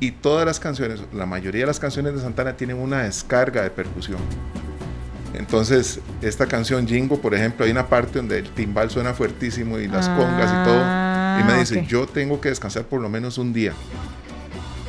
Y 0.00 0.10
todas 0.10 0.44
las 0.44 0.58
canciones, 0.58 1.00
la 1.12 1.26
mayoría 1.26 1.60
de 1.60 1.68
las 1.68 1.78
canciones 1.78 2.12
de 2.12 2.20
Santana 2.20 2.56
tienen 2.56 2.78
una 2.78 3.04
descarga 3.04 3.62
de 3.62 3.70
percusión. 3.70 4.18
Entonces, 5.32 6.00
esta 6.22 6.46
canción 6.46 6.88
Jingo, 6.88 7.20
por 7.20 7.36
ejemplo, 7.36 7.66
hay 7.66 7.70
una 7.70 7.86
parte 7.86 8.18
donde 8.18 8.38
el 8.38 8.50
timbal 8.50 8.90
suena 8.90 9.14
fuertísimo 9.14 9.78
y 9.78 9.86
las 9.86 10.08
congas 10.08 10.50
y 10.50 10.64
todo. 10.64 10.80
Y 11.38 11.44
me 11.44 11.52
ah, 11.52 11.58
dice, 11.60 11.86
yo 11.86 12.08
tengo 12.08 12.40
que 12.40 12.48
descansar 12.48 12.86
por 12.86 13.00
lo 13.00 13.08
menos 13.08 13.38
un 13.38 13.52
día. 13.52 13.74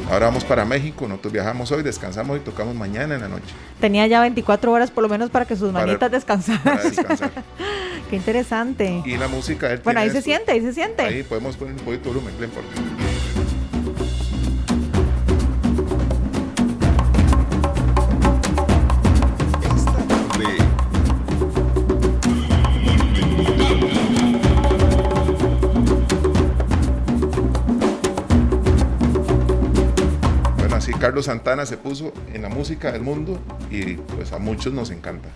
Ahora 0.09 0.27
vamos 0.27 0.43
para 0.43 0.65
México, 0.65 1.07
nosotros 1.07 1.33
viajamos 1.33 1.71
hoy, 1.71 1.81
descansamos 1.81 2.37
y 2.37 2.39
tocamos 2.41 2.75
mañana 2.75 3.15
en 3.15 3.21
la 3.21 3.27
noche. 3.27 3.53
Tenía 3.79 4.05
ya 4.07 4.21
24 4.21 4.71
horas 4.71 4.91
por 4.91 5.01
lo 5.01 5.09
menos 5.09 5.29
para 5.29 5.45
que 5.45 5.55
sus 5.55 5.71
manitas 5.71 6.11
descansaran. 6.11 6.79
Qué 8.09 8.15
interesante. 8.15 9.01
Y 9.03 9.17
la 9.17 9.27
música... 9.27 9.79
bueno, 9.83 9.99
ahí 9.99 10.11
se 10.11 10.21
siente, 10.21 10.51
ahí 10.51 10.61
se 10.61 10.73
siente. 10.73 11.01
Ahí 11.01 11.23
podemos 11.23 11.57
poner 11.57 11.73
un 11.73 11.79
poquito 11.79 12.09
de 12.09 12.15
volumen, 12.15 12.33
no 12.37 12.45
importa. 12.45 12.69
Carlos 31.05 31.25
Santana 31.25 31.67
se 31.67 31.77
puso 31.77 32.11
en 32.33 32.41
la 32.41 32.49
música 32.49 32.91
del 32.91 33.03
mundo 33.03 33.39
y 33.69 33.93
pues 33.93 34.33
a 34.33 34.39
muchos 34.39 34.73
nos 34.73 34.89
encanta. 34.89 35.29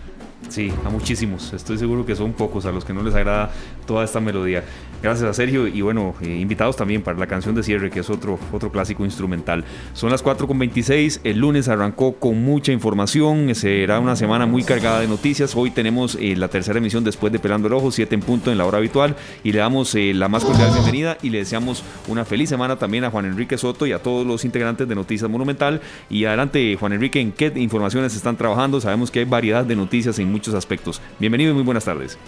Sí, 0.50 0.72
a 0.84 0.90
muchísimos. 0.90 1.52
Estoy 1.52 1.78
seguro 1.78 2.04
que 2.04 2.16
son 2.16 2.32
pocos 2.32 2.66
a 2.66 2.72
los 2.72 2.84
que 2.84 2.92
no 2.92 3.04
les 3.04 3.14
agrada 3.14 3.52
toda 3.86 4.04
esta 4.04 4.18
melodía. 4.18 4.64
Gracias 5.00 5.30
a 5.30 5.32
Sergio 5.32 5.68
y 5.68 5.80
bueno, 5.80 6.14
eh, 6.20 6.38
invitados 6.40 6.76
también 6.76 7.02
para 7.02 7.16
la 7.16 7.28
canción 7.28 7.54
de 7.54 7.62
cierre, 7.62 7.88
que 7.88 8.00
es 8.00 8.10
otro, 8.10 8.36
otro 8.52 8.72
clásico 8.72 9.04
instrumental. 9.04 9.64
Son 9.94 10.10
las 10.10 10.24
4.26, 10.24 11.20
el 11.22 11.38
lunes 11.38 11.68
arrancó 11.68 12.16
con 12.16 12.42
mucha 12.42 12.72
información, 12.72 13.54
será 13.54 14.00
una 14.00 14.16
semana 14.16 14.44
muy 14.44 14.64
cargada 14.64 15.00
de 15.00 15.06
noticias. 15.06 15.54
Hoy 15.54 15.70
tenemos 15.70 16.18
eh, 16.20 16.34
la 16.36 16.48
tercera 16.48 16.78
emisión 16.78 17.04
después 17.04 17.32
de 17.32 17.38
Pelando 17.38 17.68
el 17.68 17.74
Ojo, 17.74 17.92
7 17.92 18.12
en 18.12 18.20
punto 18.20 18.50
en 18.50 18.58
la 18.58 18.66
hora 18.66 18.78
habitual, 18.78 19.14
y 19.44 19.52
le 19.52 19.60
damos 19.60 19.94
eh, 19.94 20.12
la 20.14 20.28
más 20.28 20.44
cordial 20.44 20.72
bienvenida 20.72 21.16
y 21.22 21.30
le 21.30 21.38
deseamos 21.38 21.84
una 22.08 22.24
feliz 22.24 22.48
semana 22.48 22.76
también 22.76 23.04
a 23.04 23.10
Juan 23.10 23.24
Enrique 23.24 23.56
Soto 23.56 23.86
y 23.86 23.92
a 23.92 24.02
todos 24.02 24.26
los 24.26 24.44
integrantes 24.44 24.88
de 24.88 24.96
Noticias 24.96 25.30
Monumental. 25.30 25.80
Y 26.10 26.24
adelante, 26.24 26.76
Juan 26.78 26.92
Enrique, 26.92 27.20
¿en 27.20 27.30
qué 27.30 27.52
informaciones 27.54 28.16
están 28.16 28.36
trabajando? 28.36 28.80
Sabemos 28.80 29.10
que 29.10 29.20
hay 29.20 29.24
variedad 29.24 29.64
de 29.64 29.76
noticias 29.76 30.18
en 30.18 30.30
muchos 30.30 30.39
aspectos. 30.48 31.02
Bienvenido 31.18 31.52
y 31.52 31.54
muy 31.54 31.62
buenas 31.62 31.84
tardes. 31.84 32.18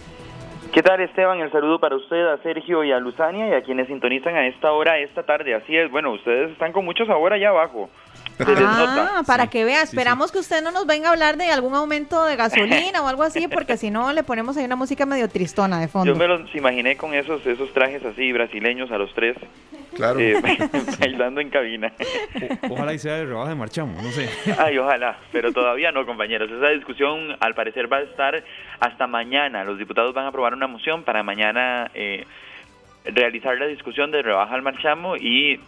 ¿Qué 0.73 0.83
tal 0.83 1.01
Esteban? 1.01 1.41
El 1.41 1.53
saludo 1.53 1.79
para 1.79 1.97
usted, 1.97 2.29
a 2.29 2.39
Sergio 2.43 2.83
y 2.83 2.93
a 2.93 2.99
Luzania 2.99 3.49
y 3.49 3.53
a 3.53 3.63
quienes 3.63 3.89
sintonizan 3.89 4.35
a 4.37 4.47
esta 4.47 4.73
hora, 4.73 4.99
esta 4.99 5.23
tarde. 5.23 5.55
Así 5.55 5.77
es, 5.77 5.91
bueno, 5.91 6.13
ustedes 6.13 6.51
están 6.51 6.73
con 6.73 6.85
mucho 6.85 7.05
sabor 7.05 7.33
allá 7.33 7.51
abajo. 7.51 7.91
Ah, 9.15 9.23
para 9.27 9.49
que 9.49 9.65
vea, 9.65 9.83
esperamos 9.83 10.33
que 10.33 10.39
usted 10.39 10.63
no 10.63 10.71
nos 10.71 10.87
venga 10.87 11.09
a 11.09 11.13
hablar 11.13 11.37
de 11.37 11.51
algún 11.51 11.75
aumento 11.75 12.25
de 12.25 12.37
gasolina 12.37 13.03
o 13.03 13.09
algo 13.09 13.23
así, 13.23 13.49
porque 13.53 13.77
si 13.77 13.91
no 13.91 14.13
le 14.13 14.23
ponemos 14.23 14.57
ahí 14.57 14.65
una 14.65 14.77
música 14.77 15.07
medio 15.07 15.29
tristona 15.29 15.81
de 15.81 15.89
fondo. 15.89 16.13
Yo 16.13 16.19
me 16.19 16.27
los 16.27 16.55
imaginé 16.55 16.97
con 16.97 17.15
esos, 17.15 17.45
esos 17.47 17.73
trajes 17.73 18.05
así 18.05 18.33
brasileños 18.33 18.91
a 18.91 18.99
los 18.99 19.13
tres. 19.15 19.37
Claro. 19.95 20.21
Eh, 20.21 20.41
bailando 21.01 21.41
en 21.41 21.51
cabina. 21.51 21.93
ojalá 22.71 22.95
y 22.95 22.99
sea 22.99 23.15
de 23.15 23.27
rebaja 23.27 23.51
de 23.51 23.55
marchamos, 23.55 24.03
no 24.03 24.11
sé. 24.11 24.29
Ay, 24.59 24.79
ojalá, 24.79 25.19
pero 25.31 25.53
todavía 25.53 25.93
no, 25.93 26.07
compañeros. 26.07 26.51
Esa 26.51 26.69
discusión 26.69 27.37
al 27.41 27.55
parecer 27.55 27.93
va 27.93 27.99
a 27.99 28.03
estar 28.03 28.43
hasta 28.81 29.07
mañana. 29.07 29.65
Los 29.65 29.79
diputados 29.79 30.15
van 30.15 30.25
a 30.25 30.29
aprobar 30.29 30.55
una 30.55 30.67
moción 30.67 31.03
para 31.03 31.23
mañana 31.23 31.91
eh, 31.95 32.27
realizar 33.05 33.59
la 33.59 33.67
discusión 33.67 34.11
de 34.11 34.23
rebaja 34.23 34.55
al 34.55 34.63
marchamo 34.63 35.17
y 35.17 35.61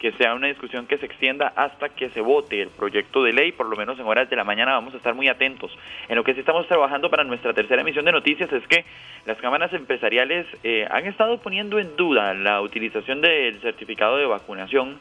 que 0.00 0.12
sea 0.12 0.34
una 0.34 0.48
discusión 0.48 0.86
que 0.86 0.96
se 0.96 1.04
extienda 1.04 1.52
hasta 1.54 1.90
que 1.90 2.08
se 2.08 2.22
vote 2.22 2.62
el 2.62 2.70
proyecto 2.70 3.22
de 3.22 3.34
ley, 3.34 3.52
por 3.52 3.66
lo 3.68 3.76
menos 3.76 3.98
en 4.00 4.06
horas 4.06 4.30
de 4.30 4.34
la 4.34 4.44
mañana 4.44 4.72
vamos 4.72 4.94
a 4.94 4.96
estar 4.96 5.14
muy 5.14 5.28
atentos. 5.28 5.70
En 6.08 6.16
lo 6.16 6.24
que 6.24 6.32
sí 6.32 6.40
estamos 6.40 6.66
trabajando 6.66 7.10
para 7.10 7.22
nuestra 7.22 7.52
tercera 7.52 7.82
emisión 7.82 8.06
de 8.06 8.12
noticias 8.12 8.50
es 8.50 8.66
que 8.66 8.86
las 9.26 9.36
cámaras 9.36 9.72
empresariales 9.74 10.46
eh, 10.64 10.88
han 10.90 11.06
estado 11.06 11.38
poniendo 11.38 11.78
en 11.78 11.94
duda 11.96 12.32
la 12.32 12.62
utilización 12.62 13.20
del 13.20 13.60
certificado 13.60 14.16
de 14.16 14.24
vacunación 14.24 14.98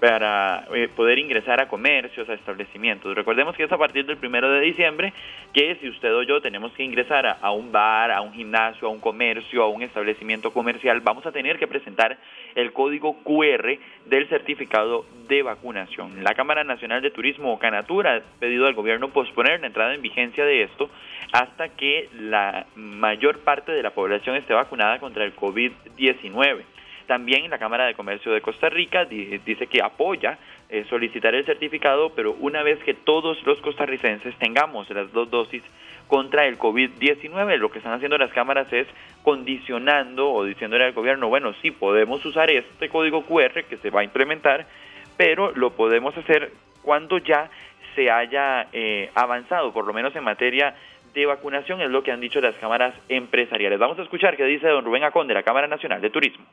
para 0.00 0.64
eh, 0.74 0.88
poder 0.88 1.18
ingresar 1.18 1.60
a 1.60 1.68
comercios, 1.68 2.28
a 2.28 2.34
establecimientos. 2.34 3.14
Recordemos 3.14 3.54
que 3.54 3.64
es 3.64 3.72
a 3.72 3.76
partir 3.76 4.06
del 4.06 4.16
primero 4.16 4.50
de 4.50 4.60
diciembre 4.60 5.12
que 5.52 5.76
si 5.76 5.88
usted 5.88 6.14
o 6.14 6.22
yo 6.22 6.40
tenemos 6.40 6.72
que 6.72 6.82
ingresar 6.82 7.38
a, 7.40 7.50
un 7.52 7.70
bar, 7.70 8.10
a 8.10 8.22
un 8.22 8.32
gimnasio, 8.32 8.88
a 8.88 8.90
un 8.90 9.00
comercio, 9.00 9.62
a 9.62 9.68
un 9.68 9.82
establecimiento 9.82 10.52
comercial, 10.52 11.00
vamos 11.02 11.26
a 11.26 11.32
tener 11.32 11.58
que 11.58 11.66
presentar 11.66 12.16
el 12.54 12.72
código 12.72 13.22
QR 13.22 13.78
del 14.06 14.28
certificado 14.28 15.04
de 15.28 15.42
vacunación. 15.42 16.24
La 16.24 16.34
Cámara 16.34 16.64
Nacional 16.64 17.02
de 17.02 17.10
Turismo, 17.10 17.58
Canatura, 17.58 18.16
ha 18.16 18.40
pedido 18.40 18.66
al 18.66 18.74
gobierno 18.74 19.10
posponer 19.10 19.60
la 19.60 19.66
entrada 19.66 19.94
en 19.94 20.02
vigencia 20.02 20.44
de 20.44 20.62
esto 20.62 20.88
hasta 21.32 21.68
que 21.68 22.08
la 22.14 22.66
mayor 22.74 23.40
parte 23.40 23.72
de 23.72 23.82
la 23.82 23.90
población 23.90 24.36
esté 24.36 24.54
vacunada 24.54 24.98
contra 24.98 25.24
el 25.24 25.36
COVID-19. 25.36 26.62
También 27.10 27.50
la 27.50 27.58
Cámara 27.58 27.86
de 27.86 27.94
Comercio 27.94 28.30
de 28.30 28.40
Costa 28.40 28.68
Rica 28.68 29.04
dice 29.04 29.66
que 29.66 29.82
apoya 29.82 30.38
eh, 30.68 30.84
solicitar 30.88 31.34
el 31.34 31.44
certificado, 31.44 32.10
pero 32.10 32.36
una 32.38 32.62
vez 32.62 32.78
que 32.84 32.94
todos 32.94 33.44
los 33.44 33.60
costarricenses 33.62 34.32
tengamos 34.36 34.88
las 34.90 35.10
dos 35.10 35.28
dosis 35.28 35.64
contra 36.06 36.46
el 36.46 36.56
COVID-19, 36.56 37.56
lo 37.56 37.68
que 37.68 37.78
están 37.78 37.94
haciendo 37.94 38.16
las 38.16 38.30
cámaras 38.30 38.72
es 38.72 38.86
condicionando 39.24 40.30
o 40.30 40.44
diciéndole 40.44 40.84
al 40.84 40.92
gobierno, 40.92 41.28
bueno, 41.28 41.52
sí, 41.60 41.72
podemos 41.72 42.24
usar 42.24 42.48
este 42.48 42.88
código 42.88 43.22
QR 43.22 43.64
que 43.64 43.78
se 43.78 43.90
va 43.90 44.02
a 44.02 44.04
implementar, 44.04 44.68
pero 45.16 45.50
lo 45.50 45.70
podemos 45.70 46.16
hacer 46.16 46.52
cuando 46.80 47.18
ya 47.18 47.50
se 47.96 48.08
haya 48.08 48.68
eh, 48.72 49.10
avanzado, 49.16 49.72
por 49.72 49.84
lo 49.84 49.92
menos 49.92 50.14
en 50.14 50.22
materia 50.22 50.76
de 51.14 51.26
vacunación, 51.26 51.80
es 51.80 51.90
lo 51.90 52.02
que 52.02 52.12
han 52.12 52.20
dicho 52.20 52.40
las 52.40 52.54
cámaras 52.56 52.94
empresariales. 53.08 53.78
Vamos 53.78 53.98
a 53.98 54.02
escuchar 54.02 54.36
qué 54.36 54.44
dice 54.44 54.68
don 54.68 54.84
Rubén 54.84 55.04
Acón 55.04 55.28
de 55.28 55.34
la 55.34 55.42
Cámara 55.42 55.66
Nacional 55.66 56.00
de 56.00 56.10
Turismo. 56.10 56.44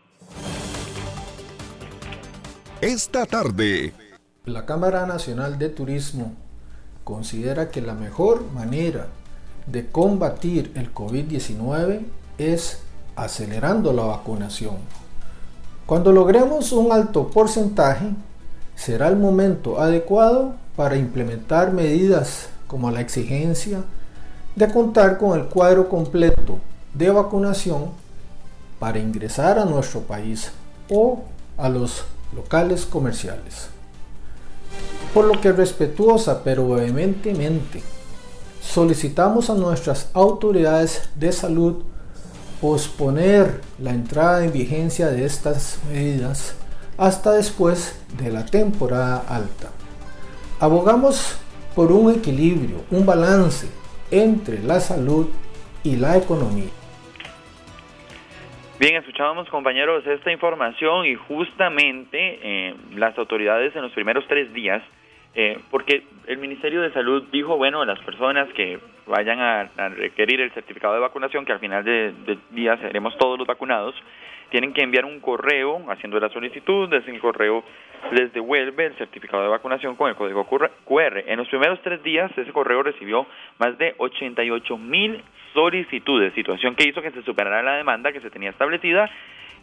Esta 2.82 3.26
tarde. 3.26 3.94
La 4.46 4.66
Cámara 4.66 5.06
Nacional 5.06 5.58
de 5.58 5.70
Turismo 5.70 6.36
considera 7.04 7.70
que 7.72 7.82
la 7.82 7.94
mejor 7.94 8.52
manera 8.52 9.08
de 9.66 9.88
combatir 9.90 10.72
el 10.76 10.94
COVID-19 10.94 12.02
es 12.38 12.86
acelerando 13.16 13.94
la 13.94 14.04
vacunación. 14.04 14.78
Cuando 15.86 16.12
logremos 16.12 16.72
un 16.72 16.92
alto 16.92 17.30
porcentaje, 17.30 18.08
será 18.76 19.08
el 19.08 19.16
momento 19.16 19.82
adecuado 19.82 20.56
para 20.76 20.98
implementar 20.98 21.74
medidas 21.74 22.50
como 22.68 22.92
la 22.92 23.02
exigencia 23.02 23.84
de 24.58 24.68
contar 24.72 25.20
con 25.20 25.40
el 25.40 25.46
cuadro 25.46 25.88
completo 25.88 26.58
de 26.92 27.12
vacunación 27.12 27.92
para 28.80 28.98
ingresar 28.98 29.60
a 29.60 29.66
nuestro 29.66 30.02
país 30.02 30.52
o 30.90 31.22
a 31.58 31.70
los 31.70 32.06
locales 32.36 32.88
comerciales. 32.88 33.68
Por 35.14 35.26
lo 35.26 35.40
que 35.40 35.52
respetuosa 35.52 36.44
pero 36.44 36.70
vehementemente 36.70 37.84
solicitamos 38.60 39.52
a 39.52 39.54
nuestras 39.54 40.08
autoridades 40.14 41.08
de 41.14 41.32
salud 41.32 41.84
posponer 42.60 43.62
la 43.78 43.92
entrada 43.92 44.44
en 44.44 44.52
vigencia 44.52 45.10
de 45.10 45.24
estas 45.24 45.78
medidas 45.92 46.54
hasta 46.98 47.34
después 47.34 47.94
de 48.20 48.32
la 48.32 48.44
temporada 48.44 49.24
alta. 49.30 49.70
Abogamos 50.60 51.34
por 51.76 51.92
un 51.92 52.12
equilibrio, 52.12 52.78
un 52.90 53.06
balance 53.06 53.68
entre 54.12 54.60
la 54.60 54.80
salud 54.80 55.28
y 55.84 55.96
la 55.98 56.18
economía. 56.18 56.70
Bien, 58.80 58.96
escuchábamos 58.96 59.50
compañeros 59.50 60.06
esta 60.06 60.32
información 60.32 61.08
y 61.08 61.16
justamente 61.16 62.40
eh, 62.44 62.76
las 62.96 63.18
autoridades 63.18 63.76
en 63.76 63.82
los 63.82 63.92
primeros 63.92 64.24
tres 64.28 64.54
días, 64.54 64.84
eh, 65.34 65.58
porque 65.72 66.04
el 66.28 66.38
Ministerio 66.38 66.82
de 66.82 66.94
Salud 66.94 67.24
dijo, 67.32 67.58
bueno, 67.58 67.84
las 67.86 68.00
personas 68.02 68.48
que 68.54 68.80
vayan 69.08 69.40
a, 69.40 69.90
requerir 69.90 70.42
el 70.42 70.52
certificado 70.52 70.94
de 70.94 71.00
vacunación, 71.00 71.44
que 71.44 71.54
al 71.54 71.60
final 71.60 71.84
del 71.84 72.24
de 72.26 72.38
día 72.52 72.78
seremos 72.78 73.18
todos 73.18 73.40
los 73.40 73.48
vacunados, 73.48 73.96
tienen 74.50 74.74
que 74.74 74.82
enviar 74.82 75.06
un 75.06 75.20
correo 75.20 75.84
haciendo 75.90 76.20
la 76.20 76.30
solicitud, 76.30 76.90
desde 76.90 77.12
el 77.12 77.20
correo 77.20 77.64
les 78.12 78.32
devuelve 78.34 78.86
el 78.86 78.96
certificado 78.96 79.44
de 79.44 79.50
vacunación 79.50 79.96
con 79.96 80.10
el 80.10 80.16
código 80.16 80.46
QR. 80.46 81.24
En 81.26 81.38
los 81.38 81.48
primeros 81.48 81.82
tres 81.82 82.02
días 82.04 82.32
ese 82.38 82.52
correo 82.52 82.84
recibió 82.84 83.26
más 83.60 83.78
de 83.78 83.96
88 83.98 84.78
mil 84.78 85.24
solicitudes, 85.54 86.34
situación 86.34 86.76
que 86.76 86.88
hizo 86.88 87.02
que 87.02 87.12
se 87.12 87.24
superara 87.24 87.64
la 87.64 87.78
demanda 87.78 88.12
que 88.12 88.22
se 88.22 88.30
tenía 88.30 88.52
establecida 88.52 89.10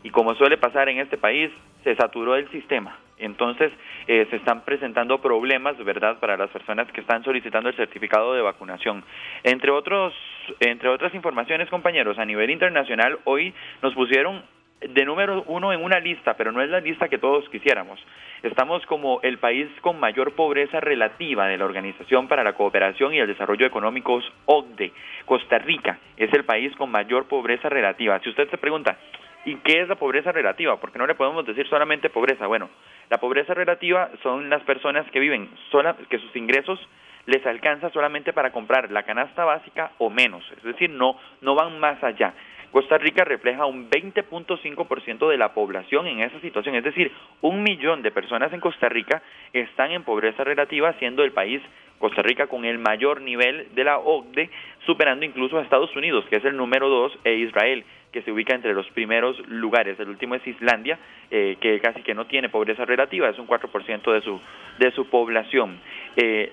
y 0.04 0.10
como 0.10 0.34
suele 0.34 0.58
pasar 0.58 0.88
en 0.90 0.98
este 0.98 1.16
país, 1.16 1.50
se 1.82 1.96
saturó 1.96 2.36
el 2.36 2.48
sistema. 2.50 2.98
Entonces, 3.16 3.72
eh, 4.06 4.26
se 4.28 4.36
están 4.36 4.62
presentando 4.62 5.20
problemas, 5.20 5.82
¿verdad?, 5.82 6.18
para 6.18 6.36
las 6.36 6.50
personas 6.50 6.90
que 6.92 7.00
están 7.00 7.24
solicitando 7.24 7.70
el 7.70 7.76
certificado 7.76 8.34
de 8.34 8.42
vacunación. 8.42 9.02
Entre, 9.44 9.70
otros, 9.70 10.12
entre 10.60 10.90
otras 10.90 11.14
informaciones, 11.14 11.70
compañeros, 11.70 12.18
a 12.18 12.24
nivel 12.26 12.50
internacional, 12.50 13.18
hoy 13.24 13.54
nos 13.82 13.94
pusieron 13.94 14.42
de 14.88 15.04
número 15.04 15.44
uno 15.46 15.72
en 15.72 15.82
una 15.82 15.98
lista, 16.00 16.34
pero 16.34 16.52
no 16.52 16.62
es 16.62 16.70
la 16.70 16.80
lista 16.80 17.08
que 17.08 17.18
todos 17.18 17.48
quisiéramos. 17.48 17.98
Estamos 18.42 18.84
como 18.86 19.20
el 19.22 19.38
país 19.38 19.68
con 19.80 19.98
mayor 19.98 20.32
pobreza 20.34 20.80
relativa 20.80 21.46
de 21.46 21.56
la 21.56 21.64
Organización 21.64 22.28
para 22.28 22.44
la 22.44 22.52
Cooperación 22.52 23.14
y 23.14 23.18
el 23.18 23.26
Desarrollo 23.26 23.66
Económicos, 23.66 24.24
OCDE. 24.46 24.92
Costa 25.24 25.58
Rica 25.58 25.98
es 26.16 26.32
el 26.32 26.44
país 26.44 26.74
con 26.76 26.90
mayor 26.90 27.26
pobreza 27.26 27.68
relativa. 27.68 28.18
Si 28.20 28.28
usted 28.28 28.48
se 28.50 28.58
pregunta, 28.58 28.98
¿y 29.44 29.56
qué 29.56 29.80
es 29.80 29.88
la 29.88 29.96
pobreza 29.96 30.32
relativa? 30.32 30.78
Porque 30.78 30.98
no 30.98 31.06
le 31.06 31.14
podemos 31.14 31.46
decir 31.46 31.66
solamente 31.68 32.10
pobreza. 32.10 32.46
Bueno, 32.46 32.68
la 33.10 33.18
pobreza 33.18 33.54
relativa 33.54 34.10
son 34.22 34.50
las 34.50 34.62
personas 34.62 35.10
que 35.10 35.20
viven, 35.20 35.48
sola, 35.70 35.96
que 36.08 36.18
sus 36.18 36.34
ingresos 36.36 36.78
les 37.26 37.44
alcanza 37.46 37.90
solamente 37.90 38.32
para 38.32 38.52
comprar 38.52 38.90
la 38.90 39.04
canasta 39.04 39.44
básica 39.44 39.92
o 39.98 40.10
menos, 40.10 40.44
es 40.56 40.62
decir, 40.62 40.90
no, 40.90 41.18
no 41.40 41.54
van 41.54 41.78
más 41.80 42.02
allá. 42.04 42.34
Costa 42.74 42.98
Rica 42.98 43.22
refleja 43.22 43.66
un 43.66 43.88
20.5% 43.88 45.28
de 45.28 45.36
la 45.36 45.54
población 45.54 46.08
en 46.08 46.18
esa 46.22 46.40
situación, 46.40 46.74
es 46.74 46.82
decir, 46.82 47.12
un 47.40 47.62
millón 47.62 48.02
de 48.02 48.10
personas 48.10 48.52
en 48.52 48.58
Costa 48.58 48.88
Rica 48.88 49.22
están 49.52 49.92
en 49.92 50.02
pobreza 50.02 50.42
relativa, 50.42 50.92
siendo 50.94 51.22
el 51.22 51.30
país 51.30 51.62
Costa 52.00 52.20
Rica 52.22 52.48
con 52.48 52.64
el 52.64 52.80
mayor 52.80 53.20
nivel 53.20 53.68
de 53.76 53.84
la 53.84 53.98
OCDE, 53.98 54.50
superando 54.86 55.24
incluso 55.24 55.56
a 55.56 55.62
Estados 55.62 55.94
Unidos, 55.94 56.24
que 56.28 56.34
es 56.34 56.44
el 56.44 56.56
número 56.56 56.88
dos, 56.88 57.16
e 57.22 57.34
Israel, 57.34 57.84
que 58.10 58.22
se 58.22 58.32
ubica 58.32 58.56
entre 58.56 58.74
los 58.74 58.90
primeros 58.90 59.38
lugares. 59.46 60.00
El 60.00 60.08
último 60.08 60.34
es 60.34 60.44
Islandia, 60.44 60.98
eh, 61.30 61.56
que 61.60 61.78
casi 61.78 62.02
que 62.02 62.12
no 62.12 62.26
tiene 62.26 62.48
pobreza 62.48 62.84
relativa, 62.84 63.28
es 63.28 63.38
un 63.38 63.46
4% 63.46 64.12
de 64.12 64.20
su, 64.20 64.40
de 64.80 64.90
su 64.90 65.08
población. 65.08 65.78
Eh, 66.16 66.52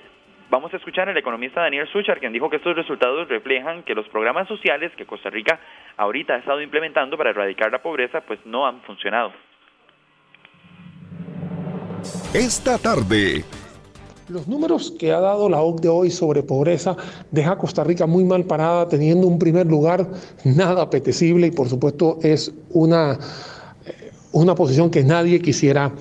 Vamos 0.52 0.74
a 0.74 0.78
escuchar 0.78 1.08
al 1.08 1.16
economista 1.16 1.62
Daniel 1.62 1.88
Suchar, 1.93 2.20
quien 2.20 2.34
dijo 2.34 2.49
que 2.49 2.58
estos 2.58 2.76
resultados 2.76 3.26
reflejan 3.30 3.84
que 3.84 3.95
los 3.95 4.06
programas 4.10 4.49
sociales 4.49 4.91
que 4.97 5.06
Costa 5.06 5.30
Rica 5.30 5.58
ahorita 5.95 6.34
ha 6.34 6.38
estado 6.39 6.62
implementando 6.62 7.18
para 7.18 7.30
erradicar 7.30 7.72
la 7.72 7.82
pobreza 7.82 8.20
pues 8.20 8.38
no 8.45 8.68
han 8.68 8.82
funcionado. 8.82 9.32
Esta 12.34 12.78
tarde. 12.78 13.45
Los 14.28 14.45
números 14.49 14.93
que 14.99 15.14
ha 15.14 15.22
dado 15.22 15.47
la 15.47 15.62
OCDE 15.62 15.88
hoy 15.88 16.12
sobre 16.12 16.43
pobreza 16.43 16.97
deja 17.32 17.54
a 17.54 17.58
Costa 17.58 17.86
Rica 17.86 18.06
muy 18.06 18.26
mal 18.26 18.43
parada, 18.43 18.89
teniendo 18.89 19.28
un 19.28 19.39
primer 19.39 19.68
lugar 19.68 20.06
nada 20.43 20.82
apetecible 20.82 21.47
y 21.47 21.52
por 21.52 21.70
supuesto 21.70 22.20
es 22.24 22.54
una, 22.72 23.14
eh, 23.86 24.12
una 24.34 24.54
posición 24.54 24.91
que 24.91 25.02
nadie 25.02 25.41
quisiera 25.41 25.93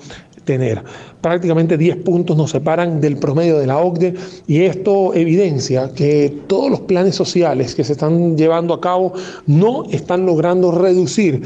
tener. 0.43 0.83
Prácticamente 1.21 1.77
10 1.77 1.97
puntos 1.97 2.35
nos 2.35 2.51
separan 2.51 2.99
del 2.99 3.17
promedio 3.17 3.59
de 3.59 3.67
la 3.67 3.77
OCDE 3.77 4.15
y 4.47 4.61
esto 4.61 5.13
evidencia 5.13 5.91
que 5.93 6.35
todos 6.47 6.71
los 6.71 6.81
planes 6.81 7.15
sociales 7.15 7.75
que 7.75 7.83
se 7.83 7.93
están 7.93 8.37
llevando 8.37 8.73
a 8.73 8.81
cabo 8.81 9.13
no 9.45 9.85
están 9.91 10.25
logrando 10.25 10.71
reducir 10.71 11.41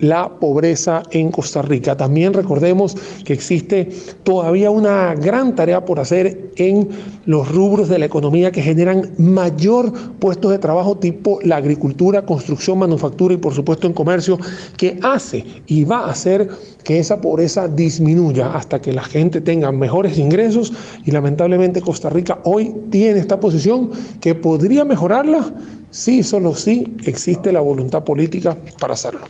la 0.00 0.28
pobreza 0.28 1.02
en 1.10 1.30
Costa 1.30 1.62
Rica. 1.62 1.96
También 1.96 2.32
recordemos 2.32 2.96
que 3.24 3.32
existe 3.32 3.88
todavía 4.22 4.70
una 4.70 5.14
gran 5.14 5.54
tarea 5.54 5.84
por 5.84 6.00
hacer 6.00 6.50
en 6.56 6.88
los 7.26 7.48
rubros 7.52 7.88
de 7.88 7.98
la 7.98 8.06
economía 8.06 8.50
que 8.50 8.62
generan 8.62 9.10
mayor 9.18 9.92
puestos 10.18 10.50
de 10.50 10.58
trabajo 10.58 10.96
tipo 10.96 11.38
la 11.42 11.56
agricultura, 11.56 12.24
construcción, 12.24 12.78
manufactura 12.78 13.34
y 13.34 13.38
por 13.38 13.54
supuesto 13.54 13.86
en 13.86 13.92
comercio, 13.92 14.38
que 14.76 14.98
hace 15.02 15.44
y 15.66 15.84
va 15.84 16.00
a 16.00 16.10
hacer 16.10 16.48
que 16.84 16.98
esa 16.98 17.20
pobreza 17.20 17.68
disminuya 17.68 18.52
hasta 18.52 18.80
que 18.80 18.92
la 18.92 19.02
gente 19.02 19.40
tenga 19.40 19.70
mejores 19.70 20.18
ingresos 20.18 20.72
y 21.04 21.10
lamentablemente 21.10 21.80
Costa 21.80 22.10
Rica 22.10 22.40
hoy 22.44 22.74
tiene 22.90 23.20
esta 23.20 23.38
posición 23.38 23.90
que 24.20 24.34
podría 24.34 24.84
mejorarla 24.84 25.52
si 25.90 26.22
solo 26.22 26.54
si 26.54 26.96
existe 27.04 27.52
la 27.52 27.60
voluntad 27.60 28.04
política 28.04 28.56
para 28.78 28.94
hacerlo. 28.94 29.20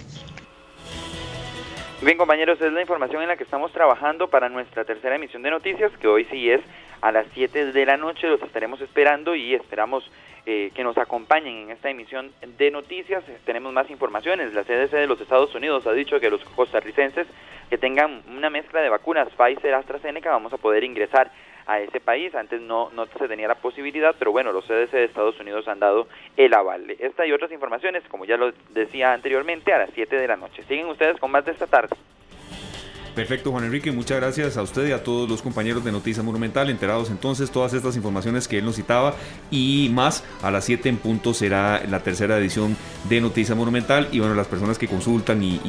Bien, 2.03 2.17
compañeros, 2.17 2.59
es 2.63 2.73
la 2.73 2.81
información 2.81 3.21
en 3.21 3.29
la 3.29 3.37
que 3.37 3.45
estamos 3.45 3.73
trabajando 3.73 4.29
para 4.29 4.49
nuestra 4.49 4.87
tercera 4.87 5.17
emisión 5.17 5.43
de 5.43 5.51
noticias, 5.51 5.93
que 5.99 6.09
hoy 6.09 6.25
sí 6.31 6.51
es 6.51 6.63
a 7.03 7.13
las 7.13 7.27
7 7.35 7.73
de 7.73 7.85
la 7.85 7.99
noche. 7.99 8.27
Los 8.27 8.41
estaremos 8.41 8.81
esperando 8.81 9.35
y 9.35 9.55
esperamos 9.55 10.11
eh, 10.47 10.71
que 10.75 10.83
nos 10.83 10.97
acompañen 10.97 11.65
en 11.65 11.71
esta 11.73 11.91
emisión 11.91 12.33
de 12.57 12.71
noticias. 12.71 13.23
Tenemos 13.45 13.75
más 13.75 13.91
informaciones. 13.91 14.55
La 14.55 14.65
CDC 14.65 14.93
de 14.93 15.07
los 15.07 15.21
Estados 15.21 15.55
Unidos 15.55 15.87
ha 15.87 15.93
dicho 15.93 16.19
que 16.21 16.31
los 16.31 16.43
costarricenses 16.43 17.27
que 17.69 17.77
tengan 17.77 18.23
una 18.35 18.49
mezcla 18.49 18.81
de 18.81 18.89
vacunas 18.89 19.29
Pfizer, 19.37 19.75
AstraZeneca, 19.75 20.31
vamos 20.31 20.55
a 20.55 20.57
poder 20.59 20.85
ingresar 20.85 21.31
a 21.71 21.81
ese 21.81 22.01
país. 22.01 22.35
Antes 22.35 22.61
no, 22.61 22.91
no 22.91 23.07
se 23.07 23.29
tenía 23.29 23.47
la 23.47 23.55
posibilidad, 23.55 24.15
pero 24.19 24.33
bueno, 24.33 24.51
los 24.53 24.65
CDC 24.65 24.91
de 24.91 25.05
Estados 25.05 25.39
Unidos 25.39 25.69
han 25.69 25.79
dado 25.79 26.09
el 26.37 26.53
aval. 26.53 26.91
Esta 26.99 27.25
y 27.27 27.33
otras 27.33 27.53
informaciones, 27.53 28.03
como 28.09 28.25
ya 28.25 28.37
lo 28.37 28.53
decía 28.71 29.13
anteriormente, 29.13 29.73
a 29.73 29.79
las 29.79 29.91
7 29.95 30.17
de 30.17 30.27
la 30.27 30.37
noche. 30.37 30.65
Siguen 30.65 30.87
ustedes 30.87 31.19
con 31.19 31.31
más 31.31 31.45
de 31.45 31.53
esta 31.53 31.69
tarde. 31.69 31.97
Perfecto, 33.15 33.51
Juan 33.51 33.65
Enrique, 33.65 33.91
muchas 33.91 34.19
gracias 34.21 34.57
a 34.57 34.63
usted 34.63 34.89
y 34.89 34.93
a 34.93 35.03
todos 35.03 35.29
los 35.29 35.43
compañeros 35.43 35.85
de 35.85 35.91
Noticias 35.91 36.25
Monumental, 36.25 36.71
enterados 36.71 37.11
entonces 37.11 37.51
todas 37.51 37.75
estas 37.75 37.97
informaciones 37.97 38.47
que 38.47 38.59
él 38.59 38.65
nos 38.65 38.77
citaba 38.77 39.15
y 39.51 39.91
más 39.93 40.25
a 40.43 40.51
las 40.53 40.65
7 40.65 40.89
en 40.89 40.97
punto 40.97 41.35
será 41.35 41.83
la 41.89 42.01
tercera 42.05 42.39
edición 42.39 42.77
de 43.09 43.21
Noticias 43.21 43.59
Monumental 43.59 44.09
y 44.13 44.21
bueno, 44.21 44.35
las 44.37 44.47
personas 44.47 44.79
que 44.79 44.87
consultan 44.87 45.43
y, 45.43 45.61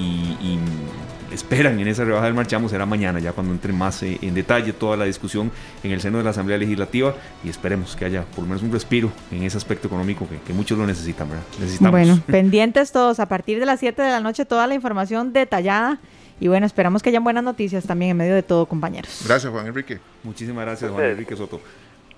esperan 1.31 1.79
en 1.79 1.87
esa 1.87 2.03
rebaja 2.03 2.25
del 2.25 2.33
marchamo 2.33 2.69
será 2.69 2.85
mañana, 2.85 3.19
ya 3.19 3.31
cuando 3.33 3.53
entre 3.53 3.73
más 3.73 4.01
eh, 4.03 4.17
en 4.21 4.33
detalle 4.33 4.73
toda 4.73 4.97
la 4.97 5.05
discusión 5.05 5.51
en 5.83 5.91
el 5.91 6.01
seno 6.01 6.17
de 6.17 6.23
la 6.23 6.31
Asamblea 6.31 6.57
Legislativa 6.57 7.15
y 7.43 7.49
esperemos 7.49 7.95
que 7.95 8.05
haya 8.05 8.23
por 8.23 8.39
lo 8.39 8.47
menos 8.47 8.63
un 8.63 8.71
respiro 8.71 9.11
en 9.31 9.43
ese 9.43 9.57
aspecto 9.57 9.87
económico 9.87 10.27
que, 10.45 10.53
muchos 10.53 10.77
lo 10.77 10.85
necesitan, 10.85 11.29
¿verdad? 11.29 11.43
Necesitamos. 11.59 11.91
Bueno, 11.91 12.21
pendientes 12.27 12.91
todos, 12.91 13.19
a 13.19 13.27
partir 13.27 13.59
de 13.59 13.65
las 13.65 13.79
7 13.79 14.01
de 14.01 14.09
la 14.09 14.19
noche 14.19 14.45
toda 14.45 14.67
la 14.67 14.75
información 14.75 15.33
detallada 15.33 15.99
y 16.39 16.47
bueno, 16.47 16.65
esperamos 16.65 17.03
que 17.03 17.09
hayan 17.09 17.23
buenas 17.23 17.43
noticias 17.43 17.85
también 17.85 18.11
en 18.11 18.17
medio 18.17 18.33
de 18.33 18.41
todo, 18.41 18.65
compañeros. 18.65 19.21
Gracias, 19.25 19.51
Juan 19.51 19.67
Enrique. 19.67 19.99
Muchísimas 20.23 20.65
gracias, 20.65 20.91
Juan 20.91 21.05
Enrique 21.05 21.35
Soto. 21.35 21.61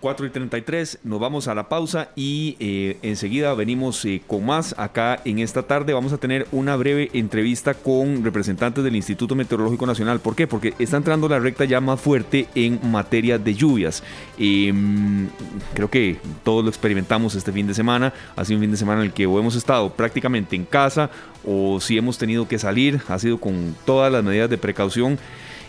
4 0.04 0.26
y 0.26 0.30
33, 0.32 1.00
nos 1.06 1.18
vamos 1.22 1.48
a 1.48 1.56
la 1.56 1.70
pausa 1.70 2.10
y 2.14 2.58
eh, 2.60 2.98
enseguida 3.04 3.54
venimos 3.54 4.04
eh, 4.04 4.22
con 4.28 4.46
más 4.46 4.76
acá 4.78 5.22
en 5.24 5.40
esta 5.40 5.64
tarde. 5.64 5.94
Vamos 5.94 6.12
a 6.12 6.18
tener 6.18 6.46
una 6.52 6.76
breve 6.76 7.10
entrevista 7.14 7.74
con 7.74 8.22
representantes 8.22 8.84
del 8.84 8.98
Instituto 8.98 9.34
Meteorológico 9.34 9.86
Nacional. 9.86 10.20
¿Por 10.20 10.36
qué? 10.36 10.46
Porque 10.46 10.74
está 10.78 10.98
entrando 10.98 11.30
la 11.30 11.40
recta 11.40 11.64
ya 11.64 11.80
más 11.80 12.02
fuerte 12.02 12.50
en 12.54 12.82
materia 12.92 13.38
de 13.38 13.54
lluvias. 13.54 14.04
Em, 14.38 15.30
creo 15.74 15.90
que 15.90 16.18
todos 16.44 16.66
lo 16.66 16.70
experimentamos 16.70 17.36
este 17.36 17.54
fin 17.54 17.66
de 17.66 17.74
semana. 17.74 18.14
Ha 18.36 18.44
sido 18.44 18.58
un 18.58 18.64
fin 18.64 18.72
de 18.72 18.78
semana 18.78 19.00
en 19.00 19.06
el 19.06 19.14
que 19.14 19.26
o 19.26 19.40
hemos 19.40 19.56
estado 19.56 19.90
prácticamente 19.94 20.58
en 20.58 20.66
casa 20.66 21.12
o 21.46 21.80
si 21.80 21.98
hemos 21.98 22.18
tenido 22.18 22.46
que 22.46 22.60
salir, 22.60 23.02
ha 23.08 23.18
sido 23.20 23.38
con 23.38 23.74
todas 23.86 24.12
las 24.12 24.22
medidas 24.22 24.50
de 24.50 24.58
precaución. 24.58 25.18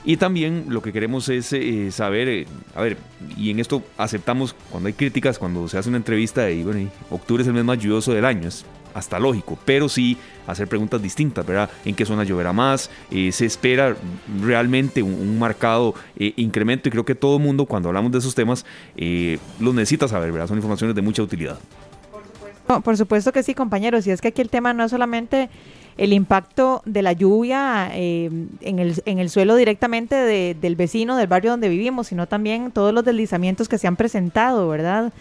Y 0.06 0.18
también 0.18 0.66
lo 0.68 0.82
que 0.82 0.92
queremos 0.92 1.28
es 1.30 1.52
eh, 1.54 1.90
saber, 1.90 2.28
eh, 2.28 2.46
a 2.74 2.82
ver, 2.82 2.98
y 3.38 3.50
en 3.50 3.58
esto 3.58 3.82
aceptamos 3.96 4.54
cuando 4.70 4.88
hay 4.88 4.92
críticas, 4.92 5.38
cuando 5.38 5.66
se 5.66 5.78
hace 5.78 5.88
una 5.88 5.96
entrevista 5.96 6.50
y 6.50 6.62
bueno, 6.62 6.90
octubre 7.10 7.42
es 7.42 7.48
el 7.48 7.54
mes 7.54 7.64
más 7.64 7.78
lluvioso 7.78 8.12
del 8.12 8.26
año, 8.26 8.48
es 8.48 8.66
hasta 8.92 9.18
lógico, 9.18 9.58
pero 9.64 9.88
sí 9.88 10.18
hacer 10.46 10.68
preguntas 10.68 11.02
distintas, 11.02 11.44
¿verdad? 11.46 11.70
¿En 11.86 11.94
qué 11.94 12.04
zona 12.04 12.22
lloverá 12.22 12.52
más? 12.52 12.90
Eh, 13.10 13.32
¿Se 13.32 13.46
espera 13.46 13.96
realmente 14.42 15.02
un, 15.02 15.38
marcado 15.38 15.94
incremento? 16.18 16.88
Y 16.88 16.92
creo 16.92 17.04
que 17.04 17.14
todo 17.14 17.38
mundo, 17.38 17.64
cuando 17.64 17.88
hablamos 17.88 18.12
de 18.12 18.18
esos 18.18 18.34
temas, 18.34 18.66
los 19.58 19.74
necesita 19.74 20.06
saber, 20.06 20.30
¿verdad? 20.32 20.48
Son 20.48 20.58
informaciones 20.58 20.94
de 20.94 21.02
mucha 21.02 21.22
utilidad. 21.22 21.58
por 22.84 22.96
supuesto 22.96 23.32
que 23.32 23.42
sí, 23.42 23.54
compañeros, 23.54 24.06
y 24.06 24.10
es 24.10 24.20
que 24.20 24.28
aquí 24.28 24.42
el 24.42 24.50
tema 24.50 24.74
no 24.74 24.84
es 24.84 24.90
solamente 24.90 25.48
el 25.96 26.12
impacto 26.12 26.82
de 26.84 27.02
la 27.02 27.12
lluvia 27.12 27.90
eh, 27.92 28.30
en, 28.60 28.78
el, 28.78 29.02
en 29.04 29.18
el 29.18 29.30
suelo 29.30 29.56
directamente 29.56 30.14
del 30.54 30.76
vecino, 30.76 31.16
del 31.16 31.26
barrio 31.26 31.52
donde 31.52 31.68
vivimos, 31.68 32.08
sino 32.08 32.26
también 32.26 32.72
todos 32.72 32.92
los 32.92 33.04
deslizamientos 33.04 33.68
que 33.68 33.78
se 33.78 33.86
han 33.86 33.96
presentado, 33.96 34.68
¿verdad? 34.68 35.12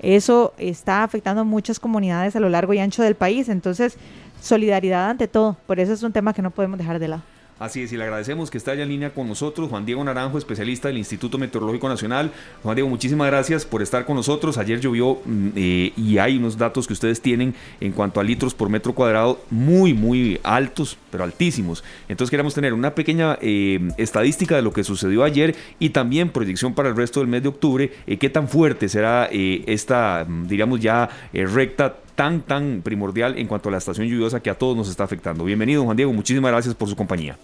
Eso 0.00 0.54
está 0.56 1.02
afectando 1.02 1.42
a 1.42 1.44
muchas 1.44 1.78
comunidades 1.78 2.36
a 2.36 2.40
lo 2.40 2.48
largo 2.48 2.72
y 2.72 2.78
ancho 2.78 3.02
del 3.02 3.16
país, 3.16 3.48
entonces 3.48 3.96
solidaridad 4.40 5.10
ante 5.10 5.28
todo, 5.28 5.56
por 5.66 5.80
eso 5.80 5.92
es 5.92 6.02
un 6.02 6.12
tema 6.12 6.32
que 6.32 6.42
no 6.42 6.50
podemos 6.50 6.78
dejar 6.78 6.98
de 6.98 7.08
lado. 7.08 7.22
Así 7.60 7.82
es, 7.82 7.92
y 7.92 7.98
le 7.98 8.04
agradecemos 8.04 8.50
que 8.50 8.56
esté 8.56 8.70
allá 8.70 8.84
en 8.84 8.88
línea 8.88 9.12
con 9.12 9.28
nosotros, 9.28 9.68
Juan 9.68 9.84
Diego 9.84 10.02
Naranjo, 10.02 10.38
especialista 10.38 10.88
del 10.88 10.96
Instituto 10.96 11.36
Meteorológico 11.36 11.90
Nacional. 11.90 12.32
Juan 12.62 12.74
Diego, 12.74 12.88
muchísimas 12.88 13.26
gracias 13.26 13.66
por 13.66 13.82
estar 13.82 14.06
con 14.06 14.16
nosotros. 14.16 14.56
Ayer 14.56 14.80
llovió 14.80 15.20
mm, 15.22 15.48
eh, 15.56 15.92
y 15.94 16.16
hay 16.16 16.38
unos 16.38 16.56
datos 16.56 16.86
que 16.86 16.94
ustedes 16.94 17.20
tienen 17.20 17.54
en 17.82 17.92
cuanto 17.92 18.18
a 18.18 18.24
litros 18.24 18.54
por 18.54 18.70
metro 18.70 18.94
cuadrado 18.94 19.44
muy, 19.50 19.92
muy 19.92 20.40
altos, 20.42 20.96
pero 21.10 21.22
altísimos. 21.22 21.84
Entonces 22.08 22.30
queremos 22.30 22.54
tener 22.54 22.72
una 22.72 22.94
pequeña 22.94 23.36
eh, 23.42 23.90
estadística 23.98 24.56
de 24.56 24.62
lo 24.62 24.72
que 24.72 24.82
sucedió 24.82 25.22
ayer 25.22 25.54
y 25.78 25.90
también 25.90 26.30
proyección 26.30 26.72
para 26.72 26.88
el 26.88 26.96
resto 26.96 27.20
del 27.20 27.28
mes 27.28 27.42
de 27.42 27.50
octubre. 27.50 27.92
Eh, 28.06 28.16
¿Qué 28.16 28.30
tan 28.30 28.48
fuerte 28.48 28.88
será 28.88 29.28
esta, 29.30 30.24
mm, 30.26 30.46
diríamos 30.46 30.80
ya, 30.80 31.10
recta 31.34 31.94
tan, 32.20 32.42
tan 32.42 32.82
primordial 32.82 33.38
en 33.38 33.46
cuanto 33.46 33.70
a 33.70 33.72
la 33.72 33.78
estación 33.78 34.06
lluviosa 34.06 34.42
que 34.42 34.50
a 34.50 34.54
todos 34.54 34.76
nos 34.76 34.90
está 34.90 35.04
afectando. 35.04 35.42
Bienvenido, 35.42 35.84
Juan 35.84 35.96
Diego. 35.96 36.12
Muchísimas 36.12 36.52
gracias 36.52 36.74
por 36.74 36.86
su 36.86 36.94
compañía. 36.94 37.36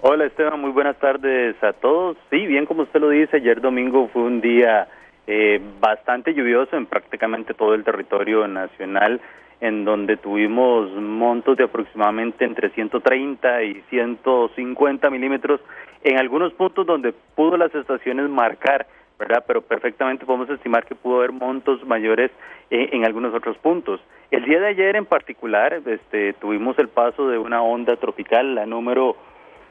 Hola 0.00 0.26
Esteban, 0.26 0.60
muy 0.60 0.70
buenas 0.70 0.96
tardes 1.00 1.56
a 1.60 1.72
todos. 1.72 2.16
Sí, 2.30 2.46
bien 2.46 2.64
como 2.64 2.84
usted 2.84 3.00
lo 3.00 3.08
dice, 3.08 3.38
ayer 3.38 3.60
domingo 3.60 4.08
fue 4.12 4.22
un 4.22 4.40
día 4.40 4.86
eh, 5.26 5.60
bastante 5.80 6.34
lluvioso 6.34 6.76
en 6.76 6.86
prácticamente 6.86 7.52
todo 7.52 7.74
el 7.74 7.82
territorio 7.82 8.46
nacional, 8.46 9.20
en 9.60 9.84
donde 9.84 10.16
tuvimos 10.16 10.92
montos 10.92 11.56
de 11.56 11.64
aproximadamente 11.64 12.44
entre 12.44 12.70
130 12.70 13.64
y 13.64 13.82
150 13.90 15.10
milímetros, 15.10 15.60
en 16.04 16.16
algunos 16.20 16.52
puntos 16.52 16.86
donde 16.86 17.12
pudo 17.34 17.56
las 17.56 17.74
estaciones 17.74 18.30
marcar, 18.30 18.86
¿verdad? 19.22 19.44
Pero 19.46 19.62
perfectamente 19.62 20.26
podemos 20.26 20.50
estimar 20.50 20.84
que 20.84 20.96
pudo 20.96 21.18
haber 21.18 21.30
montos 21.30 21.84
mayores 21.86 22.32
eh, 22.70 22.90
en 22.92 23.04
algunos 23.04 23.32
otros 23.32 23.56
puntos. 23.58 24.00
El 24.32 24.44
día 24.44 24.58
de 24.58 24.66
ayer 24.66 24.96
en 24.96 25.06
particular, 25.06 25.80
este, 25.86 26.32
tuvimos 26.34 26.76
el 26.78 26.88
paso 26.88 27.28
de 27.28 27.38
una 27.38 27.62
onda 27.62 27.94
tropical, 27.96 28.56
la 28.56 28.66
número 28.66 29.16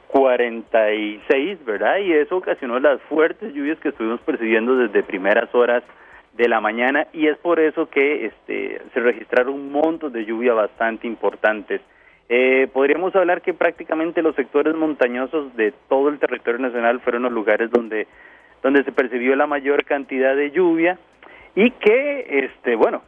46, 0.07 1.65
¿verdad? 1.65 1.97
Y 1.97 2.13
eso 2.13 2.37
ocasionó 2.37 2.79
las 2.79 3.01
fuertes 3.03 3.53
lluvias 3.53 3.79
que 3.79 3.89
estuvimos 3.89 4.21
percibiendo 4.21 4.77
desde 4.77 5.03
primeras 5.03 5.53
horas 5.53 5.83
de 6.33 6.47
la 6.47 6.61
mañana 6.61 7.07
y 7.11 7.27
es 7.27 7.37
por 7.37 7.59
eso 7.59 7.89
que 7.89 8.27
este, 8.27 8.81
se 8.93 8.99
registraron 9.01 9.69
montos 9.69 10.13
de 10.13 10.23
lluvia 10.23 10.53
bastante 10.53 11.07
importantes. 11.07 11.81
Eh, 12.29 12.69
podríamos 12.71 13.13
hablar 13.13 13.41
que 13.41 13.53
prácticamente 13.53 14.21
los 14.21 14.35
sectores 14.35 14.73
montañosos 14.75 15.53
de 15.57 15.73
todo 15.89 16.07
el 16.07 16.19
territorio 16.19 16.59
nacional 16.59 17.01
fueron 17.01 17.23
los 17.23 17.33
lugares 17.33 17.69
donde, 17.69 18.07
donde 18.63 18.83
se 18.83 18.91
percibió 18.91 19.35
la 19.35 19.47
mayor 19.47 19.85
cantidad 19.85 20.35
de 20.35 20.51
lluvia 20.51 20.97
y 21.55 21.71
que, 21.71 22.45
este, 22.45 22.75
bueno, 22.75 23.01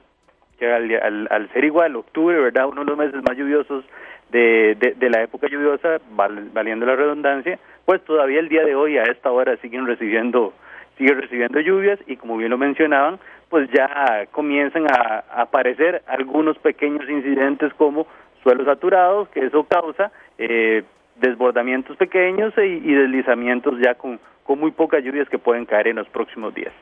que 0.59 0.71
al, 0.71 1.27
al 1.29 1.49
ser 1.53 1.65
igual 1.65 1.95
octubre, 1.95 2.39
¿verdad? 2.39 2.67
Uno 2.67 2.81
de 2.83 2.87
los 2.87 2.97
meses 2.97 3.21
más 3.23 3.37
lluviosos 3.37 3.85
de, 4.31 4.95
de, 4.97 5.09
la 5.09 5.21
época 5.21 5.47
lluviosa, 5.47 5.99
valiendo 6.53 6.85
la 6.85 6.95
redundancia, 6.95 7.59
pues 7.85 8.03
todavía 8.03 8.39
el 8.39 8.49
día 8.49 8.63
de 8.63 8.75
hoy 8.75 8.97
a 8.97 9.03
esta 9.03 9.31
hora 9.31 9.55
siguen 9.57 9.85
recibiendo 9.85 10.53
siguen 10.97 11.21
recibiendo 11.21 11.59
lluvias 11.59 11.99
y 12.05 12.17
como 12.17 12.37
bien 12.37 12.51
lo 12.51 12.57
mencionaban, 12.57 13.19
pues 13.49 13.69
ya 13.71 14.27
comienzan 14.31 14.85
a, 14.91 15.23
aparecer 15.41 16.03
algunos 16.07 16.57
pequeños 16.59 17.09
incidentes 17.09 17.73
como 17.75 18.07
suelos 18.43 18.65
saturados, 18.65 19.29
que 19.29 19.45
eso 19.45 19.63
causa 19.63 20.11
eh, 20.37 20.83
desbordamientos 21.15 21.97
pequeños 21.97 22.53
y, 22.57 22.93
deslizamientos 22.93 23.79
ya 23.79 23.95
con, 23.95 24.19
con 24.43 24.59
muy 24.59 24.71
pocas 24.71 25.03
lluvias 25.03 25.29
que 25.29 25.39
pueden 25.39 25.65
caer 25.65 25.87
en 25.87 25.97
los 25.97 26.07
próximos 26.09 26.53
días. 26.53 26.73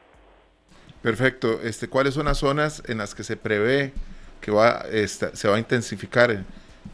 Perfecto. 1.02 1.60
Este, 1.64 1.88
¿Cuáles 1.88 2.14
son 2.14 2.26
las 2.26 2.38
zonas 2.38 2.84
en 2.90 2.98
las 2.98 3.16
que 3.16 3.24
se 3.24 3.38
prevé 3.38 3.94
que 4.40 4.52
va, 4.52 4.84
esta, 4.92 5.36
se 5.36 5.48
va 5.48 5.56
a 5.56 5.60
intensificar 5.60 6.30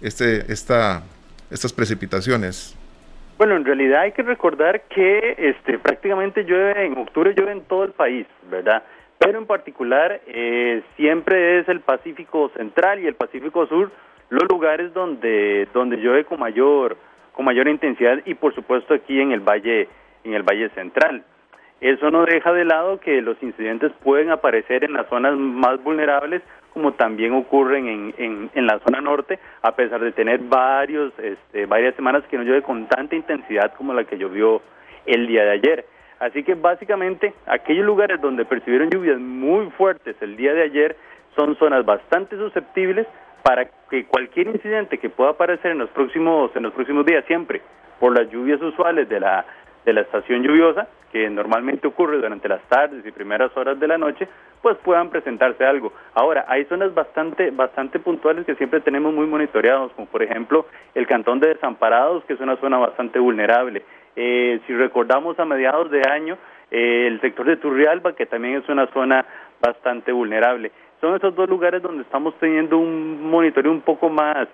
este, 0.01 0.51
esta, 0.51 1.03
estas 1.51 1.73
precipitaciones? 1.73 2.77
Bueno, 3.37 3.55
en 3.55 3.65
realidad 3.65 4.01
hay 4.01 4.13
que 4.13 4.23
recordar 4.23 4.81
que 4.89 5.35
este, 5.37 5.77
prácticamente 5.77 6.43
llueve 6.43 6.85
en 6.85 6.97
octubre, 6.97 7.33
llueve 7.35 7.51
en 7.51 7.61
todo 7.61 7.83
el 7.83 7.91
país, 7.91 8.25
¿verdad? 8.49 8.83
Pero 9.19 9.39
en 9.39 9.45
particular 9.45 10.21
eh, 10.27 10.81
siempre 10.95 11.59
es 11.59 11.69
el 11.69 11.81
Pacífico 11.81 12.49
Central 12.55 12.99
y 12.99 13.07
el 13.07 13.15
Pacífico 13.15 13.67
Sur 13.67 13.91
los 14.29 14.43
lugares 14.49 14.93
donde 14.93 15.67
donde 15.73 15.97
llueve 15.97 16.25
con 16.25 16.39
mayor 16.39 16.97
con 17.33 17.45
mayor 17.45 17.67
intensidad 17.67 18.19
y 18.25 18.33
por 18.33 18.53
supuesto 18.53 18.93
aquí 18.93 19.19
en 19.19 19.31
el 19.31 19.39
valle 19.39 19.87
en 20.23 20.33
el 20.33 20.43
valle 20.43 20.69
central. 20.69 21.23
Eso 21.79 22.09
no 22.09 22.25
deja 22.25 22.51
de 22.53 22.65
lado 22.65 22.99
que 22.99 23.21
los 23.21 23.41
incidentes 23.43 23.91
pueden 24.03 24.31
aparecer 24.31 24.83
en 24.83 24.93
las 24.93 25.07
zonas 25.09 25.37
más 25.37 25.81
vulnerables 25.83 26.41
como 26.73 26.93
también 26.93 27.33
ocurren 27.33 28.13
en, 28.17 28.51
en, 28.53 28.67
la 28.67 28.77
zona 28.85 29.01
norte, 29.01 29.39
a 29.63 29.75
pesar 29.75 29.99
de 29.99 30.11
tener 30.11 30.39
varios, 30.41 31.11
este, 31.17 31.65
varias 31.65 31.95
semanas 31.95 32.23
que 32.29 32.37
no 32.37 32.43
llueve 32.43 32.61
con 32.61 32.87
tanta 32.87 33.15
intensidad 33.15 33.73
como 33.73 33.95
la 33.95 34.03
que 34.03 34.19
llovió 34.19 34.61
el 35.07 35.25
día 35.25 35.43
de 35.43 35.51
ayer. 35.51 35.85
Así 36.19 36.43
que 36.43 36.53
básicamente 36.53 37.33
aquellos 37.47 37.83
lugares 37.83 38.21
donde 38.21 38.45
percibieron 38.45 38.91
lluvias 38.91 39.19
muy 39.19 39.71
fuertes 39.71 40.15
el 40.21 40.37
día 40.37 40.53
de 40.53 40.63
ayer 40.63 40.95
son 41.35 41.55
zonas 41.57 41.83
bastante 41.83 42.37
susceptibles 42.37 43.07
para 43.41 43.65
que 43.89 44.05
cualquier 44.05 44.47
incidente 44.47 44.99
que 44.99 45.09
pueda 45.09 45.31
aparecer 45.31 45.71
en 45.71 45.79
los 45.79 45.89
próximos 45.89 46.51
en 46.55 46.63
los 46.63 46.73
próximos 46.73 47.05
días 47.05 47.25
siempre 47.25 47.61
por 47.99 48.17
las 48.17 48.29
lluvias 48.29 48.61
usuales 48.61 49.09
de 49.09 49.19
la 49.19 49.45
de 49.87 49.93
la 49.93 50.01
estación 50.01 50.43
lluviosa, 50.43 50.85
que 51.13 51.29
normalmente 51.29 51.87
ocurre 51.87 52.17
durante 52.17 52.49
las 52.49 52.61
tardes 52.63 53.05
y 53.05 53.11
primeras 53.13 53.55
horas 53.55 53.79
de 53.79 53.87
la 53.87 53.97
noche, 53.97 54.27
pues 54.61 54.75
puedan 54.83 55.09
presentarse 55.09 55.63
algo. 55.65 55.93
Ahora, 56.13 56.43
hay 56.49 56.65
zonas 56.65 56.93
bastante, 56.93 57.51
bastante 57.51 57.97
puntuales 57.97 58.45
que 58.45 58.55
siempre 58.55 58.81
tenemos 58.81 59.13
muy 59.13 59.25
monitoreados, 59.27 59.93
como 59.93 60.07
por 60.07 60.21
ejemplo 60.21 60.65
el 60.93 61.07
cantón 61.07 61.39
de 61.39 61.53
Desamparados, 61.53 62.25
que 62.25 62.33
es 62.33 62.39
una 62.41 62.57
zona 62.57 62.77
bastante 62.79 63.17
vulnerable. 63.17 63.81
Eh, 64.17 64.59
si 64.67 64.75
recordamos 64.75 65.39
a 65.39 65.45
mediados 65.45 65.89
de 65.89 66.01
año, 66.05 66.37
eh, 66.69 67.07
el 67.07 67.21
sector 67.21 67.45
de 67.45 67.55
Turrialba, 67.55 68.13
que 68.13 68.25
también 68.25 68.55
es 68.57 68.67
una 68.67 68.87
zona 68.87 69.25
bastante 69.61 70.11
vulnerable. 70.11 70.73
Son 70.99 71.15
esos 71.15 71.33
dos 71.33 71.47
lugares 71.47 71.81
donde 71.81 72.03
estamos 72.03 72.37
teniendo 72.39 72.77
un 72.77 73.29
monitoreo 73.31 73.71
un 73.71 73.81
poco 73.81 74.09
más 74.09 74.49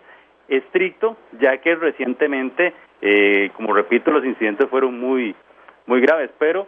estricto, 0.47 1.17
ya 1.39 1.57
que 1.57 1.75
recientemente 1.75 2.73
eh, 3.05 3.51
como 3.57 3.73
repito, 3.73 4.11
los 4.11 4.23
incidentes 4.23 4.69
fueron 4.69 4.97
muy, 4.97 5.35
muy 5.87 5.99
graves, 5.99 6.31
pero 6.39 6.67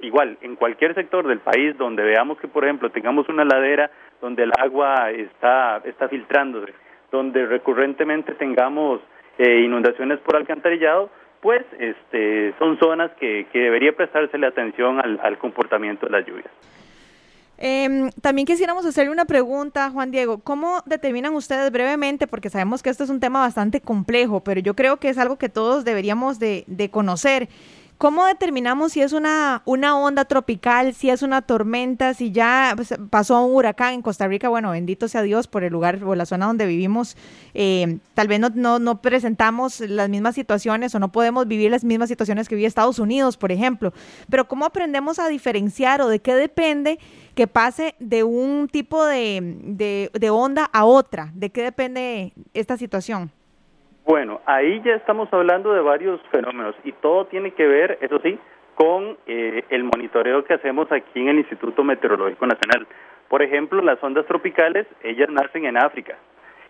igual, 0.00 0.38
en 0.40 0.56
cualquier 0.56 0.94
sector 0.94 1.26
del 1.26 1.40
país 1.40 1.76
donde 1.76 2.02
veamos 2.02 2.38
que, 2.38 2.48
por 2.48 2.64
ejemplo, 2.64 2.88
tengamos 2.88 3.28
una 3.28 3.44
ladera 3.44 3.90
donde 4.22 4.44
el 4.44 4.52
agua 4.58 5.10
está, 5.10 5.82
está 5.84 6.08
filtrándose, 6.08 6.72
donde 7.12 7.44
recurrentemente 7.44 8.32
tengamos 8.36 9.02
eh, 9.36 9.60
inundaciones 9.60 10.18
por 10.20 10.36
alcantarillado, 10.36 11.10
pues 11.42 11.62
este, 11.78 12.54
son 12.58 12.78
zonas 12.78 13.10
que, 13.20 13.46
que 13.52 13.58
debería 13.58 13.94
prestársele 13.94 14.46
atención 14.46 14.98
al, 14.98 15.20
al 15.22 15.36
comportamiento 15.36 16.06
de 16.06 16.12
las 16.12 16.26
lluvias. 16.26 16.50
Em, 17.58 18.10
también 18.20 18.46
quisiéramos 18.46 18.84
hacerle 18.84 19.10
una 19.10 19.24
pregunta, 19.24 19.90
Juan 19.90 20.10
Diego. 20.10 20.38
¿Cómo 20.38 20.82
determinan 20.84 21.34
ustedes 21.34 21.70
brevemente, 21.72 22.26
porque 22.26 22.50
sabemos 22.50 22.82
que 22.82 22.90
esto 22.90 23.04
es 23.04 23.10
un 23.10 23.20
tema 23.20 23.40
bastante 23.40 23.80
complejo, 23.80 24.40
pero 24.40 24.60
yo 24.60 24.74
creo 24.74 24.98
que 24.98 25.08
es 25.08 25.18
algo 25.18 25.36
que 25.36 25.48
todos 25.48 25.84
deberíamos 25.84 26.38
de, 26.38 26.64
de 26.66 26.90
conocer? 26.90 27.48
¿Cómo 27.98 28.26
determinamos 28.26 28.92
si 28.92 29.00
es 29.00 29.14
una, 29.14 29.62
una 29.64 29.98
onda 29.98 30.26
tropical, 30.26 30.92
si 30.92 31.08
es 31.08 31.22
una 31.22 31.40
tormenta, 31.40 32.12
si 32.12 32.30
ya 32.30 32.74
pues, 32.76 32.94
pasó 33.08 33.42
un 33.42 33.54
huracán 33.54 33.94
en 33.94 34.02
Costa 34.02 34.28
Rica? 34.28 34.50
Bueno, 34.50 34.72
bendito 34.72 35.08
sea 35.08 35.22
Dios 35.22 35.46
por 35.46 35.64
el 35.64 35.72
lugar 35.72 36.04
o 36.04 36.14
la 36.14 36.26
zona 36.26 36.44
donde 36.44 36.66
vivimos. 36.66 37.16
Eh, 37.54 37.98
tal 38.12 38.28
vez 38.28 38.38
no, 38.38 38.50
no, 38.50 38.78
no, 38.78 39.00
presentamos 39.00 39.80
las 39.80 40.10
mismas 40.10 40.34
situaciones 40.34 40.94
o 40.94 40.98
no 40.98 41.10
podemos 41.10 41.48
vivir 41.48 41.70
las 41.70 41.84
mismas 41.84 42.10
situaciones 42.10 42.50
que 42.50 42.54
vive 42.54 42.66
Estados 42.66 42.98
Unidos, 42.98 43.38
por 43.38 43.50
ejemplo. 43.50 43.94
Pero 44.28 44.46
¿cómo 44.46 44.66
aprendemos 44.66 45.18
a 45.18 45.28
diferenciar 45.28 46.02
o 46.02 46.08
de 46.08 46.18
qué 46.18 46.34
depende 46.34 46.98
que 47.34 47.46
pase 47.46 47.94
de 47.98 48.24
un 48.24 48.68
tipo 48.68 49.06
de, 49.06 49.56
de, 49.64 50.10
de 50.12 50.30
onda 50.30 50.68
a 50.70 50.84
otra? 50.84 51.30
¿De 51.34 51.48
qué 51.48 51.62
depende 51.62 52.34
esta 52.52 52.76
situación? 52.76 53.32
Bueno, 54.06 54.40
ahí 54.46 54.80
ya 54.84 54.94
estamos 54.94 55.28
hablando 55.32 55.74
de 55.74 55.80
varios 55.80 56.20
fenómenos 56.30 56.76
y 56.84 56.92
todo 56.92 57.26
tiene 57.26 57.50
que 57.50 57.66
ver, 57.66 57.98
eso 58.00 58.20
sí, 58.22 58.38
con 58.76 59.18
eh, 59.26 59.64
el 59.68 59.82
monitoreo 59.82 60.44
que 60.44 60.54
hacemos 60.54 60.90
aquí 60.92 61.20
en 61.20 61.28
el 61.28 61.38
Instituto 61.38 61.82
Meteorológico 61.82 62.46
Nacional. 62.46 62.86
Por 63.28 63.42
ejemplo, 63.42 63.82
las 63.82 64.00
ondas 64.04 64.24
tropicales, 64.26 64.86
ellas 65.02 65.28
nacen 65.28 65.64
en 65.64 65.76
África 65.76 66.16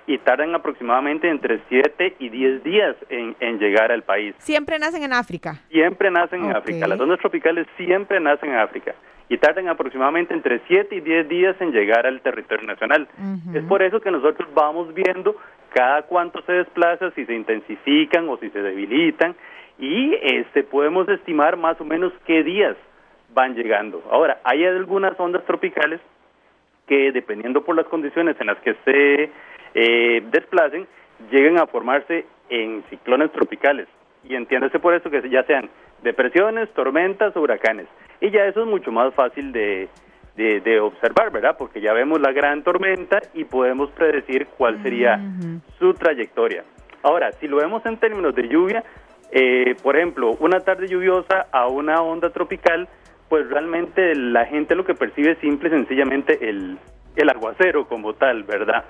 y 0.07 0.17
tardan 0.17 0.55
aproximadamente 0.55 1.29
entre 1.29 1.61
7 1.69 2.17
y 2.21 2.31
10 2.31 2.65
días 2.65 2.97
en, 3.11 3.59
llegar 3.59 3.93
al 3.93 4.03
país. 4.03 4.35
¿Siempre 4.39 4.79
nacen 4.79 5.03
en 5.03 5.13
África? 5.13 5.57
Siempre 5.69 6.11
nacen 6.11 6.43
en 6.43 6.57
África. 6.57 6.87
Las 6.87 6.99
ondas 6.99 7.19
tropicales 7.19 7.67
siempre 7.77 8.19
nacen 8.19 8.51
en 8.51 8.61
África 8.61 8.95
y 9.29 9.37
tardan 9.39 9.69
aproximadamente 9.69 10.33
entre 10.33 10.61
7 10.69 10.95
y 10.95 11.01
10 11.01 11.29
días 11.29 11.57
en 11.61 11.73
llegar 11.73 12.07
al 12.07 12.21
territorio 12.23 12.67
nacional. 12.67 13.09
Es 13.53 13.65
por 13.65 13.83
eso 13.83 14.01
que 14.01 14.11
nosotros 14.11 14.49
vamos 14.55 14.95
viendo 14.95 15.37
cada 15.77 16.05
cuánto 16.05 16.41
se 16.47 16.53
desplaza, 16.53 17.11
si 17.11 17.27
se 17.27 17.35
intensifican 17.35 18.27
o 18.31 18.39
si 18.39 18.49
se 18.49 18.63
debilitan 18.63 19.37
y 19.79 20.15
este 20.23 20.63
podemos 20.63 21.07
estimar 21.07 21.59
más 21.59 21.79
o 21.83 21.85
menos 21.85 22.15
qué 22.25 22.43
días 22.43 22.79
van 23.35 23.55
llegando. 23.55 24.03
Ahora, 24.11 24.41
hay 24.43 24.65
algunas 24.65 25.21
ondas 25.21 25.45
tropicales 25.45 26.01
que 26.87 27.13
dependiendo 27.13 27.63
por 27.63 27.77
las 27.77 27.85
condiciones 27.89 28.37
en 28.41 28.47
las 28.47 28.57
que 28.61 28.75
se 28.87 29.31
eh, 29.75 30.23
desplacen, 30.31 30.87
llegan 31.31 31.59
a 31.59 31.67
formarse 31.67 32.25
en 32.49 32.83
ciclones 32.89 33.31
tropicales. 33.33 33.87
Y 34.25 34.35
entiéndase 34.35 34.79
por 34.79 34.95
eso 34.95 35.11
que 35.11 35.29
ya 35.29 35.43
sean 35.43 35.69
depresiones, 36.03 36.71
tormentas 36.71 37.37
o 37.37 37.43
huracanes. 37.43 37.87
Y 38.23 38.31
ya 38.31 38.47
eso 38.47 38.63
es 38.63 38.67
mucho 38.67 38.91
más 38.93 39.13
fácil 39.13 39.53
de, 39.53 39.91
de, 40.37 40.81
observar, 40.81 41.31
¿verdad? 41.31 41.57
Porque 41.59 41.81
ya 41.81 41.93
vemos 41.93 42.21
la 42.21 42.33
gran 42.33 42.63
tormenta 42.63 43.21
y 43.35 43.45
podemos 43.45 43.91
predecir 43.91 44.47
cuál 44.59 44.83
sería 44.83 45.21
su 45.79 45.95
trayectoria. 45.95 46.65
Ahora, 47.03 47.33
si 47.33 47.49
lo 47.49 47.57
vemos 47.57 47.85
en 47.87 47.97
términos 47.97 48.35
de 48.35 48.49
lluvia, 48.49 48.85
eh, 49.33 49.75
por 49.83 49.97
ejemplo, 49.97 50.37
una 50.41 50.61
tarde 50.61 50.89
lluviosa 50.89 51.47
a 51.53 51.69
una 51.69 52.03
onda 52.03 52.31
tropical, 52.31 52.89
pues 53.29 53.49
realmente 53.49 54.15
la 54.15 54.45
gente 54.47 54.75
lo 54.75 54.85
que 54.85 54.95
percibe 54.95 55.33
es 55.33 55.39
simple 55.39 55.69
y 55.69 55.73
sencillamente 55.73 56.49
el, 56.49 56.79
el 57.17 57.29
aguacero 57.31 57.89
como 57.89 58.15
tal, 58.15 58.45
¿verdad? 58.45 58.85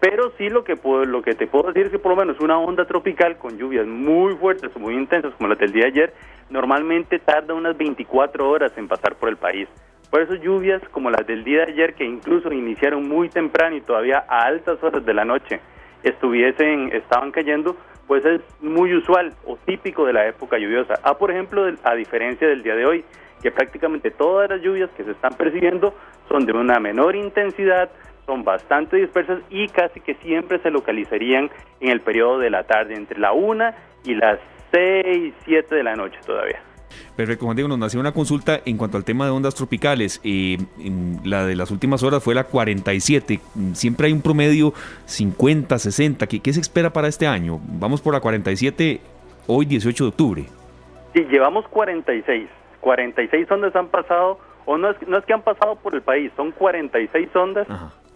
pero 0.00 0.32
sí 0.38 0.48
lo 0.48 0.64
que 0.64 0.76
puedo, 0.76 1.04
lo 1.04 1.22
que 1.22 1.34
te 1.34 1.46
puedo 1.46 1.68
decir 1.68 1.86
es 1.86 1.92
que 1.92 1.98
por 1.98 2.12
lo 2.12 2.16
menos 2.16 2.40
una 2.40 2.58
onda 2.58 2.84
tropical 2.86 3.36
con 3.36 3.58
lluvias 3.58 3.86
muy 3.86 4.34
fuertes 4.36 4.70
o 4.74 4.78
muy 4.78 4.94
intensas 4.94 5.34
como 5.34 5.48
las 5.48 5.58
del 5.58 5.72
día 5.72 5.84
de 5.84 5.88
ayer, 5.88 6.14
normalmente 6.50 7.18
tarda 7.18 7.54
unas 7.54 7.76
24 7.76 8.48
horas 8.48 8.72
en 8.76 8.86
pasar 8.86 9.16
por 9.16 9.28
el 9.28 9.36
país. 9.36 9.68
Por 10.10 10.22
eso 10.22 10.34
lluvias 10.34 10.82
como 10.90 11.10
las 11.10 11.26
del 11.26 11.44
día 11.44 11.66
de 11.66 11.72
ayer, 11.72 11.94
que 11.94 12.04
incluso 12.04 12.50
iniciaron 12.52 13.08
muy 13.08 13.28
temprano 13.28 13.76
y 13.76 13.82
todavía 13.82 14.24
a 14.28 14.46
altas 14.46 14.82
horas 14.82 15.04
de 15.04 15.14
la 15.14 15.24
noche 15.24 15.60
estuviesen, 16.02 16.90
estaban 16.92 17.30
cayendo, 17.30 17.76
pues 18.06 18.24
es 18.24 18.40
muy 18.60 18.94
usual 18.94 19.34
o 19.44 19.56
típico 19.66 20.06
de 20.06 20.14
la 20.14 20.26
época 20.26 20.58
lluviosa. 20.58 20.94
Ah, 21.02 21.18
por 21.18 21.30
ejemplo, 21.30 21.66
a 21.82 21.94
diferencia 21.94 22.48
del 22.48 22.62
día 22.62 22.74
de 22.74 22.86
hoy, 22.86 23.04
que 23.42 23.50
prácticamente 23.50 24.10
todas 24.10 24.48
las 24.48 24.62
lluvias 24.62 24.90
que 24.96 25.04
se 25.04 25.10
están 25.10 25.34
percibiendo 25.34 25.94
son 26.28 26.46
de 26.46 26.52
una 26.52 26.78
menor 26.78 27.14
intensidad, 27.14 27.90
son 28.24 28.44
bastante 28.44 28.96
dispersas 28.96 29.40
y 29.50 29.68
casi 29.68 30.00
que 30.00 30.14
siempre 30.16 30.58
se 30.60 30.70
localizarían 30.70 31.50
en 31.80 31.90
el 31.90 32.00
periodo 32.00 32.38
de 32.38 32.50
la 32.50 32.64
tarde, 32.64 32.94
entre 32.94 33.18
la 33.18 33.32
1 33.32 33.72
y 34.04 34.14
las 34.14 34.38
6, 34.72 35.34
7 35.44 35.74
de 35.74 35.82
la 35.82 35.96
noche 35.96 36.18
todavía. 36.26 36.67
Perfecto, 37.16 37.44
Juan 37.44 37.56
Diego, 37.56 37.68
nos 37.68 37.78
nació 37.78 38.00
una 38.00 38.12
consulta 38.12 38.60
en 38.64 38.76
cuanto 38.76 38.96
al 38.96 39.04
tema 39.04 39.24
de 39.24 39.30
ondas 39.30 39.54
tropicales. 39.54 40.20
Eh, 40.24 40.58
la 41.24 41.46
de 41.46 41.56
las 41.56 41.70
últimas 41.70 42.02
horas 42.02 42.22
fue 42.22 42.34
la 42.34 42.44
47. 42.44 43.40
Siempre 43.72 44.06
hay 44.06 44.12
un 44.12 44.22
promedio 44.22 44.72
50, 45.06 45.78
60. 45.78 46.26
¿Qué, 46.26 46.40
¿Qué, 46.40 46.52
se 46.52 46.60
espera 46.60 46.90
para 46.90 47.08
este 47.08 47.26
año? 47.26 47.60
Vamos 47.62 48.00
por 48.00 48.14
la 48.14 48.20
47, 48.20 49.00
hoy 49.46 49.66
18 49.66 50.04
de 50.04 50.08
octubre. 50.08 50.44
Sí, 51.14 51.26
llevamos 51.30 51.66
46. 51.68 52.48
46 52.80 53.50
ondas 53.50 53.74
han 53.74 53.88
pasado, 53.88 54.38
o 54.64 54.78
no 54.78 54.90
es, 54.90 55.08
no 55.08 55.18
es 55.18 55.24
que 55.24 55.32
han 55.32 55.42
pasado 55.42 55.76
por 55.76 55.94
el 55.94 56.02
país, 56.02 56.30
son 56.36 56.52
46 56.52 57.28
ondas 57.34 57.66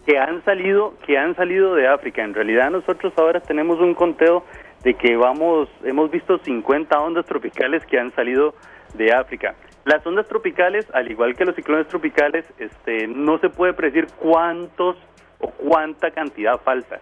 que 0.05 0.17
han 0.17 0.43
salido 0.43 0.93
que 1.05 1.17
han 1.17 1.35
salido 1.35 1.75
de 1.75 1.87
África. 1.87 2.23
En 2.23 2.33
realidad 2.33 2.69
nosotros 2.71 3.13
ahora 3.17 3.39
tenemos 3.39 3.79
un 3.79 3.93
conteo 3.93 4.43
de 4.83 4.93
que 4.95 5.15
vamos 5.15 5.69
hemos 5.83 6.11
visto 6.11 6.37
50 6.37 6.99
ondas 6.99 7.25
tropicales 7.25 7.85
que 7.85 7.99
han 7.99 8.13
salido 8.15 8.53
de 8.95 9.13
África. 9.13 9.55
Las 9.85 10.05
ondas 10.05 10.27
tropicales, 10.27 10.87
al 10.93 11.09
igual 11.11 11.35
que 11.35 11.45
los 11.45 11.55
ciclones 11.55 11.87
tropicales, 11.87 12.45
este 12.57 13.07
no 13.07 13.37
se 13.39 13.49
puede 13.49 13.73
predecir 13.73 14.07
cuántos 14.19 14.95
o 15.39 15.49
cuánta 15.49 16.11
cantidad 16.11 16.59
falta. 16.61 16.99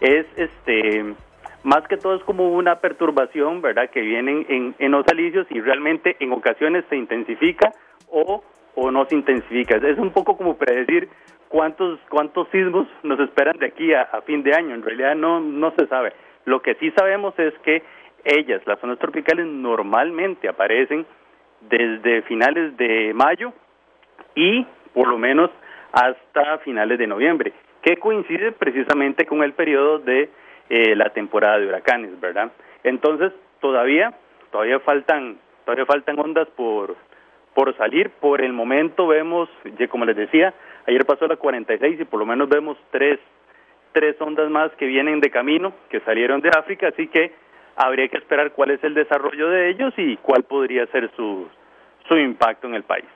Es 0.00 0.26
este 0.36 1.14
más 1.62 1.86
que 1.88 1.96
todo 1.96 2.14
es 2.14 2.24
como 2.24 2.52
una 2.52 2.76
perturbación, 2.76 3.60
¿verdad? 3.60 3.90
Que 3.90 4.00
viene 4.00 4.46
en, 4.48 4.74
en 4.78 4.90
los 4.92 5.06
alicios 5.08 5.46
y 5.50 5.60
realmente 5.60 6.16
en 6.20 6.32
ocasiones 6.32 6.84
se 6.88 6.96
intensifica 6.96 7.72
o, 8.08 8.42
o 8.74 8.90
no 8.90 9.04
se 9.06 9.14
intensifica. 9.14 9.76
Es 9.76 9.98
un 9.98 10.10
poco 10.10 10.36
como 10.36 10.56
predecir 10.56 11.08
cuántos 11.48 11.98
cuántos 12.08 12.48
sismos 12.50 12.86
nos 13.02 13.20
esperan 13.20 13.58
de 13.58 13.66
aquí 13.66 13.92
a, 13.92 14.06
fin 14.24 14.42
de 14.42 14.54
año. 14.54 14.74
En 14.74 14.82
realidad 14.82 15.14
no 15.14 15.40
no 15.40 15.72
se 15.72 15.86
sabe. 15.86 16.12
Lo 16.50 16.60
que 16.62 16.74
sí 16.74 16.90
sabemos 16.98 17.32
es 17.38 17.54
que 17.60 17.80
ellas, 18.24 18.60
las 18.66 18.80
zonas 18.80 18.98
tropicales, 18.98 19.46
normalmente 19.46 20.48
aparecen 20.48 21.06
desde 21.60 22.22
finales 22.22 22.76
de 22.76 23.12
mayo 23.14 23.52
y 24.34 24.66
por 24.92 25.06
lo 25.06 25.16
menos 25.16 25.48
hasta 25.92 26.58
finales 26.58 26.98
de 26.98 27.06
noviembre, 27.06 27.52
que 27.82 27.98
coincide 27.98 28.50
precisamente 28.50 29.26
con 29.26 29.44
el 29.44 29.52
periodo 29.52 30.00
de 30.00 30.28
eh, 30.68 30.96
la 30.96 31.10
temporada 31.10 31.60
de 31.60 31.68
huracanes, 31.68 32.18
¿verdad? 32.18 32.50
Entonces 32.82 33.32
todavía 33.60 34.12
todavía 34.50 34.80
faltan 34.80 35.38
todavía 35.64 35.86
faltan 35.86 36.18
ondas 36.18 36.48
por 36.56 36.96
por 37.54 37.76
salir. 37.76 38.10
Por 38.10 38.42
el 38.42 38.52
momento 38.52 39.06
vemos, 39.06 39.48
como 39.88 40.04
les 40.04 40.16
decía, 40.16 40.52
ayer 40.88 41.04
pasó 41.06 41.28
la 41.28 41.36
46 41.36 42.00
y 42.00 42.04
por 42.06 42.18
lo 42.18 42.26
menos 42.26 42.48
vemos 42.48 42.76
tres, 42.90 43.20
tres 43.92 44.20
ondas 44.20 44.50
más 44.50 44.70
que 44.72 44.86
vienen 44.86 45.20
de 45.20 45.30
camino, 45.30 45.72
que 45.88 46.00
salieron 46.00 46.40
de 46.40 46.50
África, 46.50 46.88
así 46.88 47.08
que 47.08 47.32
habría 47.76 48.08
que 48.08 48.18
esperar 48.18 48.52
cuál 48.52 48.70
es 48.70 48.84
el 48.84 48.94
desarrollo 48.94 49.48
de 49.48 49.70
ellos 49.70 49.94
y 49.96 50.16
cuál 50.18 50.44
podría 50.44 50.86
ser 50.86 51.10
su, 51.16 51.48
su 52.08 52.16
impacto 52.16 52.66
en 52.66 52.74
el 52.74 52.82
país. 52.82 53.06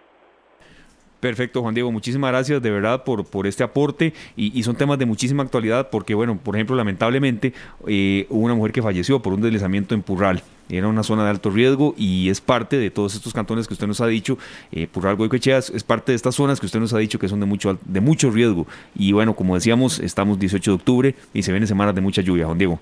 Perfecto, 1.25 1.63
Juan 1.63 1.73
Diego, 1.73 1.91
muchísimas 1.91 2.33
gracias 2.33 2.61
de 2.61 2.71
verdad 2.71 3.03
por, 3.03 3.25
por 3.25 3.47
este 3.47 3.65
aporte 3.65 4.13
y, 4.37 4.63
son 4.63 4.77
temas 4.77 4.99
de 4.99 5.07
muchísima 5.07 5.43
actualidad 5.43 5.89
porque, 5.89 6.15
bueno, 6.15 6.39
por 6.45 6.55
ejemplo, 6.55 6.77
lamentablemente 6.77 7.55
eh, 7.89 8.27
hubo 8.29 8.45
una 8.45 8.53
mujer 8.53 8.73
que 8.73 8.83
falleció 8.83 9.23
por 9.23 9.33
un 9.33 9.41
deslizamiento 9.41 9.95
en 9.95 10.03
Purral. 10.03 10.43
Era 10.69 10.87
una 10.87 11.03
zona 11.03 11.25
de 11.25 11.31
alto 11.31 11.49
riesgo 11.49 11.95
y 11.97 12.29
es 12.29 12.43
parte 12.43 12.77
de 12.77 12.91
todos 12.91 13.15
estos 13.15 13.33
cantones 13.33 13.67
que 13.67 13.73
usted 13.73 13.87
nos 13.87 14.03
ha 14.03 14.07
dicho, 14.07 14.37
eh, 14.71 14.87
Purral, 14.87 15.17
Goicoechea, 15.17 15.57
es 15.57 15.83
parte 15.83 16.13
de 16.13 16.17
estas 16.17 16.35
zonas 16.35 16.61
que 16.61 16.67
usted 16.67 16.79
nos 16.79 16.93
ha 16.93 16.99
dicho 16.99 17.19
que 17.19 17.27
son 17.27 17.41
de 17.41 17.47
mucho, 17.47 17.79
de 17.87 18.01
mucho 18.03 18.31
riesgo. 18.31 18.67
Y 18.95 19.13
bueno, 19.13 19.33
como 19.33 19.55
decíamos, 19.55 20.01
estamos 20.01 20.39
18 20.39 20.73
de 20.73 20.75
octubre 20.75 21.15
y 21.33 21.43
se 21.43 21.53
vienen 21.53 21.67
semanas 21.67 21.95
de 21.95 22.03
mucha 22.03 22.21
lluvia, 22.21 22.45
Juan 22.45 22.59
Diego. 22.59 22.81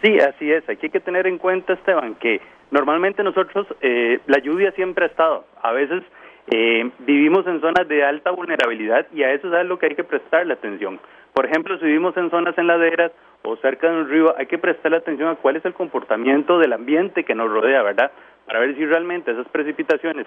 Sí, 0.00 0.16
así 0.20 0.48
es. 0.48 0.62
Aquí 0.68 0.86
hay 0.86 0.90
que 0.90 1.00
tener 1.00 1.26
en 1.26 1.38
cuenta, 1.38 1.72
Esteban, 1.72 2.14
que 2.20 2.40
normalmente 2.70 3.24
nosotros, 3.24 3.66
eh, 3.80 4.20
la 4.28 4.38
lluvia 4.38 4.70
siempre 4.76 5.06
ha 5.06 5.08
estado. 5.08 5.44
A 5.60 5.72
veces 5.72 6.04
eh, 6.46 6.90
vivimos 7.00 7.46
en 7.46 7.60
zonas 7.60 7.88
de 7.88 8.04
alta 8.04 8.30
vulnerabilidad 8.30 9.06
y 9.12 9.22
a 9.22 9.32
eso 9.32 9.56
es 9.56 9.66
lo 9.66 9.78
que 9.78 9.86
hay 9.86 9.94
que 9.94 10.04
prestarle 10.04 10.52
atención. 10.52 11.00
Por 11.32 11.46
ejemplo, 11.46 11.78
si 11.78 11.86
vivimos 11.86 12.16
en 12.16 12.30
zonas 12.30 12.56
en 12.58 12.66
laderas 12.66 13.12
o 13.42 13.56
cerca 13.56 13.90
de 13.90 13.96
un 13.96 14.08
río, 14.08 14.34
hay 14.36 14.46
que 14.46 14.58
prestarle 14.58 14.98
atención 14.98 15.28
a 15.28 15.36
cuál 15.36 15.56
es 15.56 15.64
el 15.64 15.74
comportamiento 15.74 16.58
del 16.58 16.72
ambiente 16.72 17.24
que 17.24 17.34
nos 17.34 17.50
rodea, 17.50 17.82
¿verdad? 17.82 18.12
Para 18.46 18.60
ver 18.60 18.74
si 18.76 18.84
realmente 18.84 19.32
esas 19.32 19.48
precipitaciones, 19.48 20.26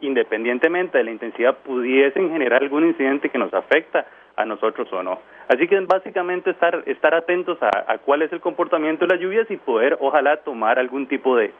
independientemente 0.00 0.98
de 0.98 1.04
la 1.04 1.10
intensidad, 1.10 1.58
pudiesen 1.58 2.30
generar 2.30 2.62
algún 2.62 2.86
incidente 2.86 3.28
que 3.28 3.38
nos 3.38 3.52
afecta 3.52 4.06
a 4.36 4.44
nosotros 4.46 4.90
o 4.92 5.02
no. 5.02 5.20
Así 5.48 5.68
que 5.68 5.78
básicamente 5.80 6.50
estar, 6.50 6.82
estar 6.86 7.14
atentos 7.14 7.58
a, 7.60 7.98
cuál 7.98 8.22
es 8.22 8.32
el 8.32 8.40
comportamiento 8.40 9.06
de 9.06 9.14
las 9.14 9.22
lluvias 9.22 9.50
y 9.50 9.58
poder, 9.58 9.98
ojalá, 10.00 10.38
tomar 10.38 10.78
algún 10.78 11.06
tipo 11.06 11.36
de 11.36 11.52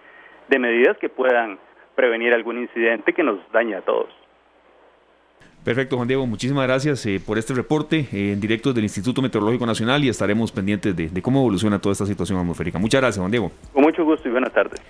medidas 0.59 0.97
que 0.99 1.09
puedan 1.09 1.59
prevenir 1.95 2.32
algún 2.32 2.59
incidente 2.59 3.12
que 3.12 3.22
nos 3.22 3.38
dañe 3.53 3.74
a 3.74 3.82
todos. 3.82 4.09
Perfecto, 5.64 5.97
Juan 5.97 6.09
Diego, 6.09 6.26
muchísimas 6.26 6.66
gracias 6.66 7.07
eh, 7.07 7.20
por 7.24 7.38
este 7.38 7.55
reporte 7.55 8.09
eh, 8.12 8.32
en 8.32 8.40
directo 8.40 8.72
del 8.72 8.82
Instituto 8.82 9.22
Meteorológico 9.22 9.64
Nacional 9.64 10.03
y 10.03 10.09
estaremos 10.09 10.51
pendientes 10.51 10.97
de, 10.97 11.09
de, 11.09 11.22
cómo 11.22 11.38
evoluciona 11.38 11.78
toda 11.78 11.93
esta 11.93 12.05
situación 12.05 12.38
atmosférica. 12.38 12.80
Muchas 12.80 13.01
gracias, 13.01 13.20
Juan 13.20 13.30
Diego. 13.30 13.53
Con 13.72 13.84
mucho 13.84 14.05
gusto 14.05 14.28
y 14.28 14.32
buenas 14.32 14.53
tardes 14.53 14.82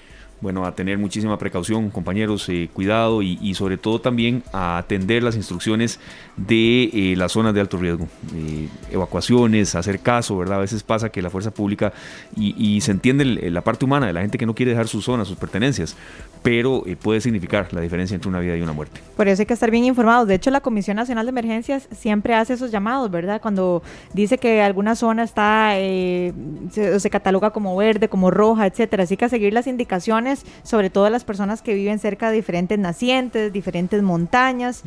bueno, 0.42 0.66
a 0.66 0.74
tener 0.74 0.98
muchísima 0.98 1.38
precaución, 1.38 1.88
compañeros, 1.88 2.48
eh, 2.48 2.68
cuidado 2.72 3.22
y, 3.22 3.54
sobre 3.54 3.78
todo 3.78 4.00
también 4.00 4.42
a 4.52 4.76
atender 4.76 5.22
las 5.22 5.36
instrucciones 5.36 6.00
de 6.36 6.90
eh, 6.92 7.14
las 7.16 7.32
zonas 7.32 7.54
de 7.54 7.60
alto 7.60 7.76
riesgo. 7.76 8.08
Eh, 8.34 8.68
evacuaciones, 8.90 9.76
hacer 9.76 10.00
caso, 10.00 10.36
¿verdad? 10.36 10.58
A 10.58 10.62
veces 10.62 10.82
pasa 10.82 11.10
que 11.10 11.22
la 11.22 11.30
fuerza 11.30 11.52
pública 11.52 11.92
y, 12.36 12.80
se 12.82 12.90
entiende 12.90 13.24
la 13.24 13.60
parte 13.60 13.84
humana 13.84 14.08
de 14.08 14.12
la 14.12 14.22
gente 14.22 14.38
que 14.38 14.46
no 14.46 14.54
quiere 14.54 14.72
dejar 14.72 14.88
sus 14.88 15.04
zonas, 15.04 15.28
sus 15.28 15.36
pertenencias, 15.36 15.96
pero 16.42 16.82
puede 17.00 17.20
significar 17.20 17.72
la 17.72 17.80
diferencia 17.80 18.16
entre 18.16 18.28
una 18.28 18.40
vida 18.40 18.56
y 18.56 18.62
una 18.62 18.72
muerte. 18.72 19.00
Por 19.16 19.28
eso 19.28 19.42
hay 19.42 19.46
que 19.46 19.54
estar 19.54 19.70
bien 19.70 19.84
informados. 19.84 20.26
De 20.26 20.34
hecho, 20.34 20.50
la 20.50 20.60
Comisión 20.60 20.96
Nacional 20.96 21.26
de 21.26 21.30
Emergencias 21.30 21.86
siempre 21.92 22.34
hace 22.34 22.54
esos 22.54 22.72
llamados, 22.72 23.10
¿verdad? 23.12 23.40
Cuando 23.40 23.84
dice 24.12 24.38
que 24.38 24.60
alguna 24.60 24.96
zona 24.96 25.22
está, 25.22 25.74
se, 25.74 26.98
se 26.98 27.10
cataloga 27.10 27.50
como 27.50 27.76
verde, 27.76 28.08
como 28.08 28.32
roja, 28.32 28.66
etcétera. 28.66 29.04
Así 29.04 29.16
que 29.16 29.26
a 29.26 29.28
seguir 29.28 29.52
las 29.52 29.68
indicaciones 29.68 30.31
sobre 30.62 30.90
todo 30.90 31.08
las 31.10 31.24
personas 31.24 31.62
que 31.62 31.74
viven 31.74 31.98
cerca 31.98 32.30
de 32.30 32.36
diferentes 32.36 32.78
nacientes, 32.78 33.52
diferentes 33.52 34.02
montañas. 34.02 34.82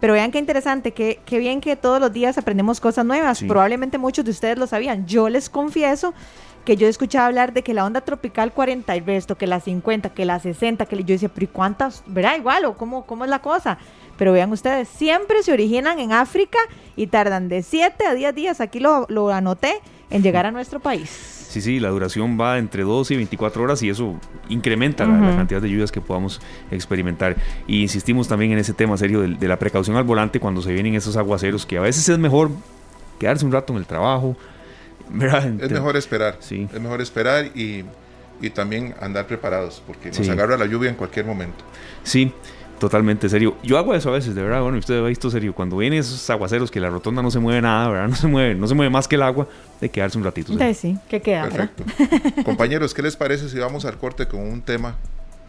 Pero 0.00 0.12
vean 0.12 0.30
qué 0.30 0.38
interesante, 0.38 0.92
qué, 0.92 1.20
qué, 1.24 1.38
bien 1.38 1.60
que 1.60 1.74
todos 1.76 2.00
los 2.00 2.12
días 2.12 2.38
aprendemos 2.38 2.80
cosas 2.80 3.04
nuevas. 3.04 3.42
Probablemente 3.42 3.98
muchos 3.98 4.24
de 4.24 4.30
ustedes 4.30 4.58
lo 4.58 4.66
sabían. 4.66 5.06
Yo 5.06 5.28
les 5.28 5.50
confieso 5.50 6.14
que 6.68 6.76
yo 6.76 6.86
escuchaba 6.86 7.26
hablar 7.26 7.54
de 7.54 7.62
que 7.62 7.72
la 7.72 7.86
onda 7.86 8.02
tropical 8.02 8.52
40 8.52 8.94
y 8.94 9.00
resto, 9.00 9.38
que 9.38 9.46
la 9.46 9.58
50, 9.58 10.10
que 10.10 10.26
la 10.26 10.38
60, 10.38 10.84
que 10.84 10.96
yo 10.98 11.14
decía, 11.14 11.30
pero 11.30 11.44
¿y 11.44 11.48
cuántas? 11.48 12.02
¿Verá 12.06 12.36
igual 12.36 12.66
o 12.66 12.76
cómo, 12.76 13.06
cómo 13.06 13.24
es 13.24 13.30
la 13.30 13.40
cosa? 13.40 13.78
Pero 14.18 14.34
vean 14.34 14.52
ustedes, 14.52 14.86
siempre 14.86 15.42
se 15.42 15.52
originan 15.52 15.98
en 15.98 16.12
África 16.12 16.58
y 16.94 17.06
tardan 17.06 17.48
de 17.48 17.62
7 17.62 18.04
a 18.04 18.14
10 18.14 18.34
días, 18.34 18.60
aquí 18.60 18.80
lo, 18.80 19.06
lo 19.08 19.30
anoté, 19.30 19.80
en 20.10 20.22
llegar 20.22 20.44
a 20.44 20.50
nuestro 20.50 20.78
país. 20.78 21.37
Sí, 21.48 21.62
sí, 21.62 21.80
la 21.80 21.88
duración 21.88 22.38
va 22.38 22.58
entre 22.58 22.82
12 22.82 23.14
y 23.14 23.16
24 23.16 23.62
horas 23.62 23.82
y 23.82 23.88
eso 23.88 24.16
incrementa 24.50 25.06
la, 25.06 25.34
cantidad 25.34 25.62
de 25.62 25.70
lluvias 25.70 25.90
que 25.90 26.02
podamos 26.02 26.42
experimentar. 26.70 27.36
Y 27.66 27.80
insistimos 27.80 28.28
también 28.28 28.52
en 28.52 28.58
ese 28.58 28.74
tema 28.74 28.98
serio 28.98 29.22
de, 29.22 29.48
la 29.48 29.58
precaución 29.58 29.96
al 29.96 30.04
volante 30.04 30.40
cuando 30.40 30.60
se 30.60 30.72
vienen 30.72 30.94
esos 30.94 31.16
aguaceros, 31.16 31.64
que 31.64 31.78
a 31.78 31.80
veces 31.80 32.06
es 32.06 32.18
mejor 32.18 32.50
quedarse 33.18 33.46
un 33.46 33.52
rato 33.52 33.72
en 33.72 33.78
el 33.78 33.86
trabajo. 33.86 34.36
Es 35.10 35.70
mejor 35.70 35.96
esperar. 35.96 36.36
Sí. 36.40 36.68
Es 36.70 36.80
mejor 36.80 37.00
esperar 37.00 37.46
y, 37.54 37.84
también 38.54 38.94
andar 39.00 39.26
preparados, 39.26 39.82
porque 39.86 40.10
nos 40.10 40.28
agarra 40.28 40.58
la 40.58 40.66
lluvia 40.66 40.90
en 40.90 40.96
cualquier 40.96 41.24
momento. 41.24 41.64
Sí. 42.02 42.30
Totalmente 42.78 43.28
serio. 43.28 43.56
Yo 43.62 43.78
hago 43.78 43.94
eso 43.94 44.10
a 44.10 44.12
veces, 44.12 44.34
de 44.34 44.42
verdad. 44.42 44.62
Bueno, 44.62 44.78
usted 44.78 44.98
ha 44.98 45.06
visto 45.06 45.30
serio. 45.30 45.54
Cuando 45.54 45.76
vienen 45.76 45.98
esos 46.00 46.28
aguaceros 46.30 46.70
que 46.70 46.80
la 46.80 46.90
rotonda 46.90 47.22
no 47.22 47.30
se 47.30 47.38
mueve 47.38 47.60
nada, 47.60 47.88
¿verdad? 47.88 48.08
No 48.08 48.16
se 48.16 48.26
mueve, 48.26 48.54
no 48.54 48.66
se 48.66 48.74
mueve 48.74 48.90
más 48.90 49.08
que 49.08 49.16
el 49.16 49.22
agua, 49.22 49.48
de 49.80 49.88
quedarse 49.88 50.18
un 50.18 50.24
ratito. 50.24 50.52
Sí, 50.74 50.96
que 51.08 51.20
queda. 51.20 51.48
Perfecto. 51.48 51.84
Compañeros, 52.44 52.94
¿qué 52.94 53.02
les 53.02 53.16
parece 53.16 53.48
si 53.48 53.58
vamos 53.58 53.84
al 53.84 53.98
corte 53.98 54.26
con 54.26 54.40
un 54.40 54.62
tema 54.62 54.96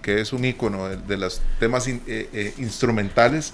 que 0.02 0.22
es 0.22 0.34
un 0.34 0.46
icono 0.46 0.88
de, 0.88 1.18
los 1.18 1.42
temas 1.60 1.88
eh, 1.88 2.00
eh, 2.08 2.54
instrumentales, 2.58 3.54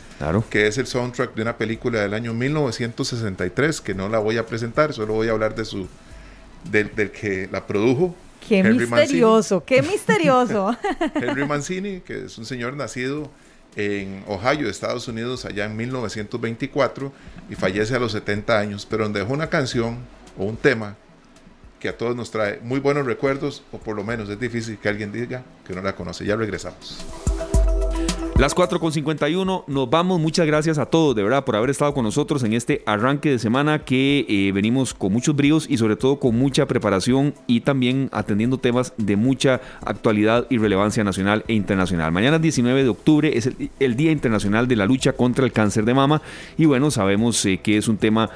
que 0.50 0.68
es 0.68 0.78
el 0.78 0.88
soundtrack 0.88 1.34
de 1.34 1.42
una 1.42 1.58
película 1.58 2.02
del 2.02 2.14
año 2.14 2.34
1963, 2.34 3.82
que 3.82 3.96
no 3.96 4.10
la 4.10 4.20
voy 4.20 4.38
a 4.38 4.46
presentar, 4.46 4.94
solo 4.94 5.14
voy 5.14 5.28
a 5.30 5.32
hablar 5.32 5.56
de 5.56 5.66
su 5.66 5.88
del, 6.70 6.92
que 7.12 7.50
la 7.52 7.66
produjo. 7.66 8.16
Qué 8.48 8.64
misterioso, 8.64 9.64
qué 9.66 9.82
misterioso. 9.82 10.78
Henry 11.16 11.46
Mancini, 11.48 12.02
que 12.02 12.26
es 12.26 12.38
un 12.38 12.46
señor 12.46 12.76
nacido 12.76 13.32
en 13.76 14.24
Ohio, 14.28 14.70
Estados 14.70 15.08
Unidos, 15.08 15.46
allá 15.46 15.66
en 15.66 15.76
1924, 15.76 17.12
y 17.50 17.56
fallece 17.56 17.96
a 17.96 18.00
los 18.00 18.14
70 18.14 18.58
años, 18.58 18.88
pero 18.90 19.04
donde 19.04 19.20
dejó 19.20 19.34
una 19.34 19.50
canción 19.50 20.00
o 20.38 20.46
un 20.46 20.58
tema 20.58 20.96
que 21.80 21.90
a 21.90 21.98
todos 21.98 22.16
nos 22.16 22.32
trae 22.32 22.60
muy 22.64 22.80
buenos 22.80 23.06
recuerdos, 23.06 23.64
o 23.72 23.78
por 23.78 23.96
lo 23.96 24.04
menos 24.04 24.30
es 24.30 24.40
difícil 24.40 24.78
que 24.78 24.90
alguien 24.90 25.12
diga 25.12 25.44
que 25.68 25.74
no 25.74 25.82
la 25.82 25.96
conoce. 25.96 26.26
Ya 26.26 26.36
regresamos. 26.36 27.06
Las 28.38 28.54
4.51, 28.54 29.64
nos 29.66 29.90
vamos. 29.90 30.20
Muchas 30.20 30.46
gracias 30.46 30.78
a 30.78 30.88
todos, 30.88 31.16
de 31.16 31.24
verdad, 31.24 31.46
por 31.46 31.56
haber 31.56 31.70
estado 31.70 31.94
con 31.94 32.04
nosotros 32.04 32.44
en 32.44 32.52
este 32.52 32.84
arranque 32.86 33.30
de 33.30 33.40
semana 33.40 33.86
que 33.86 34.26
eh, 34.28 34.52
venimos 34.52 34.94
con 34.94 35.14
muchos 35.14 35.34
bríos 35.38 35.68
y 35.70 35.78
sobre 35.78 35.96
todo 35.96 36.20
con 36.20 36.38
mucha 36.38 36.66
preparación 36.66 37.34
y 37.48 37.62
también 37.62 38.10
atendiendo 38.12 38.58
temas 38.58 38.92
de 38.98 39.16
mucha 39.16 39.62
actualidad 39.86 40.48
y 40.50 40.58
relevancia 40.58 41.06
nacional 41.06 41.46
e 41.48 41.54
internacional. 41.54 42.12
Mañana 42.12 42.38
19 42.38 42.84
de 42.84 42.90
octubre 42.90 43.38
es 43.38 43.52
el, 43.80 43.96
Día 43.96 44.12
Internacional 44.12 44.68
de 44.68 44.76
la 44.76 44.86
Lucha 44.86 45.14
contra 45.14 45.46
el 45.46 45.54
Cáncer 45.54 45.86
de 45.86 45.94
Mama 45.94 46.22
y 46.58 46.66
bueno, 46.66 46.92
sabemos 46.92 47.46
eh, 47.46 47.62
que 47.64 47.78
es 47.78 47.88
un 47.88 47.96
tema 47.96 48.30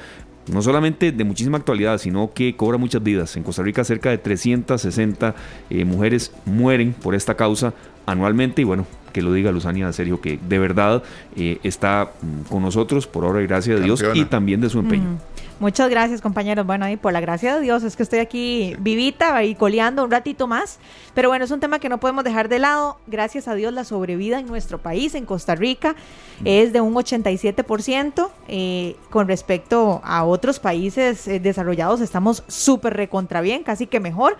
no 0.46 0.62
solamente 0.62 1.12
de 1.12 1.24
muchísima 1.24 1.58
actualidad, 1.58 1.98
sino 1.98 2.32
que 2.32 2.56
cobra 2.56 2.78
muchas 2.78 3.02
vidas. 3.02 3.36
En 3.36 3.42
Costa 3.42 3.62
Rica 3.62 3.84
cerca 3.84 4.10
de 4.10 4.18
360 4.18 5.34
eh, 5.70 5.84
mujeres 5.84 6.32
mueren 6.44 6.92
por 6.92 7.14
esta 7.14 7.34
causa 7.34 7.74
anualmente 8.06 8.62
y 8.62 8.64
bueno, 8.64 8.86
que 9.12 9.22
lo 9.22 9.32
diga 9.32 9.52
Luzania 9.52 9.92
Sergio, 9.92 10.20
que 10.20 10.38
de 10.48 10.58
verdad 10.58 11.02
eh, 11.36 11.58
está 11.62 12.12
mm, 12.20 12.48
con 12.48 12.62
nosotros 12.62 13.06
por 13.06 13.24
obra 13.24 13.42
y 13.42 13.46
gracia 13.46 13.74
de 13.74 13.82
Dios 13.82 14.02
y 14.14 14.24
también 14.24 14.60
de 14.60 14.70
su 14.70 14.78
empeño. 14.78 15.18
Muchas 15.60 15.90
gracias, 15.90 16.22
compañeros. 16.22 16.64
Bueno, 16.64 16.88
y 16.88 16.96
por 16.96 17.12
la 17.12 17.20
gracia 17.20 17.56
de 17.56 17.60
Dios 17.60 17.82
es 17.82 17.94
que 17.94 18.02
estoy 18.02 18.20
aquí 18.20 18.74
vivita 18.78 19.44
y 19.44 19.54
coleando 19.54 20.02
un 20.02 20.10
ratito 20.10 20.46
más. 20.46 20.78
Pero 21.12 21.28
bueno, 21.28 21.44
es 21.44 21.50
un 21.50 21.60
tema 21.60 21.78
que 21.78 21.90
no 21.90 22.00
podemos 22.00 22.24
dejar 22.24 22.48
de 22.48 22.58
lado. 22.58 22.96
Gracias 23.06 23.46
a 23.46 23.54
Dios, 23.54 23.70
la 23.74 23.84
sobrevida 23.84 24.38
en 24.38 24.46
nuestro 24.46 24.78
país, 24.78 25.14
en 25.14 25.26
Costa 25.26 25.54
Rica, 25.54 25.96
es 26.46 26.72
de 26.72 26.80
un 26.80 26.94
87%. 26.94 28.30
Eh, 28.48 28.96
con 29.10 29.28
respecto 29.28 30.00
a 30.02 30.24
otros 30.24 30.58
países 30.60 31.28
eh, 31.28 31.40
desarrollados, 31.40 32.00
estamos 32.00 32.42
súper 32.48 32.94
recontra 32.94 33.42
bien, 33.42 33.62
casi 33.62 33.86
que 33.86 34.00
mejor. 34.00 34.38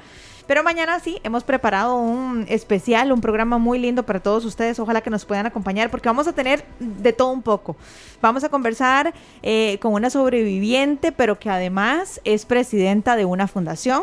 Pero 0.51 0.65
mañana 0.65 0.99
sí, 0.99 1.21
hemos 1.23 1.45
preparado 1.45 1.95
un 1.95 2.45
especial, 2.49 3.13
un 3.13 3.21
programa 3.21 3.59
muy 3.59 3.79
lindo 3.79 4.05
para 4.05 4.19
todos 4.19 4.45
ustedes. 4.45 4.81
Ojalá 4.81 5.01
que 5.01 5.09
nos 5.09 5.25
puedan 5.25 5.47
acompañar 5.47 5.93
porque 5.93 6.09
vamos 6.09 6.27
a 6.27 6.33
tener 6.33 6.65
de 6.81 7.13
todo 7.13 7.31
un 7.31 7.41
poco. 7.41 7.77
Vamos 8.21 8.43
a 8.43 8.49
conversar 8.49 9.15
eh, 9.45 9.79
con 9.81 9.93
una 9.93 10.11
sobreviviente, 10.11 11.13
pero 11.13 11.39
que 11.39 11.51
además 11.51 12.21
es 12.25 12.47
presidenta 12.47 13.15
de 13.15 13.27
una 13.27 13.47
fundación. 13.47 14.03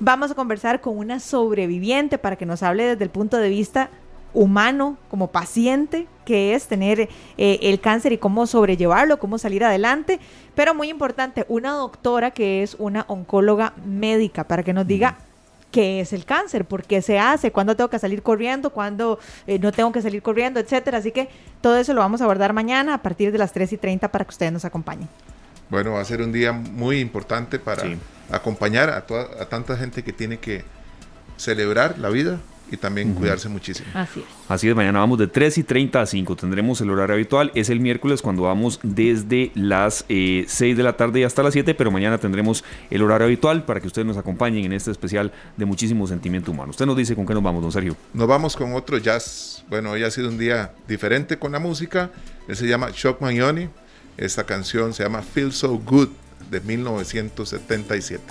Vamos 0.00 0.30
a 0.30 0.34
conversar 0.34 0.82
con 0.82 0.98
una 0.98 1.18
sobreviviente 1.18 2.18
para 2.18 2.36
que 2.36 2.44
nos 2.44 2.62
hable 2.62 2.84
desde 2.84 3.04
el 3.04 3.08
punto 3.08 3.38
de 3.38 3.48
vista 3.48 3.88
humano, 4.34 4.98
como 5.08 5.28
paciente, 5.28 6.06
que 6.26 6.54
es 6.54 6.66
tener 6.68 7.08
eh, 7.38 7.58
el 7.62 7.80
cáncer 7.80 8.12
y 8.12 8.18
cómo 8.18 8.46
sobrellevarlo, 8.46 9.18
cómo 9.18 9.38
salir 9.38 9.64
adelante. 9.64 10.20
Pero 10.54 10.74
muy 10.74 10.90
importante, 10.90 11.46
una 11.48 11.72
doctora 11.72 12.32
que 12.32 12.62
es 12.62 12.76
una 12.78 13.06
oncóloga 13.08 13.72
médica, 13.86 14.44
para 14.44 14.62
que 14.62 14.74
nos 14.74 14.86
diga 14.86 15.16
qué 15.70 16.00
es 16.00 16.12
el 16.12 16.24
cáncer, 16.24 16.64
por 16.64 16.84
qué 16.84 17.02
se 17.02 17.18
hace, 17.18 17.52
cuándo 17.52 17.76
tengo 17.76 17.90
que 17.90 17.98
salir 17.98 18.22
corriendo, 18.22 18.70
cuándo 18.70 19.18
eh, 19.46 19.58
no 19.58 19.72
tengo 19.72 19.92
que 19.92 20.02
salir 20.02 20.22
corriendo, 20.22 20.60
etcétera. 20.60 20.98
Así 20.98 21.12
que 21.12 21.28
todo 21.60 21.76
eso 21.76 21.94
lo 21.94 22.00
vamos 22.00 22.20
a 22.20 22.24
abordar 22.24 22.52
mañana 22.52 22.94
a 22.94 23.02
partir 23.02 23.32
de 23.32 23.38
las 23.38 23.52
3 23.52 23.72
y 23.72 23.76
30 23.76 24.08
para 24.08 24.24
que 24.24 24.30
ustedes 24.30 24.52
nos 24.52 24.64
acompañen. 24.64 25.08
Bueno, 25.68 25.92
va 25.92 26.00
a 26.00 26.04
ser 26.04 26.20
un 26.20 26.32
día 26.32 26.52
muy 26.52 26.98
importante 26.98 27.58
para 27.58 27.84
acompañar 28.30 28.90
a, 28.90 29.06
toda, 29.06 29.42
a 29.42 29.48
tanta 29.48 29.76
gente 29.76 30.02
que 30.02 30.12
tiene 30.12 30.38
que 30.38 30.64
celebrar 31.36 31.98
la 31.98 32.10
vida 32.10 32.40
y 32.70 32.76
también 32.76 33.14
cuidarse 33.14 33.48
muchísimo. 33.48 33.88
Así 33.94 34.20
es. 34.20 34.26
Así 34.48 34.68
es, 34.68 34.76
mañana 34.76 35.00
vamos 35.00 35.18
de 35.18 35.26
3 35.26 35.58
y 35.58 35.62
30 35.64 36.00
a 36.00 36.06
5. 36.06 36.36
Tendremos 36.36 36.80
el 36.80 36.90
horario 36.90 37.14
habitual. 37.14 37.50
Es 37.54 37.70
el 37.70 37.80
miércoles 37.80 38.22
cuando 38.22 38.42
vamos 38.42 38.80
desde 38.82 39.50
las 39.54 40.04
6 40.08 40.08
eh, 40.08 40.74
de 40.74 40.82
la 40.82 40.96
tarde 40.96 41.20
y 41.20 41.24
hasta 41.24 41.42
las 41.42 41.52
7, 41.52 41.74
pero 41.74 41.90
mañana 41.90 42.18
tendremos 42.18 42.64
el 42.90 43.02
horario 43.02 43.26
habitual 43.26 43.64
para 43.64 43.80
que 43.80 43.86
ustedes 43.86 44.06
nos 44.06 44.16
acompañen 44.16 44.64
en 44.64 44.72
este 44.72 44.90
especial 44.90 45.32
de 45.56 45.64
muchísimo 45.64 46.06
sentimiento 46.06 46.50
humano. 46.50 46.70
Usted 46.70 46.86
nos 46.86 46.96
dice 46.96 47.14
con 47.14 47.26
qué 47.26 47.34
nos 47.34 47.42
vamos, 47.42 47.62
don 47.62 47.72
Sergio. 47.72 47.96
Nos 48.14 48.28
vamos 48.28 48.56
con 48.56 48.72
otro 48.74 48.98
jazz. 48.98 49.64
Bueno, 49.68 49.90
hoy 49.90 50.04
ha 50.04 50.10
sido 50.10 50.28
un 50.28 50.38
día 50.38 50.72
diferente 50.86 51.38
con 51.38 51.52
la 51.52 51.58
música. 51.58 52.10
Él 52.48 52.56
se 52.56 52.66
llama 52.66 52.90
Shock 52.94 53.20
Magnoni. 53.20 53.68
Esta 54.16 54.44
canción 54.44 54.92
se 54.92 55.02
llama 55.02 55.22
Feel 55.22 55.52
So 55.52 55.78
Good 55.78 56.08
de 56.50 56.60
1977. 56.60 58.22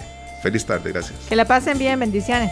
Feliz 0.43 0.65
tarde, 0.65 0.91
gracias. 0.91 1.17
Que 1.27 1.35
la 1.35 1.45
pasen 1.45 1.77
bien, 1.77 1.99
bendiciones. 1.99 2.51